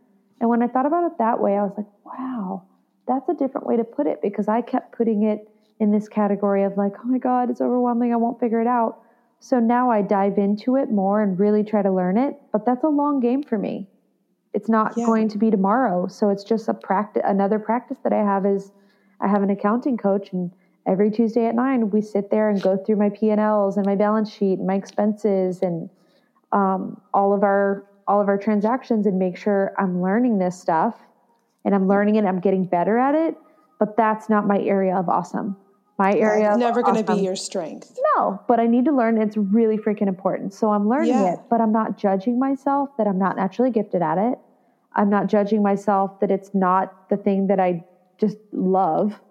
And 0.42 0.50
when 0.50 0.64
I 0.64 0.68
thought 0.68 0.88
about 0.88 1.06
it 1.06 1.18
that 1.20 1.40
way, 1.40 1.56
I 1.58 1.62
was 1.62 1.74
like, 1.78 1.86
wow, 2.04 2.64
that's 3.08 3.30
a 3.30 3.36
different 3.36 3.68
way 3.68 3.78
to 3.78 3.84
put 3.84 4.08
it 4.08 4.22
because 4.22 4.48
I 4.48 4.62
kept 4.62 4.98
putting 4.98 5.24
it 5.24 5.48
in 5.80 5.92
this 5.92 6.08
category 6.08 6.64
of 6.64 6.76
like, 6.78 6.94
oh 7.04 7.08
my 7.08 7.20
God, 7.20 7.52
it's 7.52 7.62
overwhelming. 7.62 8.12
I 8.12 8.16
won't 8.16 8.40
figure 8.40 8.62
it 8.62 8.68
out. 8.68 9.00
So 9.40 9.60
now 9.60 9.92
I 9.92 10.02
dive 10.02 10.38
into 10.38 10.78
it 10.78 10.90
more 10.90 11.22
and 11.22 11.40
really 11.40 11.64
try 11.64 11.82
to 11.82 11.92
learn 11.92 12.18
it. 12.18 12.42
But 12.52 12.66
that's 12.66 12.84
a 12.84 12.90
long 12.90 13.20
game 13.20 13.44
for 13.44 13.58
me. 13.58 13.88
It's 14.54 14.70
not 14.70 14.96
Yeah. 14.98 15.06
going 15.06 15.30
to 15.30 15.38
be 15.38 15.52
tomorrow. 15.52 16.08
So 16.08 16.30
it's 16.30 16.44
just 16.44 16.70
a 16.70 16.74
practice. 16.74 17.24
Another 17.26 17.60
practice 17.60 17.98
that 18.04 18.14
I 18.14 18.24
have 18.24 18.46
is 18.46 18.72
I 19.20 19.28
have 19.28 19.42
an 19.44 19.50
accounting 19.50 19.98
coach, 19.98 20.32
and 20.34 20.54
every 20.88 21.12
Tuesday 21.12 21.46
at 21.46 21.56
nine 21.56 21.90
we 21.90 22.02
sit 22.02 22.30
there 22.30 22.50
and 22.50 22.62
go 22.62 22.78
through 22.78 22.98
my 22.98 23.10
P 23.10 23.30
and 23.30 23.40
Ls 23.42 23.78
and 23.78 23.86
my 23.86 23.96
balance 23.96 24.30
sheet 24.30 24.60
and 24.60 24.68
my 24.68 24.76
expenses 24.76 25.62
and 25.62 25.90
um, 26.52 26.98
all 27.14 27.34
of 27.34 27.44
our 27.44 27.86
all 28.08 28.22
of 28.22 28.28
our 28.28 28.38
transactions 28.38 29.06
and 29.08 29.18
make 29.18 29.38
sure 29.38 29.72
I'm 29.80 30.02
learning 30.02 30.38
this 30.40 30.60
stuff 30.60 31.08
and 31.66 31.74
I'm 31.74 31.88
learning 31.88 32.16
it. 32.16 32.26
I'm 32.26 32.40
getting 32.40 32.66
better 32.66 32.98
at 32.98 33.16
it. 33.16 33.36
But 33.80 33.98
that's 33.98 34.30
not 34.30 34.46
my 34.48 34.60
area 34.60 34.96
of 34.96 35.10
awesome. 35.10 35.58
My 36.04 36.14
area 36.16 36.48
It's 36.48 36.56
of 36.56 36.60
never 36.60 36.82
going 36.82 36.96
to 36.96 37.04
awesome- 37.04 37.18
be 37.18 37.24
your 37.24 37.36
strength. 37.38 37.98
no, 38.16 38.40
but 38.48 38.60
I 38.60 38.68
need 38.68 38.86
to 38.86 38.92
learn. 38.92 39.18
It's 39.18 39.38
really 39.38 39.78
freaking 39.78 40.08
important. 40.08 40.54
So 40.54 40.72
I'm 40.72 40.88
learning 40.90 41.10
Yeah. 41.12 41.34
it, 41.34 41.40
but 41.50 41.62
I'm 41.62 41.72
not 41.72 41.98
judging 41.98 42.38
myself 42.38 42.90
that 42.98 43.08
I'm 43.08 43.18
not 43.18 43.38
naturally 43.38 43.72
gifted 43.72 44.02
at 44.02 44.18
it. 44.18 44.38
I'm 44.96 45.10
not 45.10 45.28
judging 45.28 45.64
myself 45.64 46.20
that 46.20 46.30
it's 46.30 46.54
not 46.54 47.10
the 47.10 47.16
thing 47.18 47.48
that 47.48 47.60
I 47.60 47.86
just 48.18 48.38
love. 48.52 49.22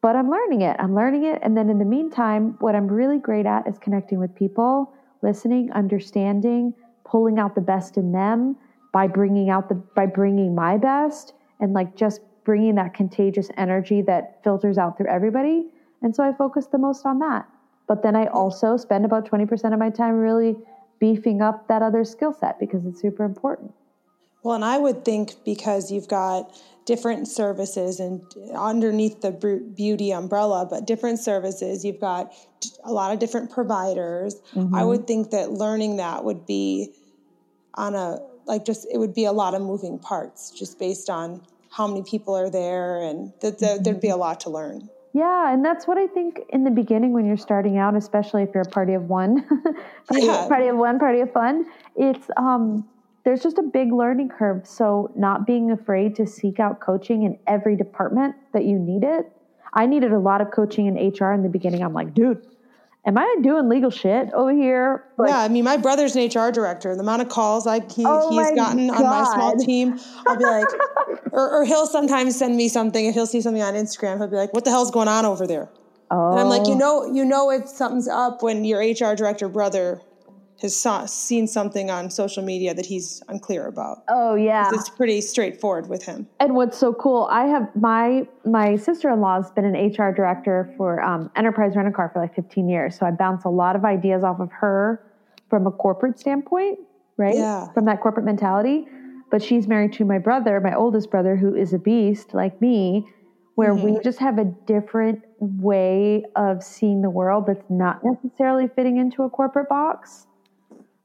But 0.00 0.16
I'm 0.16 0.28
learning 0.30 0.62
it. 0.62 0.76
I'm 0.80 0.94
learning 0.94 1.24
it. 1.24 1.38
And 1.42 1.56
then 1.56 1.70
in 1.70 1.78
the 1.78 1.84
meantime, 1.84 2.56
what 2.60 2.74
I'm 2.74 2.88
really 2.88 3.18
great 3.18 3.46
at 3.46 3.66
is 3.68 3.78
connecting 3.78 4.18
with 4.18 4.34
people, 4.34 4.92
listening, 5.22 5.70
understanding, 5.72 6.74
pulling 7.04 7.38
out 7.38 7.54
the 7.54 7.60
best 7.60 7.96
in 7.96 8.12
them 8.12 8.56
by 8.92 9.06
bringing 9.06 9.48
out 9.48 9.68
the 9.68 9.74
by 9.74 10.06
bringing 10.06 10.54
my 10.54 10.76
best 10.76 11.34
and 11.60 11.72
like 11.72 11.94
just 11.94 12.20
bringing 12.48 12.76
that 12.76 12.94
contagious 12.94 13.50
energy 13.58 14.00
that 14.00 14.42
filters 14.42 14.78
out 14.78 14.96
through 14.96 15.06
everybody. 15.06 15.66
And 16.00 16.16
so 16.16 16.22
I 16.22 16.32
focus 16.32 16.66
the 16.66 16.78
most 16.78 17.04
on 17.04 17.18
that. 17.18 17.46
But 17.86 18.02
then 18.02 18.16
I 18.16 18.24
also 18.28 18.78
spend 18.78 19.04
about 19.04 19.30
20% 19.30 19.74
of 19.74 19.78
my 19.78 19.90
time 19.90 20.14
really 20.14 20.56
beefing 20.98 21.42
up 21.42 21.68
that 21.68 21.82
other 21.82 22.04
skill 22.04 22.32
set 22.32 22.58
because 22.58 22.86
it's 22.86 23.02
super 23.02 23.22
important. 23.22 23.74
Well, 24.42 24.54
and 24.54 24.64
I 24.64 24.78
would 24.78 25.04
think 25.04 25.34
because 25.44 25.92
you've 25.92 26.08
got 26.08 26.58
different 26.86 27.28
services 27.28 28.00
and 28.00 28.22
underneath 28.56 29.20
the 29.20 29.32
beauty 29.76 30.10
umbrella, 30.10 30.66
but 30.70 30.86
different 30.86 31.18
services, 31.18 31.84
you've 31.84 32.00
got 32.00 32.32
a 32.82 32.92
lot 32.94 33.12
of 33.12 33.18
different 33.18 33.50
providers. 33.50 34.36
I 34.54 34.58
mm-hmm. 34.58 34.86
would 34.86 35.06
think 35.06 35.32
that 35.32 35.52
learning 35.52 35.98
that 35.98 36.24
would 36.24 36.46
be 36.46 36.94
on 37.74 37.94
a 37.94 38.20
like 38.46 38.64
just 38.64 38.86
it 38.90 38.96
would 38.96 39.12
be 39.12 39.26
a 39.26 39.32
lot 39.32 39.52
of 39.52 39.60
moving 39.60 39.98
parts 39.98 40.50
just 40.50 40.78
based 40.78 41.10
on 41.10 41.42
how 41.70 41.86
many 41.86 42.02
people 42.02 42.34
are 42.36 42.50
there 42.50 43.00
and 43.02 43.32
that 43.40 43.58
that 43.60 43.84
there'd 43.84 44.00
be 44.00 44.08
a 44.08 44.16
lot 44.16 44.40
to 44.40 44.50
learn. 44.50 44.88
Yeah, 45.14 45.52
and 45.52 45.64
that's 45.64 45.86
what 45.86 45.98
I 45.98 46.06
think 46.06 46.40
in 46.50 46.64
the 46.64 46.70
beginning 46.70 47.12
when 47.12 47.26
you're 47.26 47.36
starting 47.36 47.78
out, 47.78 47.96
especially 47.96 48.42
if 48.42 48.50
you're 48.54 48.62
a 48.62 48.70
party 48.70 48.92
of 48.94 49.04
one, 49.04 49.42
party, 50.08 50.26
Yeah. 50.26 50.46
party 50.48 50.68
of 50.68 50.76
one, 50.76 50.98
party 50.98 51.20
of 51.20 51.32
fun. 51.32 51.64
It's 51.96 52.26
um, 52.36 52.86
there's 53.24 53.42
just 53.42 53.58
a 53.58 53.62
big 53.62 53.92
learning 53.92 54.28
curve. 54.28 54.66
So 54.66 55.10
not 55.16 55.46
being 55.46 55.70
afraid 55.70 56.14
to 56.16 56.26
seek 56.26 56.60
out 56.60 56.80
coaching 56.80 57.22
in 57.24 57.38
every 57.46 57.74
department 57.76 58.36
that 58.52 58.64
you 58.64 58.78
need 58.78 59.02
it. 59.02 59.26
I 59.74 59.86
needed 59.86 60.12
a 60.12 60.18
lot 60.18 60.40
of 60.40 60.50
coaching 60.50 60.86
in 60.86 60.94
HR 60.96 61.32
in 61.32 61.42
the 61.42 61.48
beginning. 61.48 61.82
I'm 61.82 61.92
like, 61.92 62.14
dude, 62.14 62.40
am 63.06 63.18
I 63.18 63.36
doing 63.42 63.68
legal 63.68 63.90
shit 63.90 64.32
over 64.32 64.52
here? 64.52 65.04
Like, 65.18 65.30
yeah, 65.30 65.40
I 65.40 65.48
mean, 65.48 65.64
my 65.64 65.76
brother's 65.76 66.16
an 66.16 66.26
HR 66.26 66.50
director. 66.50 66.94
The 66.94 67.00
amount 67.02 67.22
of 67.22 67.28
calls 67.28 67.66
I 67.66 67.80
he, 67.80 68.04
oh 68.06 68.30
he's 68.30 68.54
gotten 68.56 68.88
God. 68.88 69.02
on 69.02 69.04
my 69.04 69.24
small 69.34 69.56
team, 69.56 69.98
I'll 70.26 70.36
be 70.36 70.44
like, 70.44 70.66
or, 71.38 71.50
or, 71.50 71.64
he'll 71.64 71.86
sometimes 71.86 72.36
send 72.36 72.56
me 72.56 72.68
something. 72.68 73.06
If 73.06 73.14
he'll 73.14 73.26
see 73.26 73.40
something 73.40 73.62
on 73.62 73.74
Instagram, 73.74 74.18
he'll 74.18 74.26
be 74.26 74.36
like, 74.36 74.52
"What 74.52 74.64
the 74.64 74.70
hell's 74.70 74.90
going 74.90 75.08
on 75.08 75.24
over 75.24 75.46
there?" 75.46 75.70
Oh. 76.10 76.32
And 76.32 76.40
I'm 76.40 76.48
like, 76.48 76.66
you 76.66 76.74
oh. 76.74 76.78
know, 76.78 77.14
you 77.14 77.24
know, 77.24 77.50
if 77.50 77.68
something's 77.68 78.08
up 78.08 78.42
when 78.42 78.64
your 78.64 78.80
HR 78.80 79.14
director 79.14 79.48
brother 79.48 80.02
has 80.60 80.74
saw, 80.74 81.06
seen 81.06 81.46
something 81.46 81.90
on 81.90 82.10
social 82.10 82.42
media 82.42 82.74
that 82.74 82.86
he's 82.86 83.22
unclear 83.28 83.66
about. 83.66 84.02
Oh 84.08 84.34
yeah, 84.34 84.70
it's 84.72 84.88
pretty 84.88 85.20
straightforward 85.20 85.88
with 85.88 86.04
him. 86.04 86.26
And 86.40 86.54
what's 86.54 86.76
so 86.76 86.92
cool, 86.92 87.28
I 87.30 87.46
have 87.46 87.68
my 87.76 88.26
my 88.44 88.76
sister 88.76 89.08
in 89.10 89.20
law 89.20 89.40
has 89.40 89.50
been 89.52 89.64
an 89.64 89.74
HR 89.74 90.12
director 90.12 90.72
for 90.76 91.00
um, 91.02 91.30
Enterprise 91.36 91.76
Rent 91.76 91.88
a 91.88 91.92
Car 91.92 92.10
for 92.12 92.20
like 92.20 92.34
15 92.34 92.68
years, 92.68 92.98
so 92.98 93.06
I 93.06 93.12
bounce 93.12 93.44
a 93.44 93.48
lot 93.48 93.76
of 93.76 93.84
ideas 93.84 94.24
off 94.24 94.40
of 94.40 94.50
her 94.50 95.04
from 95.48 95.66
a 95.66 95.70
corporate 95.70 96.18
standpoint, 96.18 96.80
right? 97.16 97.36
Yeah, 97.36 97.72
from 97.72 97.84
that 97.84 98.00
corporate 98.00 98.26
mentality. 98.26 98.86
But 99.30 99.42
she's 99.42 99.66
married 99.66 99.92
to 99.94 100.04
my 100.04 100.18
brother, 100.18 100.60
my 100.60 100.74
oldest 100.74 101.10
brother, 101.10 101.36
who 101.36 101.54
is 101.54 101.72
a 101.72 101.78
beast 101.78 102.32
like 102.32 102.60
me, 102.60 103.06
where 103.54 103.74
mm-hmm. 103.74 103.96
we 103.96 104.00
just 104.00 104.18
have 104.20 104.38
a 104.38 104.44
different 104.44 105.22
way 105.40 106.24
of 106.36 106.62
seeing 106.62 107.02
the 107.02 107.10
world 107.10 107.46
that's 107.46 107.68
not 107.68 108.00
necessarily 108.04 108.68
fitting 108.68 108.96
into 108.96 109.24
a 109.24 109.30
corporate 109.30 109.68
box. 109.68 110.26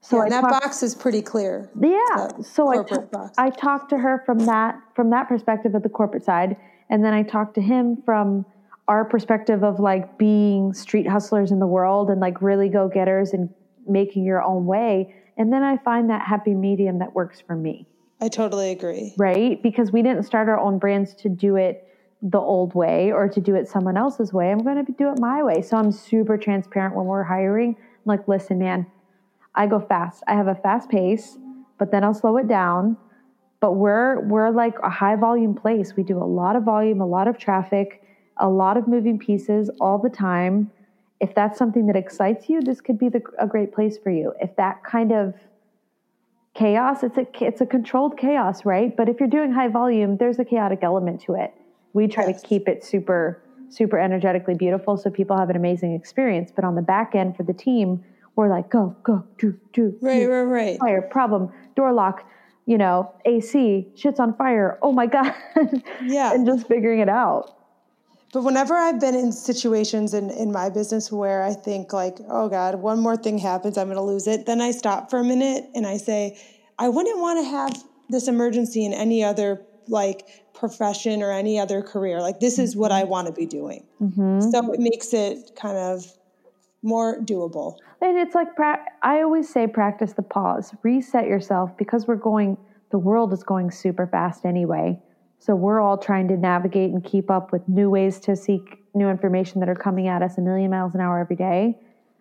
So 0.00 0.22
yeah, 0.22 0.28
that 0.28 0.40
talk, 0.42 0.62
box 0.62 0.82
is 0.82 0.94
pretty 0.94 1.22
clear. 1.22 1.70
Yeah. 1.80 2.28
So 2.42 2.68
I, 2.68 2.82
t- 2.82 2.96
I 3.38 3.50
talked 3.50 3.88
to 3.90 3.98
her 3.98 4.22
from 4.26 4.38
that 4.40 4.78
from 4.94 5.10
that 5.10 5.28
perspective 5.28 5.74
of 5.74 5.82
the 5.82 5.88
corporate 5.88 6.24
side, 6.24 6.56
and 6.90 7.04
then 7.04 7.14
I 7.14 7.22
talked 7.22 7.54
to 7.54 7.62
him 7.62 8.02
from 8.04 8.44
our 8.86 9.04
perspective 9.04 9.64
of 9.64 9.80
like 9.80 10.18
being 10.18 10.74
street 10.74 11.08
hustlers 11.08 11.50
in 11.50 11.58
the 11.58 11.66
world 11.66 12.10
and 12.10 12.20
like 12.20 12.42
really 12.42 12.68
go 12.68 12.88
getters 12.88 13.32
and 13.32 13.48
making 13.86 14.24
your 14.24 14.42
own 14.42 14.66
way. 14.66 15.14
And 15.36 15.52
then 15.52 15.62
I 15.62 15.78
find 15.78 16.10
that 16.10 16.22
happy 16.22 16.54
medium 16.54 16.98
that 16.98 17.14
works 17.14 17.40
for 17.40 17.56
me. 17.56 17.86
I 18.20 18.28
totally 18.28 18.70
agree. 18.70 19.14
Right? 19.16 19.62
Because 19.62 19.92
we 19.92 20.02
didn't 20.02 20.24
start 20.24 20.48
our 20.48 20.58
own 20.58 20.78
brands 20.78 21.14
to 21.14 21.28
do 21.28 21.56
it 21.56 21.88
the 22.22 22.38
old 22.38 22.74
way 22.74 23.12
or 23.12 23.28
to 23.28 23.40
do 23.40 23.54
it 23.54 23.68
someone 23.68 23.96
else's 23.96 24.32
way. 24.32 24.50
I'm 24.50 24.62
going 24.62 24.84
to 24.84 24.92
do 24.92 25.10
it 25.10 25.18
my 25.18 25.42
way. 25.42 25.60
So 25.60 25.76
I'm 25.76 25.92
super 25.92 26.38
transparent 26.38 26.94
when 26.94 27.04
we're 27.04 27.22
hiring. 27.22 27.76
I'm 27.78 28.02
like, 28.06 28.26
listen, 28.26 28.58
man, 28.58 28.86
I 29.54 29.66
go 29.66 29.78
fast. 29.78 30.22
I 30.26 30.32
have 30.34 30.48
a 30.48 30.54
fast 30.54 30.88
pace, 30.88 31.36
but 31.78 31.90
then 31.90 32.02
I'll 32.02 32.14
slow 32.14 32.38
it 32.38 32.48
down. 32.48 32.96
But 33.60 33.72
we're 33.72 34.20
we're 34.20 34.50
like 34.50 34.74
a 34.82 34.90
high 34.90 35.16
volume 35.16 35.54
place. 35.54 35.96
We 35.96 36.02
do 36.02 36.18
a 36.18 36.24
lot 36.24 36.56
of 36.56 36.64
volume, 36.64 37.00
a 37.00 37.06
lot 37.06 37.28
of 37.28 37.38
traffic, 37.38 38.02
a 38.38 38.48
lot 38.48 38.76
of 38.76 38.88
moving 38.88 39.18
pieces 39.18 39.70
all 39.80 39.98
the 39.98 40.10
time. 40.10 40.70
If 41.20 41.34
that's 41.34 41.58
something 41.58 41.86
that 41.86 41.96
excites 41.96 42.48
you, 42.48 42.60
this 42.60 42.80
could 42.80 42.98
be 42.98 43.08
the, 43.08 43.22
a 43.38 43.46
great 43.46 43.72
place 43.72 43.96
for 43.96 44.10
you. 44.10 44.34
If 44.40 44.54
that 44.56 44.82
kind 44.84 45.12
of 45.12 45.34
chaos, 46.54 47.02
it's 47.02 47.18
a 47.18 47.26
it's 47.44 47.60
a 47.60 47.66
controlled 47.66 48.16
chaos, 48.16 48.64
right? 48.64 48.96
But 48.96 49.08
if 49.08 49.20
you're 49.20 49.28
doing 49.28 49.52
high 49.52 49.68
volume, 49.68 50.16
there's 50.16 50.38
a 50.38 50.44
chaotic 50.44 50.80
element 50.82 51.20
to 51.22 51.34
it. 51.34 51.52
We 51.92 52.08
try 52.08 52.26
yes. 52.26 52.40
to 52.40 52.48
keep 52.48 52.68
it 52.68 52.84
super 52.84 53.42
super 53.68 53.98
energetically 53.98 54.54
beautiful 54.54 54.96
so 54.96 55.10
people 55.10 55.36
have 55.36 55.50
an 55.50 55.56
amazing 55.56 55.94
experience. 55.94 56.52
But 56.54 56.64
on 56.64 56.74
the 56.74 56.82
back 56.82 57.14
end 57.14 57.36
for 57.36 57.42
the 57.42 57.52
team, 57.52 58.04
we're 58.36 58.48
like, 58.48 58.70
go, 58.70 58.94
go, 59.02 59.24
do, 59.38 59.58
do. 59.72 59.96
Right, 60.00 60.20
do, 60.20 60.30
right, 60.30 60.42
right. 60.42 60.78
Fire, 60.78 61.02
problem, 61.02 61.52
door 61.74 61.92
lock, 61.92 62.28
you 62.66 62.78
know, 62.78 63.12
AC, 63.24 63.88
shit's 63.96 64.20
on 64.20 64.34
fire. 64.36 64.78
Oh 64.82 64.92
my 64.92 65.06
God. 65.14 65.34
Yeah. 66.04 66.32
and 66.34 66.46
just 66.46 66.68
figuring 66.68 67.00
it 67.00 67.08
out. 67.08 67.56
But 68.34 68.42
whenever 68.42 68.74
I've 68.74 68.98
been 68.98 69.14
in 69.14 69.30
situations 69.30 70.12
in, 70.12 70.28
in 70.28 70.50
my 70.50 70.68
business 70.68 71.12
where 71.12 71.44
I 71.44 71.54
think 71.54 71.92
like, 71.92 72.18
oh 72.28 72.48
God, 72.48 72.74
one 72.74 72.98
more 72.98 73.16
thing 73.16 73.38
happens, 73.38 73.78
I'm 73.78 73.86
going 73.86 73.96
to 73.96 74.02
lose 74.02 74.26
it. 74.26 74.44
Then 74.44 74.60
I 74.60 74.72
stop 74.72 75.08
for 75.08 75.20
a 75.20 75.24
minute 75.24 75.70
and 75.72 75.86
I 75.86 75.98
say, 75.98 76.36
I 76.76 76.88
wouldn't 76.88 77.20
want 77.20 77.38
to 77.38 77.48
have 77.48 77.84
this 78.08 78.26
emergency 78.26 78.84
in 78.84 78.92
any 78.92 79.22
other 79.22 79.62
like 79.86 80.26
profession 80.52 81.22
or 81.22 81.30
any 81.30 81.60
other 81.60 81.80
career. 81.80 82.20
Like 82.20 82.40
this 82.40 82.58
is 82.58 82.74
what 82.74 82.90
I 82.90 83.02
mm-hmm. 83.02 83.10
want 83.10 83.28
to 83.28 83.32
be 83.32 83.46
doing. 83.46 83.86
Mm-hmm. 84.02 84.40
So 84.50 84.72
it 84.72 84.80
makes 84.80 85.14
it 85.14 85.52
kind 85.54 85.78
of 85.78 86.04
more 86.82 87.20
doable. 87.20 87.76
And 88.00 88.18
it's 88.18 88.34
like 88.34 88.48
I 89.04 89.22
always 89.22 89.48
say 89.48 89.68
practice 89.68 90.14
the 90.14 90.22
pause, 90.22 90.74
reset 90.82 91.28
yourself 91.28 91.78
because 91.78 92.08
we're 92.08 92.16
going 92.16 92.58
the 92.90 92.98
world 92.98 93.32
is 93.32 93.44
going 93.44 93.70
super 93.70 94.08
fast 94.08 94.44
anyway. 94.44 95.00
So 95.44 95.54
we're 95.54 95.78
all 95.78 95.98
trying 95.98 96.28
to 96.28 96.38
navigate 96.38 96.90
and 96.90 97.04
keep 97.04 97.30
up 97.30 97.52
with 97.52 97.68
new 97.68 97.90
ways 97.90 98.18
to 98.20 98.34
seek 98.34 98.82
new 98.94 99.10
information 99.10 99.60
that 99.60 99.68
are 99.68 99.74
coming 99.74 100.08
at 100.08 100.22
us 100.22 100.38
a 100.38 100.40
million 100.40 100.70
miles 100.70 100.94
an 100.94 101.02
hour 101.02 101.18
every 101.18 101.36
day. 101.36 101.76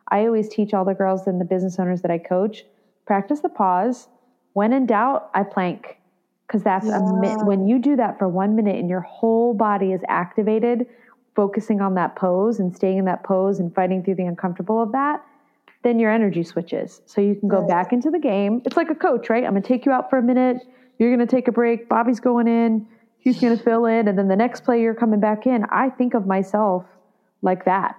I 0.10 0.26
always 0.26 0.50
teach 0.50 0.74
all 0.74 0.84
the 0.84 0.94
girls 0.94 1.26
and 1.26 1.40
the 1.40 1.46
business 1.46 1.80
owners 1.80 2.02
that 2.02 2.12
I 2.12 2.18
coach, 2.18 2.66
practice 3.06 3.40
the 3.40 3.48
pause. 3.48 4.10
When 4.52 4.74
in 4.74 4.88
doubt, 4.88 5.30
I 5.34 5.44
plank 5.44 6.00
because 6.46 6.64
that's 6.64 6.86
yeah. 6.86 7.00
a 7.00 7.22
mi- 7.22 7.46
when 7.46 7.66
you 7.66 7.80
do 7.80 7.96
that 7.96 8.20
for 8.20 8.28
1 8.28 8.58
minute 8.58 8.76
and 8.76 8.90
your 8.90 9.00
whole 9.00 9.54
body 9.54 9.94
is 9.94 10.02
activated 10.10 10.86
focusing 11.34 11.80
on 11.80 11.96
that 11.96 12.18
pose 12.18 12.60
and 12.60 12.76
staying 12.76 12.98
in 12.98 13.06
that 13.06 13.24
pose 13.24 13.58
and 13.58 13.74
fighting 13.74 14.04
through 14.04 14.16
the 14.16 14.26
uncomfortable 14.26 14.84
of 14.84 14.92
that, 14.92 15.24
then 15.84 15.98
your 15.98 16.12
energy 16.12 16.44
switches. 16.44 17.02
So 17.06 17.22
you 17.22 17.36
can 17.36 17.48
go 17.48 17.60
right. 17.60 17.70
back 17.70 17.94
into 17.94 18.12
the 18.12 18.20
game. 18.20 18.62
It's 18.66 18.76
like 18.76 18.90
a 18.90 18.96
coach, 18.96 19.30
right? 19.30 19.46
I'm 19.46 19.52
going 19.52 19.64
to 19.64 19.68
take 19.68 19.86
you 19.86 19.94
out 19.94 20.10
for 20.10 20.18
a 20.18 20.22
minute. 20.22 20.58
You're 21.00 21.16
going 21.16 21.26
to 21.26 21.36
take 21.36 21.48
a 21.48 21.54
break. 21.54 21.88
Bobby's 21.88 22.20
going 22.20 22.50
in. 22.50 22.86
He's 23.24 23.40
going 23.40 23.58
to 23.58 23.64
fill 23.64 23.86
in. 23.86 24.10
And 24.10 24.18
then 24.18 24.28
the 24.28 24.36
next 24.36 24.66
play, 24.66 24.82
you're 24.82 24.94
coming 24.94 25.22
back 25.22 25.48
in. 25.48 25.64
I 25.72 25.90
think 25.90 26.14
of 26.14 26.28
myself 26.28 26.84
like 27.42 27.64
that. 27.66 27.96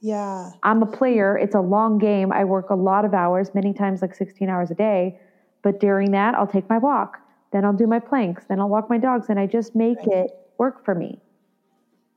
Yeah. 0.00 0.50
I'm 0.62 0.80
a 0.82 0.86
player. 0.86 1.36
It's 1.36 1.56
a 1.56 1.60
long 1.60 1.98
game. 1.98 2.32
I 2.32 2.44
work 2.44 2.70
a 2.70 2.76
lot 2.76 3.04
of 3.04 3.12
hours, 3.12 3.52
many 3.52 3.74
times 3.74 4.00
like 4.00 4.14
16 4.14 4.48
hours 4.48 4.70
a 4.70 4.74
day. 4.74 5.18
But 5.62 5.80
during 5.80 6.12
that, 6.12 6.36
I'll 6.36 6.46
take 6.46 6.68
my 6.70 6.78
walk. 6.78 7.18
Then 7.52 7.64
I'll 7.64 7.72
do 7.72 7.88
my 7.88 7.98
planks. 7.98 8.44
Then 8.48 8.60
I'll 8.60 8.68
walk 8.68 8.88
my 8.88 8.96
dogs. 8.96 9.26
And 9.28 9.40
I 9.40 9.46
just 9.46 9.74
make 9.74 9.98
right. 9.98 10.26
it 10.26 10.30
work 10.56 10.84
for 10.84 10.94
me. 10.94 11.20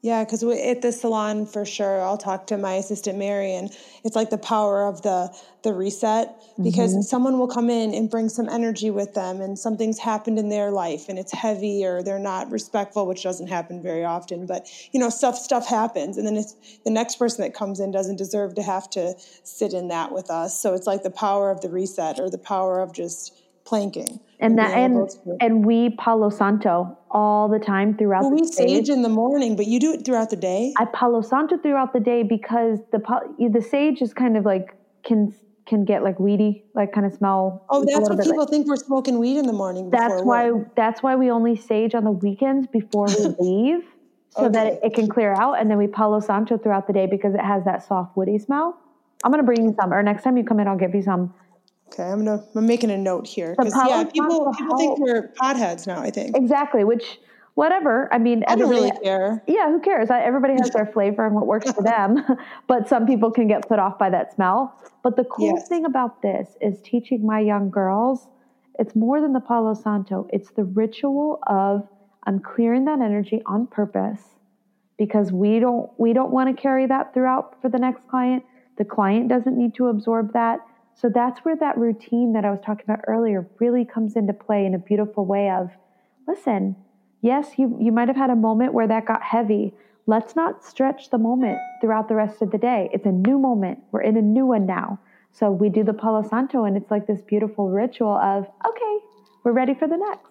Yeah, 0.03 0.25
because 0.25 0.43
at 0.43 0.81
the 0.81 0.91
salon 0.91 1.45
for 1.45 1.63
sure, 1.63 2.01
I'll 2.01 2.17
talk 2.17 2.47
to 2.47 2.57
my 2.57 2.73
assistant 2.73 3.17
Mary, 3.17 3.55
and 3.55 3.71
it's 4.03 4.17
like 4.17 4.29
the 4.29 4.37
power 4.37 4.85
of 4.85 5.01
the 5.01 5.33
the 5.63 5.73
reset 5.73 6.35
because 6.61 6.91
mm-hmm. 6.91 7.03
someone 7.03 7.39
will 7.39 7.47
come 7.47 7.69
in 7.69 7.93
and 7.93 8.09
bring 8.09 8.27
some 8.27 8.49
energy 8.49 8.91
with 8.91 9.13
them, 9.13 9.39
and 9.39 9.57
something's 9.57 9.97
happened 9.97 10.37
in 10.37 10.49
their 10.49 10.71
life, 10.71 11.07
and 11.07 11.17
it's 11.17 11.31
heavy 11.31 11.85
or 11.85 12.03
they're 12.03 12.19
not 12.19 12.51
respectful, 12.51 13.07
which 13.07 13.23
doesn't 13.23 13.47
happen 13.47 13.81
very 13.81 14.03
often. 14.03 14.45
But 14.45 14.67
you 14.91 14.99
know, 14.99 15.07
stuff 15.07 15.37
stuff 15.37 15.65
happens, 15.65 16.17
and 16.17 16.27
then 16.27 16.35
it's 16.35 16.53
the 16.83 16.91
next 16.91 17.15
person 17.15 17.41
that 17.41 17.53
comes 17.53 17.79
in 17.79 17.91
doesn't 17.91 18.17
deserve 18.17 18.55
to 18.55 18.61
have 18.61 18.89
to 18.89 19.15
sit 19.45 19.73
in 19.73 19.87
that 19.87 20.11
with 20.11 20.29
us. 20.29 20.61
So 20.61 20.73
it's 20.73 20.85
like 20.85 21.03
the 21.03 21.11
power 21.11 21.49
of 21.49 21.61
the 21.61 21.69
reset 21.69 22.19
or 22.19 22.29
the 22.29 22.37
power 22.37 22.81
of 22.81 22.91
just 22.91 23.41
planking 23.63 24.19
and 24.43 24.57
that 24.57 24.77
and 24.77 25.09
and 25.39 25.65
we 25.65 25.89
palo 25.91 26.29
santo 26.29 26.97
all 27.09 27.47
the 27.47 27.59
time 27.59 27.95
throughout 27.97 28.23
well, 28.23 28.31
the 28.31 28.41
we 28.41 28.47
sage 28.47 28.89
in 28.89 29.01
the 29.01 29.09
morning 29.09 29.55
but 29.55 29.65
you 29.65 29.79
do 29.79 29.93
it 29.93 30.03
throughout 30.05 30.29
the 30.29 30.35
day 30.35 30.73
i 30.77 30.85
palo 30.85 31.21
santo 31.21 31.57
throughout 31.57 31.93
the 31.93 31.99
day 31.99 32.23
because 32.23 32.79
the 32.91 32.99
the 33.51 33.61
sage 33.61 34.01
is 34.01 34.13
kind 34.13 34.35
of 34.37 34.45
like 34.45 34.75
can 35.03 35.33
can 35.65 35.85
get 35.85 36.03
like 36.03 36.19
weedy 36.19 36.65
like 36.75 36.91
kind 36.91 37.05
of 37.05 37.13
smell 37.13 37.65
oh 37.69 37.85
that's 37.85 38.09
what 38.09 38.19
people 38.19 38.37
like, 38.37 38.49
think 38.49 38.67
we're 38.67 38.75
smoking 38.75 39.17
weed 39.17 39.37
in 39.37 39.47
the 39.47 39.53
morning 39.53 39.89
that's 39.89 40.21
why 40.21 40.51
work. 40.51 40.75
that's 40.75 41.01
why 41.01 41.15
we 41.15 41.31
only 41.31 41.55
sage 41.55 41.95
on 41.95 42.03
the 42.03 42.11
weekends 42.11 42.67
before 42.67 43.07
we 43.07 43.25
leave 43.39 43.83
so 44.29 44.45
okay. 44.45 44.53
that 44.53 44.67
it, 44.67 44.79
it 44.83 44.93
can 44.93 45.07
clear 45.07 45.33
out 45.33 45.53
and 45.53 45.71
then 45.71 45.77
we 45.77 45.87
palo 45.87 46.19
santo 46.19 46.57
throughout 46.57 46.85
the 46.85 46.93
day 46.93 47.07
because 47.07 47.33
it 47.33 47.41
has 47.41 47.63
that 47.63 47.85
soft 47.87 48.17
woody 48.17 48.37
smell 48.37 48.77
i'm 49.23 49.31
going 49.31 49.41
to 49.41 49.45
bring 49.45 49.63
you 49.63 49.75
some 49.79 49.93
or 49.93 50.03
next 50.03 50.23
time 50.23 50.35
you 50.35 50.43
come 50.43 50.59
in 50.59 50.67
i'll 50.67 50.77
give 50.77 50.93
you 50.93 51.01
some 51.01 51.33
Okay, 51.87 52.03
I'm 52.03 52.25
gonna 52.25 52.43
I'm 52.55 52.65
making 52.65 52.91
a 52.91 52.97
note 52.97 53.27
here 53.27 53.55
because 53.57 53.73
yeah, 53.87 54.03
people 54.03 54.51
people 54.57 54.77
think 54.77 54.99
we're 54.99 55.31
potheads 55.39 55.85
now. 55.85 56.01
I 56.01 56.09
think 56.09 56.35
exactly, 56.35 56.83
which 56.83 57.19
whatever. 57.55 58.11
I 58.11 58.17
mean, 58.17 58.43
I 58.47 58.55
don't 58.55 58.69
really 58.69 58.91
care. 59.03 59.43
Yeah, 59.47 59.69
who 59.69 59.79
cares? 59.79 60.09
Everybody 60.09 60.53
has 60.53 60.69
their 60.71 60.85
flavor 60.93 61.25
and 61.25 61.35
what 61.35 61.45
works 61.45 61.71
for 61.71 61.83
them. 61.83 62.23
but 62.67 62.87
some 62.87 63.05
people 63.05 63.31
can 63.31 63.47
get 63.47 63.67
put 63.67 63.79
off 63.79 63.99
by 63.99 64.09
that 64.09 64.33
smell. 64.33 64.79
But 65.03 65.15
the 65.15 65.23
cool 65.25 65.55
yes. 65.55 65.67
thing 65.67 65.85
about 65.85 66.21
this 66.21 66.55
is 66.61 66.81
teaching 66.81 67.25
my 67.25 67.39
young 67.39 67.69
girls. 67.69 68.27
It's 68.79 68.95
more 68.95 69.21
than 69.21 69.33
the 69.33 69.39
Palo 69.39 69.75
Santo. 69.75 70.27
It's 70.33 70.49
the 70.51 70.63
ritual 70.63 71.39
of 71.45 71.87
I'm 72.25 72.39
clearing 72.39 72.85
that 72.85 73.01
energy 73.01 73.41
on 73.45 73.67
purpose 73.67 74.21
because 74.97 75.31
we 75.31 75.59
don't 75.59 75.89
we 75.97 76.13
don't 76.13 76.31
want 76.31 76.55
to 76.55 76.59
carry 76.59 76.87
that 76.87 77.13
throughout 77.13 77.61
for 77.61 77.69
the 77.69 77.77
next 77.77 78.07
client. 78.07 78.43
The 78.77 78.85
client 78.85 79.29
doesn't 79.29 79.55
need 79.55 79.75
to 79.75 79.87
absorb 79.87 80.33
that 80.33 80.59
so 80.95 81.09
that's 81.09 81.39
where 81.39 81.55
that 81.55 81.77
routine 81.77 82.33
that 82.33 82.45
I 82.45 82.51
was 82.51 82.59
talking 82.63 82.85
about 82.85 83.01
earlier 83.07 83.47
really 83.59 83.85
comes 83.85 84.15
into 84.15 84.33
play 84.33 84.65
in 84.65 84.73
a 84.73 84.79
beautiful 84.79 85.25
way 85.25 85.49
of 85.49 85.71
listen, 86.27 86.75
yes, 87.21 87.57
you, 87.57 87.77
you 87.79 87.91
might 87.91 88.07
have 88.07 88.17
had 88.17 88.29
a 88.29 88.35
moment 88.35 88.73
where 88.73 88.87
that 88.87 89.05
got 89.05 89.23
heavy. 89.23 89.73
Let's 90.05 90.35
not 90.35 90.63
stretch 90.63 91.09
the 91.09 91.17
moment 91.17 91.57
throughout 91.81 92.09
the 92.09 92.15
rest 92.15 92.41
of 92.41 92.51
the 92.51 92.57
day. 92.57 92.89
It's 92.93 93.05
a 93.05 93.11
new 93.11 93.39
moment. 93.39 93.79
We're 93.91 94.01
in 94.01 94.17
a 94.17 94.21
new 94.21 94.45
one 94.45 94.65
now. 94.65 94.99
So 95.31 95.49
we 95.49 95.69
do 95.69 95.83
the 95.83 95.93
Palo 95.93 96.27
Santo 96.27 96.65
and 96.65 96.77
it's 96.77 96.91
like 96.91 97.07
this 97.07 97.21
beautiful 97.21 97.69
ritual 97.69 98.15
of, 98.17 98.45
okay, 98.67 99.05
we're 99.43 99.53
ready 99.53 99.73
for 99.73 99.87
the 99.87 99.97
next. 99.97 100.29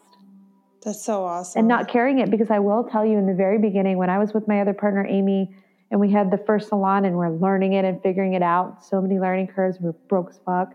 That's 0.82 1.04
so 1.04 1.24
awesome. 1.24 1.60
And 1.60 1.68
not 1.68 1.88
carrying 1.88 2.18
it 2.18 2.30
because 2.30 2.50
I 2.50 2.58
will 2.58 2.84
tell 2.84 3.04
you 3.04 3.18
in 3.18 3.26
the 3.26 3.34
very 3.34 3.58
beginning 3.58 3.98
when 3.98 4.10
I 4.10 4.18
was 4.18 4.32
with 4.32 4.46
my 4.46 4.60
other 4.60 4.74
partner, 4.74 5.06
Amy, 5.06 5.54
and 5.93 6.01
we 6.01 6.11
had 6.11 6.30
the 6.30 6.38
first 6.38 6.70
salon 6.70 7.05
and 7.05 7.14
we're 7.16 7.28
learning 7.28 7.74
it 7.74 7.84
and 7.84 8.03
figuring 8.03 8.32
it 8.32 8.43
out. 8.43 8.82
So 8.82 9.01
many 9.03 9.20
learning 9.20 9.49
curves. 9.49 9.78
We 9.78 9.90
are 9.90 9.93
broke 10.09 10.30
as 10.30 10.40
fuck. 10.45 10.74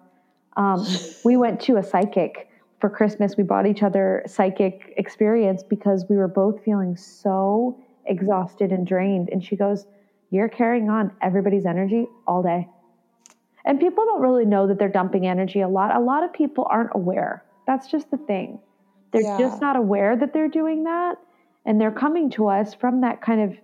Um, 0.55 0.85
we 1.25 1.35
went 1.37 1.59
to 1.61 1.77
a 1.77 1.83
psychic 1.83 2.49
for 2.79 2.89
Christmas. 2.89 3.35
We 3.35 3.43
bought 3.43 3.65
each 3.65 3.81
other 3.81 4.23
psychic 4.27 4.93
experience 4.95 5.63
because 5.63 6.05
we 6.07 6.17
were 6.17 6.27
both 6.27 6.63
feeling 6.63 6.95
so 6.95 7.83
exhausted 8.05 8.71
and 8.71 8.85
drained. 8.85 9.29
And 9.31 9.43
she 9.43 9.55
goes, 9.55 9.87
You're 10.29 10.49
carrying 10.49 10.87
on 10.87 11.11
everybody's 11.19 11.65
energy 11.65 12.05
all 12.27 12.43
day. 12.43 12.67
And 13.65 13.79
people 13.79 14.05
don't 14.05 14.21
really 14.21 14.45
know 14.45 14.67
that 14.67 14.77
they're 14.77 14.87
dumping 14.87 15.25
energy 15.25 15.61
a 15.61 15.67
lot. 15.67 15.95
A 15.95 15.99
lot 15.99 16.23
of 16.23 16.31
people 16.31 16.67
aren't 16.69 16.91
aware. 16.93 17.43
That's 17.65 17.89
just 17.89 18.11
the 18.11 18.17
thing. 18.17 18.59
They're 19.11 19.23
yeah. 19.23 19.39
just 19.39 19.61
not 19.61 19.75
aware 19.75 20.15
that 20.15 20.31
they're 20.31 20.47
doing 20.47 20.83
that. 20.83 21.15
And 21.65 21.81
they're 21.81 21.91
coming 21.91 22.29
to 22.31 22.47
us 22.47 22.75
from 22.75 23.01
that 23.01 23.21
kind 23.21 23.41
of 23.41 23.57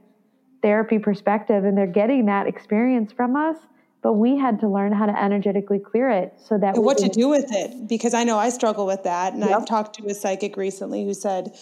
therapy 0.63 0.97
perspective 0.97 1.63
and 1.65 1.77
they're 1.77 1.85
getting 1.85 2.25
that 2.25 2.47
experience 2.47 3.11
from 3.11 3.35
us 3.35 3.57
but 4.01 4.13
we 4.13 4.37
had 4.37 4.59
to 4.59 4.67
learn 4.67 4.91
how 4.91 5.05
to 5.05 5.23
energetically 5.23 5.79
clear 5.79 6.09
it 6.09 6.33
so 6.43 6.57
that 6.57 6.75
what 6.77 6.97
to 6.97 7.07
do 7.09 7.29
with 7.29 7.45
it 7.49 7.87
because 7.87 8.15
i 8.15 8.23
know 8.23 8.39
i 8.39 8.49
struggle 8.49 8.87
with 8.87 9.03
that 9.03 9.33
and 9.33 9.43
yep. 9.43 9.51
i've 9.51 9.67
talked 9.67 9.95
to 9.95 10.05
a 10.07 10.13
psychic 10.13 10.57
recently 10.57 11.03
who 11.05 11.13
said 11.13 11.53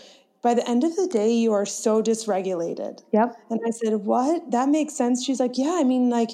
by 0.41 0.53
the 0.53 0.67
end 0.67 0.83
of 0.83 0.95
the 0.95 1.07
day 1.07 1.31
you 1.31 1.53
are 1.53 1.67
so 1.67 2.01
dysregulated. 2.01 3.03
Yep. 3.11 3.35
And 3.49 3.59
i 3.65 3.69
said 3.69 3.93
what? 3.93 4.49
That 4.49 4.69
makes 4.69 4.95
sense. 4.95 5.23
She's 5.23 5.39
like 5.39 5.57
yeah 5.57 5.77
i 5.79 5.83
mean 5.83 6.09
like 6.09 6.31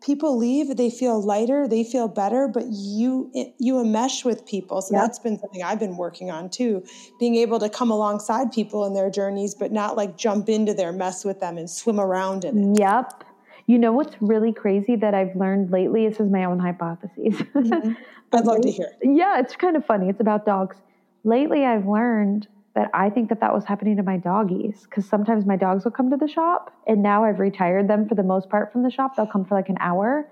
people 0.00 0.36
leave 0.36 0.76
they 0.76 0.90
feel 0.90 1.20
lighter 1.20 1.68
they 1.68 1.84
feel 1.84 2.08
better 2.08 2.48
but 2.48 2.64
you 2.68 3.30
you 3.58 3.74
enmesh 3.74 4.24
with 4.24 4.46
people. 4.46 4.80
So 4.82 4.94
yep. 4.94 5.02
that's 5.02 5.18
been 5.18 5.38
something 5.38 5.62
i've 5.62 5.78
been 5.78 5.96
working 5.96 6.30
on 6.30 6.48
too 6.50 6.84
being 7.18 7.36
able 7.36 7.58
to 7.58 7.68
come 7.68 7.90
alongside 7.90 8.52
people 8.52 8.86
in 8.86 8.94
their 8.94 9.10
journeys 9.10 9.54
but 9.54 9.72
not 9.72 9.96
like 9.96 10.16
jump 10.16 10.48
into 10.48 10.74
their 10.74 10.92
mess 10.92 11.24
with 11.24 11.40
them 11.40 11.58
and 11.58 11.68
swim 11.68 12.00
around 12.00 12.44
in 12.44 12.74
it. 12.74 12.78
Yep. 12.78 13.24
You 13.66 13.78
know 13.78 13.92
what's 13.92 14.16
really 14.20 14.52
crazy 14.52 14.96
that 14.96 15.14
i've 15.14 15.34
learned 15.36 15.70
lately? 15.70 16.08
This 16.08 16.20
is 16.20 16.30
my 16.30 16.44
own 16.44 16.58
hypotheses 16.58 17.34
mm-hmm. 17.34 17.92
i'd 18.32 18.44
love 18.44 18.62
to 18.62 18.70
hear. 18.70 18.92
Yeah 19.02 19.38
it's 19.40 19.56
kind 19.56 19.76
of 19.76 19.84
funny. 19.84 20.08
It's 20.08 20.20
about 20.20 20.46
dogs. 20.46 20.76
Lately 21.24 21.64
i've 21.64 21.86
learned 21.86 22.48
that 22.74 22.90
I 22.94 23.10
think 23.10 23.28
that 23.30 23.40
that 23.40 23.52
was 23.52 23.64
happening 23.64 23.96
to 23.96 24.02
my 24.02 24.16
doggies 24.16 24.82
because 24.84 25.08
sometimes 25.08 25.44
my 25.44 25.56
dogs 25.56 25.84
will 25.84 25.90
come 25.90 26.10
to 26.10 26.16
the 26.16 26.28
shop 26.28 26.70
and 26.86 27.02
now 27.02 27.24
I've 27.24 27.40
retired 27.40 27.88
them 27.88 28.08
for 28.08 28.14
the 28.14 28.22
most 28.22 28.48
part 28.48 28.72
from 28.72 28.82
the 28.82 28.90
shop. 28.90 29.16
They'll 29.16 29.26
come 29.26 29.44
for 29.44 29.56
like 29.56 29.68
an 29.68 29.78
hour. 29.80 30.28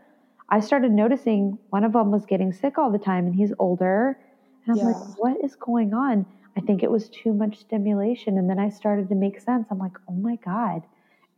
I 0.48 0.60
started 0.60 0.92
noticing 0.92 1.58
one 1.70 1.84
of 1.84 1.92
them 1.92 2.10
was 2.10 2.24
getting 2.26 2.52
sick 2.52 2.78
all 2.78 2.92
the 2.92 2.98
time 2.98 3.26
and 3.26 3.34
he's 3.34 3.52
older. 3.58 4.18
And 4.64 4.72
I'm 4.72 4.78
yeah. 4.78 4.92
like, 4.92 5.18
what 5.18 5.36
is 5.42 5.56
going 5.56 5.92
on? 5.92 6.26
I 6.56 6.60
think 6.60 6.82
it 6.82 6.90
was 6.90 7.08
too 7.08 7.32
much 7.32 7.58
stimulation. 7.58 8.38
And 8.38 8.48
then 8.48 8.58
I 8.58 8.68
started 8.68 9.08
to 9.08 9.14
make 9.14 9.40
sense. 9.40 9.66
I'm 9.70 9.78
like, 9.78 9.96
oh 10.08 10.14
my 10.14 10.36
God, 10.36 10.82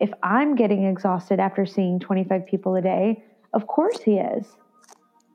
if 0.01 0.11
I'm 0.23 0.55
getting 0.55 0.85
exhausted 0.85 1.41
after 1.41 1.67
seeing 1.67 1.99
25 1.99 2.47
people 2.47 2.77
a 2.77 2.83
day, 2.83 3.23
of 3.53 3.67
course 3.67 4.01
he 4.03 4.13
is. 4.13 4.57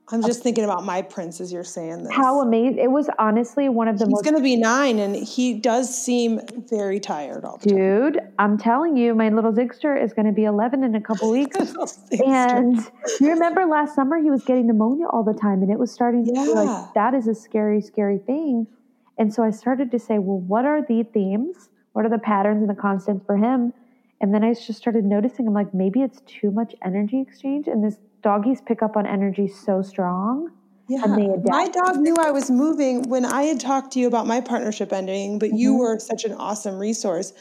I'm 0.08 0.22
just 0.22 0.42
thinking 0.42 0.62
about 0.62 0.84
my 0.84 1.02
prince 1.02 1.40
as 1.40 1.52
you're 1.52 1.64
saying 1.64 2.04
this. 2.04 2.12
How 2.12 2.40
amazing! 2.40 2.78
It 2.78 2.90
was 2.92 3.10
honestly 3.18 3.68
one 3.68 3.88
of 3.88 3.98
the 3.98 4.04
He's 4.04 4.12
most. 4.12 4.24
He's 4.24 4.30
going 4.30 4.40
to 4.40 4.44
be 4.44 4.54
nine, 4.54 5.00
and 5.00 5.16
he 5.16 5.54
does 5.54 5.92
seem 5.92 6.40
very 6.68 7.00
tired 7.00 7.44
all 7.44 7.56
the 7.56 7.70
Dude, 7.70 8.14
time. 8.14 8.32
I'm 8.38 8.58
telling 8.58 8.96
you, 8.96 9.16
my 9.16 9.30
little 9.30 9.52
Zigster 9.52 10.00
is 10.00 10.12
going 10.12 10.26
to 10.26 10.32
be 10.32 10.44
11 10.44 10.84
in 10.84 10.94
a 10.94 11.00
couple 11.00 11.30
weeks. 11.32 11.56
and 12.24 12.78
you 13.20 13.30
remember 13.30 13.66
last 13.66 13.96
summer 13.96 14.22
he 14.22 14.30
was 14.30 14.44
getting 14.44 14.68
pneumonia 14.68 15.06
all 15.08 15.24
the 15.24 15.34
time, 15.34 15.62
and 15.62 15.72
it 15.72 15.78
was 15.78 15.90
starting 15.90 16.24
to 16.24 16.32
yeah. 16.32 16.44
be 16.44 16.50
like 16.50 16.94
that 16.94 17.12
is 17.12 17.26
a 17.26 17.34
scary, 17.34 17.80
scary 17.80 18.18
thing. 18.18 18.68
And 19.18 19.34
so 19.34 19.42
I 19.42 19.50
started 19.50 19.90
to 19.90 19.98
say, 19.98 20.18
well, 20.18 20.38
what 20.38 20.64
are 20.64 20.82
the 20.82 21.02
themes? 21.02 21.70
What 21.94 22.04
are 22.04 22.10
the 22.10 22.18
patterns 22.18 22.60
and 22.60 22.70
the 22.70 22.80
constants 22.80 23.24
for 23.26 23.36
him? 23.36 23.72
And 24.20 24.32
then 24.32 24.44
I 24.44 24.54
just 24.54 24.74
started 24.74 25.04
noticing, 25.04 25.46
I'm 25.48 25.54
like, 25.54 25.74
maybe 25.74 26.00
it's 26.02 26.20
too 26.26 26.50
much 26.50 26.74
energy 26.84 27.20
exchange, 27.20 27.66
and 27.66 27.82
this 27.82 27.98
doggies 28.26 28.60
pick 28.60 28.82
up 28.82 28.96
on 28.96 29.06
energy 29.06 29.46
so 29.46 29.82
strong. 29.82 30.50
Yeah. 30.88 31.06
My 31.06 31.68
dog 31.68 31.98
knew 31.98 32.16
I 32.18 32.32
was 32.32 32.50
moving 32.50 33.08
when 33.08 33.24
I 33.24 33.42
had 33.42 33.60
talked 33.60 33.92
to 33.92 34.00
you 34.00 34.08
about 34.08 34.26
my 34.26 34.40
partnership 34.40 34.92
ending, 34.92 35.38
but 35.38 35.50
mm-hmm. 35.50 35.58
you 35.58 35.76
were 35.78 36.00
such 36.00 36.24
an 36.24 36.32
awesome 36.32 36.76
resource. 36.76 37.32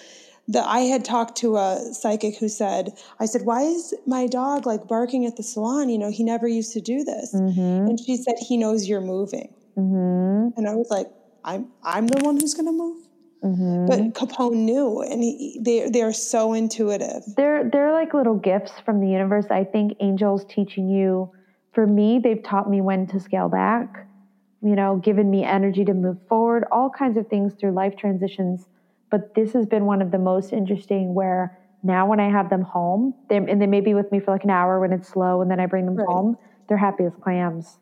That 0.48 0.68
I 0.68 0.82
had 0.82 1.04
talked 1.04 1.38
to 1.38 1.58
a 1.58 1.82
psychic 1.92 2.38
who 2.38 2.50
said, 2.50 2.94
I 3.20 3.26
said, 3.26 3.42
Why 3.46 3.62
is 3.64 3.96
my 4.06 4.28
dog 4.28 4.68
like 4.68 4.88
barking 4.88 5.26
at 5.26 5.38
the 5.38 5.42
salon? 5.42 5.90
You 5.90 5.98
know, 5.98 6.12
he 6.12 6.24
never 6.24 6.48
used 6.48 6.72
to 6.74 6.82
do 6.82 7.04
this. 7.04 7.34
Mm-hmm. 7.34 7.88
And 7.90 8.00
she 8.00 8.16
said, 8.16 8.36
He 8.38 8.56
knows 8.56 8.88
you're 8.88 9.02
moving. 9.02 9.52
Mm-hmm. 9.76 10.56
And 10.56 10.68
I 10.68 10.76
was 10.76 10.92
like, 10.92 11.08
I'm 11.44 11.72
I'm 11.82 12.06
the 12.06 12.24
one 12.24 12.40
who's 12.40 12.54
gonna 12.54 12.72
move. 12.72 13.08
Mm-hmm. 13.46 13.86
But 13.86 14.00
Capone 14.14 14.56
knew, 14.56 15.02
and 15.02 15.22
he, 15.22 15.60
they 15.62 15.88
they 15.90 16.02
are 16.02 16.14
so 16.14 16.54
intuitive. 16.54 17.24
They're 17.38 17.70
they're 17.70 17.92
like 17.92 18.16
little 18.16 18.36
gifts 18.36 18.72
from 18.84 19.00
the 19.00 19.08
universe. 19.08 19.46
I 19.52 19.64
think 19.64 19.94
angels 20.00 20.46
teaching 20.50 20.90
you. 20.90 21.32
For 21.74 21.86
me, 21.86 22.20
they've 22.24 22.42
taught 22.42 22.70
me 22.70 22.82
when 22.82 23.06
to 23.08 23.20
scale 23.20 23.50
back. 23.50 24.08
You 24.64 24.76
know, 24.76 24.96
given 24.96 25.30
me 25.30 25.44
energy 25.44 25.86
to 25.86 25.94
move 25.94 26.18
forward, 26.28 26.66
all 26.72 26.90
kinds 26.90 27.18
of 27.18 27.28
things 27.28 27.54
through 27.54 27.74
life 27.74 27.96
transitions. 27.96 28.68
But 29.12 29.36
this 29.36 29.54
has 29.54 29.68
been 29.68 29.86
one 29.86 30.02
of 30.02 30.10
the 30.10 30.18
most 30.18 30.52
interesting. 30.52 31.14
Where 31.14 31.60
now, 31.84 32.08
when 32.08 32.20
I 32.20 32.32
have 32.32 32.50
them 32.50 32.64
home, 32.64 33.14
they, 33.30 33.38
and 33.38 33.62
they 33.62 33.68
may 33.68 33.82
be 33.82 33.94
with 33.94 34.12
me 34.12 34.20
for 34.20 34.32
like 34.32 34.44
an 34.44 34.50
hour 34.50 34.80
when 34.80 34.92
it's 34.92 35.08
slow, 35.08 35.42
and 35.42 35.52
then 35.52 35.60
I 35.60 35.68
bring 35.68 35.86
them 35.86 35.98
right. 35.98 36.08
home. 36.08 36.36
They're 36.68 36.78
happy 36.78 37.04
as 37.04 37.14
clams. 37.22 37.78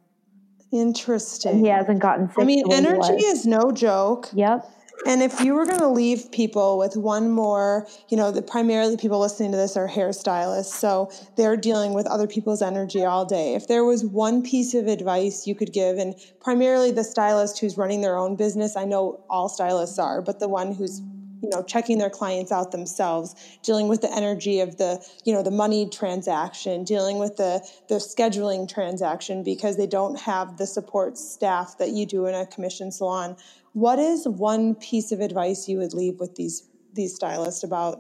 Interesting. 0.74 1.51
And 1.51 1.61
he 1.61 1.68
hasn't 1.68 1.99
gotten 1.99 2.28
sick. 2.28 2.39
I 2.39 2.43
mean, 2.43 2.66
energy 2.70 3.24
is 3.24 3.45
no 3.45 3.72
joke. 3.72 4.28
Yep. 4.34 4.70
And 5.06 5.22
if 5.22 5.41
you 5.41 5.54
were 5.54 5.66
going 5.66 5.80
to 5.80 5.89
leave 5.89 6.32
people 6.32 6.78
with 6.78 6.96
one 6.96 7.30
more, 7.30 7.88
you 8.10 8.16
know, 8.16 8.32
the 8.32 8.41
primarily 8.41 8.96
people 8.96 9.20
listening 9.20 9.52
to 9.52 9.58
this 9.58 9.76
are 9.76 9.88
hairstylists, 9.88 10.66
so 10.66 11.12
they're 11.36 11.58
dealing 11.58 11.94
with 11.94 12.08
other 12.08 12.28
people's 12.28 12.62
energy 12.62 13.04
all 13.04 13.26
day. 13.26 13.54
If 13.54 13.68
there 13.68 13.84
was 13.84 14.06
one 14.06 14.44
piece 14.44 14.74
of 14.74 14.88
advice 14.88 15.46
you 15.46 15.56
could 15.56 15.74
give, 15.74 15.98
and 15.98 16.16
primarily 16.39 16.91
the 16.91 17.04
stylist 17.04 17.60
who's 17.60 17.78
running 17.78 18.02
their 18.02 18.18
own 18.18 18.36
business, 18.36 18.78
I 18.78 18.86
know 18.86 19.24
all 19.30 19.50
stylists 19.50 20.00
are, 20.00 20.22
but 20.22 20.39
the 20.39 20.48
one 20.48 20.74
who's 20.74 21.02
you 21.44 21.50
know 21.50 21.62
checking 21.62 21.98
their 21.98 22.10
clients 22.10 22.52
out 22.52 22.72
themselves 22.72 23.36
dealing 23.64 23.89
with 23.89 24.00
the 24.00 24.12
energy 24.16 24.62
of 24.62 24.78
the 24.78 25.06
you 25.26 25.34
know 25.34 25.44
the 25.44 25.52
money 25.52 25.89
transaction 25.89 26.86
dealing 26.86 27.20
with 27.20 27.36
the 27.36 27.62
the 27.89 27.96
scheduling 27.96 28.68
transaction 28.68 29.44
because 29.44 29.76
they 29.76 29.86
don't 29.86 30.18
have 30.18 30.58
the 30.58 30.66
support 30.66 31.18
staff 31.18 31.78
that 31.78 31.89
you 31.89 32.06
do 32.06 32.28
in 32.28 32.34
a 32.34 32.46
commission 32.46 32.91
salon 32.91 33.36
what 33.74 34.00
is 34.00 34.28
one 34.28 34.76
piece 34.76 35.12
of 35.12 35.20
advice 35.20 35.68
you 35.68 35.80
would 35.80 35.94
leave 35.94 36.20
with 36.20 36.36
these 36.36 36.70
these 36.94 37.16
stylists 37.16 37.64
about 37.64 38.00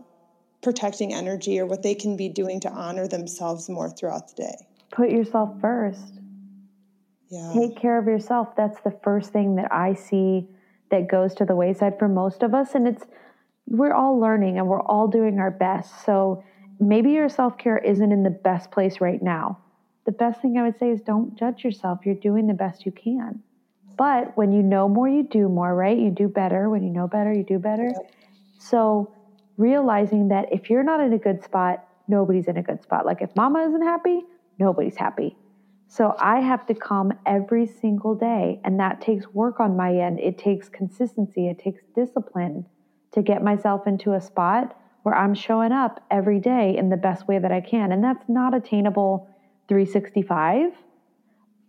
protecting 0.61 1.13
energy 1.13 1.59
or 1.59 1.65
what 1.65 1.81
they 1.81 1.95
can 1.95 2.15
be 2.15 2.29
doing 2.29 2.59
to 2.59 2.69
honor 2.69 3.07
themselves 3.07 3.67
more 3.67 3.89
throughout 3.89 4.29
the 4.29 4.43
day? 4.43 4.55
Put 4.91 5.09
yourself 5.09 5.49
first. 5.59 6.19
Yeah. 7.29 7.53
Take 7.53 7.75
care 7.75 7.97
of 7.97 8.05
yourself. 8.05 8.55
That's 8.55 8.79
the 8.81 8.95
first 9.03 9.33
thing 9.33 9.55
that 9.55 9.73
I 9.73 9.95
see 9.95 10.47
that 10.91 11.09
goes 11.09 11.33
to 11.35 11.45
the 11.45 11.55
wayside 11.55 11.97
for 11.97 12.07
most 12.07 12.43
of 12.43 12.53
us 12.53 12.75
and 12.75 12.87
it's 12.87 13.03
we're 13.65 13.93
all 13.93 14.19
learning 14.19 14.59
and 14.59 14.67
we're 14.67 14.83
all 14.83 15.07
doing 15.07 15.39
our 15.39 15.49
best. 15.49 16.05
So 16.05 16.43
maybe 16.79 17.11
your 17.11 17.29
self-care 17.29 17.79
isn't 17.79 18.11
in 18.11 18.21
the 18.21 18.29
best 18.29 18.69
place 18.69 19.01
right 19.01 19.21
now. 19.21 19.57
The 20.05 20.11
best 20.11 20.41
thing 20.41 20.57
I 20.57 20.63
would 20.63 20.77
say 20.77 20.89
is 20.89 21.01
don't 21.01 21.35
judge 21.35 21.63
yourself. 21.63 21.99
You're 22.05 22.15
doing 22.15 22.45
the 22.45 22.53
best 22.53 22.85
you 22.85 22.91
can. 22.91 23.41
But 23.97 24.35
when 24.35 24.51
you 24.51 24.63
know 24.63 24.89
more, 24.89 25.07
you 25.07 25.23
do 25.23 25.47
more, 25.49 25.73
right? 25.75 25.97
You 25.97 26.09
do 26.09 26.27
better. 26.27 26.69
When 26.69 26.83
you 26.83 26.89
know 26.89 27.07
better, 27.07 27.31
you 27.31 27.43
do 27.43 27.59
better. 27.59 27.91
So 28.59 29.13
realizing 29.57 30.29
that 30.29 30.51
if 30.51 30.69
you're 30.69 30.83
not 30.83 30.99
in 30.99 31.13
a 31.13 31.17
good 31.17 31.43
spot, 31.43 31.85
nobody's 32.07 32.47
in 32.47 32.57
a 32.57 32.63
good 32.63 32.81
spot. 32.81 33.05
Like 33.05 33.21
if 33.21 33.35
mama 33.35 33.59
isn't 33.67 33.83
happy, 33.83 34.21
nobody's 34.59 34.95
happy. 34.95 35.35
So 35.87 36.15
I 36.17 36.39
have 36.39 36.65
to 36.67 36.73
come 36.73 37.13
every 37.25 37.67
single 37.67 38.15
day, 38.15 38.59
and 38.63 38.79
that 38.79 38.99
takes 38.99 39.27
work 39.27 39.59
on 39.59 39.77
my 39.77 39.95
end. 39.95 40.19
It 40.19 40.39
takes 40.39 40.67
consistency, 40.67 41.47
it 41.47 41.59
takes 41.59 41.83
discipline 41.95 42.65
to 43.11 43.21
get 43.21 43.43
myself 43.43 43.85
into 43.85 44.13
a 44.13 44.21
spot 44.21 44.75
where 45.03 45.13
I'm 45.13 45.35
showing 45.35 45.71
up 45.71 46.03
every 46.09 46.39
day 46.39 46.75
in 46.75 46.89
the 46.89 46.97
best 46.97 47.27
way 47.27 47.37
that 47.37 47.51
I 47.51 47.61
can. 47.61 47.91
And 47.91 48.03
that's 48.03 48.27
not 48.27 48.55
attainable 48.55 49.29
365 49.67 50.71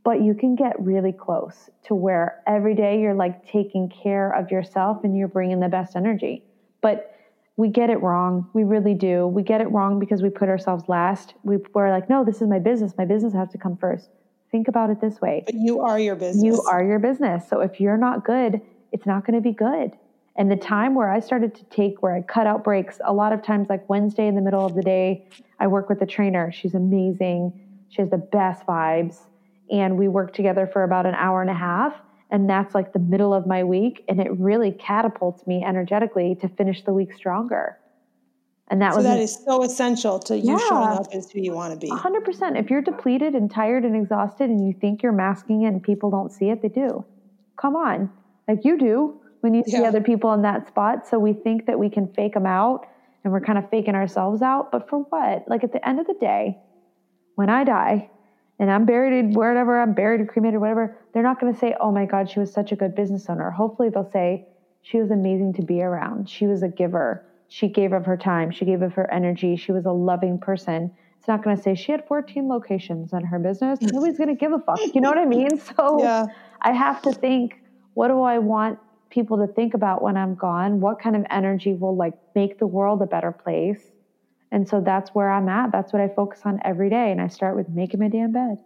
but 0.04 0.22
you 0.22 0.34
can 0.34 0.54
get 0.54 0.78
really 0.78 1.12
close 1.12 1.70
to 1.84 1.94
where 1.94 2.42
every 2.46 2.74
day 2.74 3.00
you're 3.00 3.14
like 3.14 3.50
taking 3.50 3.88
care 3.88 4.30
of 4.30 4.50
yourself 4.50 5.02
and 5.02 5.16
you're 5.16 5.28
bringing 5.28 5.60
the 5.60 5.68
best 5.68 5.96
energy. 5.96 6.44
But 6.82 7.10
we 7.56 7.68
get 7.68 7.88
it 7.88 8.00
wrong. 8.02 8.48
We 8.52 8.64
really 8.64 8.94
do. 8.94 9.26
We 9.26 9.42
get 9.42 9.62
it 9.62 9.70
wrong 9.70 9.98
because 9.98 10.22
we 10.22 10.28
put 10.28 10.48
ourselves 10.48 10.84
last. 10.88 11.34
We, 11.42 11.56
we're 11.72 11.90
like, 11.90 12.10
no, 12.10 12.22
this 12.24 12.42
is 12.42 12.48
my 12.48 12.58
business. 12.58 12.92
My 12.98 13.06
business 13.06 13.32
has 13.32 13.48
to 13.52 13.58
come 13.58 13.76
first. 13.78 14.10
Think 14.52 14.68
about 14.68 14.90
it 14.90 15.00
this 15.00 15.20
way. 15.20 15.42
But 15.46 15.54
you 15.54 15.80
are 15.80 15.98
your 15.98 16.16
business. 16.16 16.44
You 16.44 16.62
are 16.62 16.84
your 16.84 16.98
business. 16.98 17.48
So 17.48 17.60
if 17.60 17.80
you're 17.80 17.96
not 17.96 18.24
good, 18.24 18.60
it's 18.92 19.06
not 19.06 19.26
going 19.26 19.34
to 19.34 19.40
be 19.40 19.52
good. 19.52 19.92
And 20.36 20.50
the 20.50 20.56
time 20.56 20.94
where 20.94 21.10
I 21.10 21.20
started 21.20 21.54
to 21.54 21.64
take, 21.66 22.02
where 22.02 22.14
I 22.14 22.20
cut 22.20 22.46
out 22.46 22.62
breaks, 22.62 23.00
a 23.04 23.12
lot 23.12 23.32
of 23.32 23.42
times, 23.42 23.68
like 23.70 23.88
Wednesday 23.88 24.26
in 24.26 24.34
the 24.34 24.42
middle 24.42 24.66
of 24.66 24.74
the 24.74 24.82
day, 24.82 25.26
I 25.60 25.68
work 25.68 25.88
with 25.88 26.02
a 26.02 26.06
trainer. 26.06 26.52
She's 26.52 26.74
amazing. 26.74 27.52
She 27.88 28.02
has 28.02 28.10
the 28.10 28.18
best 28.18 28.66
vibes 28.66 29.20
and 29.70 29.96
we 29.98 30.08
work 30.08 30.32
together 30.34 30.66
for 30.72 30.82
about 30.84 31.06
an 31.06 31.14
hour 31.14 31.40
and 31.40 31.50
a 31.50 31.54
half 31.54 31.94
and 32.30 32.48
that's 32.48 32.74
like 32.74 32.92
the 32.92 32.98
middle 32.98 33.32
of 33.34 33.46
my 33.46 33.62
week 33.64 34.04
and 34.08 34.20
it 34.20 34.30
really 34.38 34.72
catapults 34.72 35.46
me 35.46 35.62
energetically 35.64 36.36
to 36.40 36.48
finish 36.48 36.82
the 36.84 36.92
week 36.92 37.12
stronger 37.12 37.76
And 38.68 38.80
that 38.82 38.92
so 38.92 38.96
was 38.98 39.04
that 39.06 39.18
is 39.20 39.38
so 39.44 39.62
essential 39.62 40.18
to 40.20 40.36
you 40.38 40.52
Yeah. 40.52 40.58
showing 40.68 40.88
up 40.98 41.06
as 41.12 41.30
who 41.30 41.40
you 41.40 41.52
want 41.52 41.72
to 41.74 41.78
be. 41.78 41.90
100%. 41.90 42.56
If 42.58 42.70
you're 42.70 42.82
depleted 42.82 43.34
and 43.34 43.50
tired 43.50 43.84
and 43.84 43.94
exhausted 43.94 44.48
and 44.50 44.66
you 44.66 44.72
think 44.80 45.02
you're 45.02 45.12
masking 45.12 45.62
it 45.62 45.68
and 45.68 45.82
people 45.82 46.10
don't 46.10 46.32
see 46.32 46.48
it, 46.50 46.62
they 46.62 46.68
do. 46.68 47.04
Come 47.60 47.76
on. 47.76 48.10
Like 48.48 48.64
you 48.64 48.76
do 48.78 49.20
when 49.42 49.52
you 49.54 49.62
see 49.64 49.80
Yeah. 49.82 49.88
other 49.88 50.00
people 50.00 50.32
in 50.32 50.42
that 50.42 50.66
spot. 50.66 51.06
So 51.06 51.18
we 51.18 51.34
think 51.34 51.66
that 51.66 51.78
we 51.78 51.90
can 51.90 52.06
fake 52.08 52.32
them 52.34 52.46
out 52.46 52.86
and 53.22 53.32
we're 53.32 53.40
kind 53.40 53.58
of 53.58 53.68
faking 53.70 53.94
ourselves 53.94 54.40
out. 54.42 54.72
But 54.72 54.88
for 54.88 55.00
what? 55.10 55.46
Like 55.46 55.62
at 55.64 55.72
the 55.72 55.86
end 55.86 56.00
of 56.00 56.06
the 56.06 56.14
day, 56.20 56.58
when 57.36 57.50
I 57.50 57.64
die 57.64 58.10
and 58.58 58.70
I'm 58.70 58.84
buried 58.84 59.34
wherever 59.34 59.80
I'm 59.80 59.94
buried 59.94 60.20
or 60.20 60.26
cremated, 60.26 60.60
whatever, 60.60 60.96
they're 61.12 61.22
not 61.22 61.40
going 61.40 61.52
to 61.52 61.58
say, 61.58 61.74
oh 61.80 61.90
my 61.90 62.06
God, 62.06 62.30
she 62.30 62.38
was 62.38 62.52
such 62.52 62.72
a 62.72 62.76
good 62.76 62.94
business 62.94 63.28
owner. 63.28 63.50
Hopefully 63.50 63.88
they'll 63.88 64.10
say, 64.10 64.46
she 64.82 64.98
was 64.98 65.10
amazing 65.10 65.54
to 65.54 65.62
be 65.62 65.82
around. 65.82 66.28
She 66.28 66.46
was 66.46 66.62
a 66.62 66.68
giver. 66.68 67.24
She 67.48 67.68
gave 67.68 67.92
of 67.92 68.04
her 68.04 68.16
time. 68.16 68.50
She 68.50 68.64
gave 68.64 68.82
of 68.82 68.92
her 68.94 69.10
energy. 69.10 69.56
She 69.56 69.72
was 69.72 69.86
a 69.86 69.92
loving 69.92 70.38
person. 70.38 70.90
It's 71.18 71.26
not 71.26 71.42
going 71.42 71.56
to 71.56 71.62
say 71.62 71.74
she 71.74 71.90
had 71.90 72.06
14 72.06 72.48
locations 72.48 73.12
in 73.12 73.24
her 73.24 73.38
business. 73.38 73.78
Nobody's 73.82 74.18
going 74.18 74.28
to 74.28 74.34
give 74.34 74.52
a 74.52 74.58
fuck. 74.58 74.78
You 74.94 75.00
know 75.00 75.08
what 75.08 75.18
I 75.18 75.24
mean? 75.24 75.58
So 75.76 76.02
Yeah. 76.02 76.26
I 76.60 76.72
have 76.72 77.00
to 77.02 77.12
think, 77.12 77.62
what 77.94 78.08
do 78.08 78.20
I 78.20 78.38
want 78.38 78.78
people 79.08 79.38
to 79.38 79.46
think 79.52 79.74
about 79.74 80.02
when 80.02 80.16
I'm 80.16 80.34
gone? 80.34 80.80
What 80.80 80.98
kind 81.00 81.16
of 81.16 81.24
energy 81.30 81.72
will 81.72 81.96
like 81.96 82.14
make 82.34 82.58
the 82.58 82.66
world 82.66 83.00
a 83.02 83.06
better 83.06 83.32
place? 83.32 83.93
And 84.54 84.68
so 84.68 84.80
that's 84.80 85.10
where 85.10 85.28
I'm 85.32 85.48
at. 85.48 85.72
That's 85.72 85.92
what 85.92 86.00
I 86.00 86.06
focus 86.06 86.42
on 86.44 86.60
every 86.64 86.88
day. 86.88 87.10
And 87.10 87.20
I 87.20 87.26
start 87.26 87.56
with 87.56 87.68
making 87.68 87.98
my 87.98 88.06
damn 88.06 88.30
bed. 88.30 88.58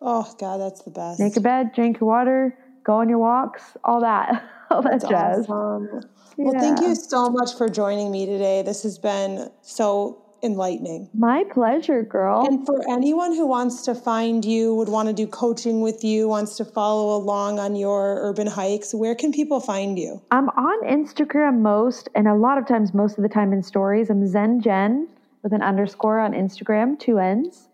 Oh 0.00 0.32
God, 0.38 0.58
that's 0.60 0.82
the 0.82 0.90
best. 0.90 1.18
Make 1.18 1.36
a 1.36 1.40
bed, 1.40 1.72
drink 1.74 1.98
your 1.98 2.08
water, 2.08 2.56
go 2.84 2.94
on 2.94 3.08
your 3.08 3.18
walks, 3.18 3.76
all 3.84 4.00
that. 4.00 4.44
All 4.70 4.82
that 4.82 5.00
That's 5.00 5.08
jazz. 5.10 5.46
awesome. 5.48 6.08
Well, 6.38 6.54
thank 6.60 6.80
you 6.80 6.94
so 6.94 7.28
much 7.28 7.54
for 7.58 7.68
joining 7.68 8.12
me 8.12 8.24
today. 8.24 8.62
This 8.62 8.84
has 8.84 9.00
been 9.00 9.50
so 9.62 10.22
enlightening. 10.42 11.08
My 11.14 11.44
pleasure, 11.50 12.02
girl. 12.02 12.46
And 12.46 12.64
for 12.66 12.80
anyone 12.90 13.32
who 13.34 13.46
wants 13.46 13.82
to 13.82 13.94
find 13.94 14.44
you, 14.44 14.74
would 14.74 14.88
want 14.88 15.08
to 15.08 15.14
do 15.14 15.26
coaching 15.26 15.80
with 15.80 16.02
you, 16.04 16.28
wants 16.28 16.56
to 16.56 16.64
follow 16.64 17.16
along 17.16 17.58
on 17.58 17.76
your 17.76 18.18
urban 18.22 18.46
hikes, 18.46 18.94
where 18.94 19.14
can 19.14 19.32
people 19.32 19.60
find 19.60 19.98
you? 19.98 20.20
I'm 20.30 20.48
on 20.50 20.84
Instagram 20.86 21.60
most, 21.60 22.08
and 22.14 22.26
a 22.28 22.34
lot 22.34 22.58
of 22.58 22.66
times, 22.66 22.94
most 22.94 23.18
of 23.18 23.22
the 23.22 23.28
time 23.28 23.52
in 23.52 23.62
stories. 23.62 24.10
I'm 24.10 24.26
Zen 24.26 24.60
Jenn 24.60 25.08
with 25.42 25.52
an 25.52 25.62
underscore 25.62 26.20
on 26.20 26.32
Instagram, 26.32 26.98
two 26.98 27.18
N's. 27.18 27.68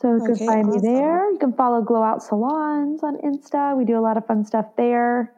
So 0.00 0.08
you 0.08 0.22
Okay, 0.22 0.26
can 0.36 0.46
find 0.46 0.68
awesome. 0.68 0.82
me 0.82 0.94
there. 0.94 1.30
You 1.32 1.38
can 1.38 1.52
follow 1.54 1.80
Glow 1.80 2.02
Out 2.02 2.22
Salons 2.22 3.02
on 3.02 3.16
Insta. 3.18 3.76
We 3.76 3.84
do 3.84 3.98
a 3.98 4.00
lot 4.00 4.16
of 4.16 4.26
fun 4.26 4.44
stuff 4.44 4.66
there. 4.76 5.32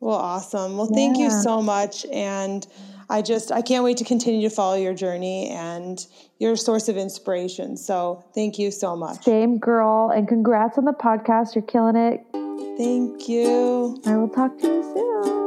Well, 0.00 0.16
awesome. 0.16 0.76
Well, 0.78 0.88
thank 0.92 1.16
you 1.18 1.30
so 1.30 1.62
much. 1.62 2.04
And 2.06 2.66
I 3.12 3.20
just, 3.20 3.52
I 3.52 3.60
can't 3.60 3.84
wait 3.84 3.98
to 3.98 4.04
continue 4.04 4.48
to 4.48 4.54
follow 4.54 4.74
your 4.74 4.94
journey 4.94 5.50
and 5.50 6.04
your 6.38 6.56
source 6.56 6.88
of 6.88 6.96
inspiration. 6.96 7.76
So 7.76 8.24
thank 8.34 8.58
you 8.58 8.70
so 8.70 8.96
much. 8.96 9.22
Same 9.22 9.58
girl, 9.58 10.08
and 10.08 10.26
congrats 10.26 10.78
on 10.78 10.86
the 10.86 10.92
podcast. 10.92 11.54
You're 11.54 11.62
killing 11.62 11.94
it. 11.94 12.24
Thank 12.78 13.28
you. 13.28 14.00
I 14.06 14.16
will 14.16 14.30
talk 14.30 14.58
to 14.60 14.66
you 14.66 14.82
soon. 14.82 15.41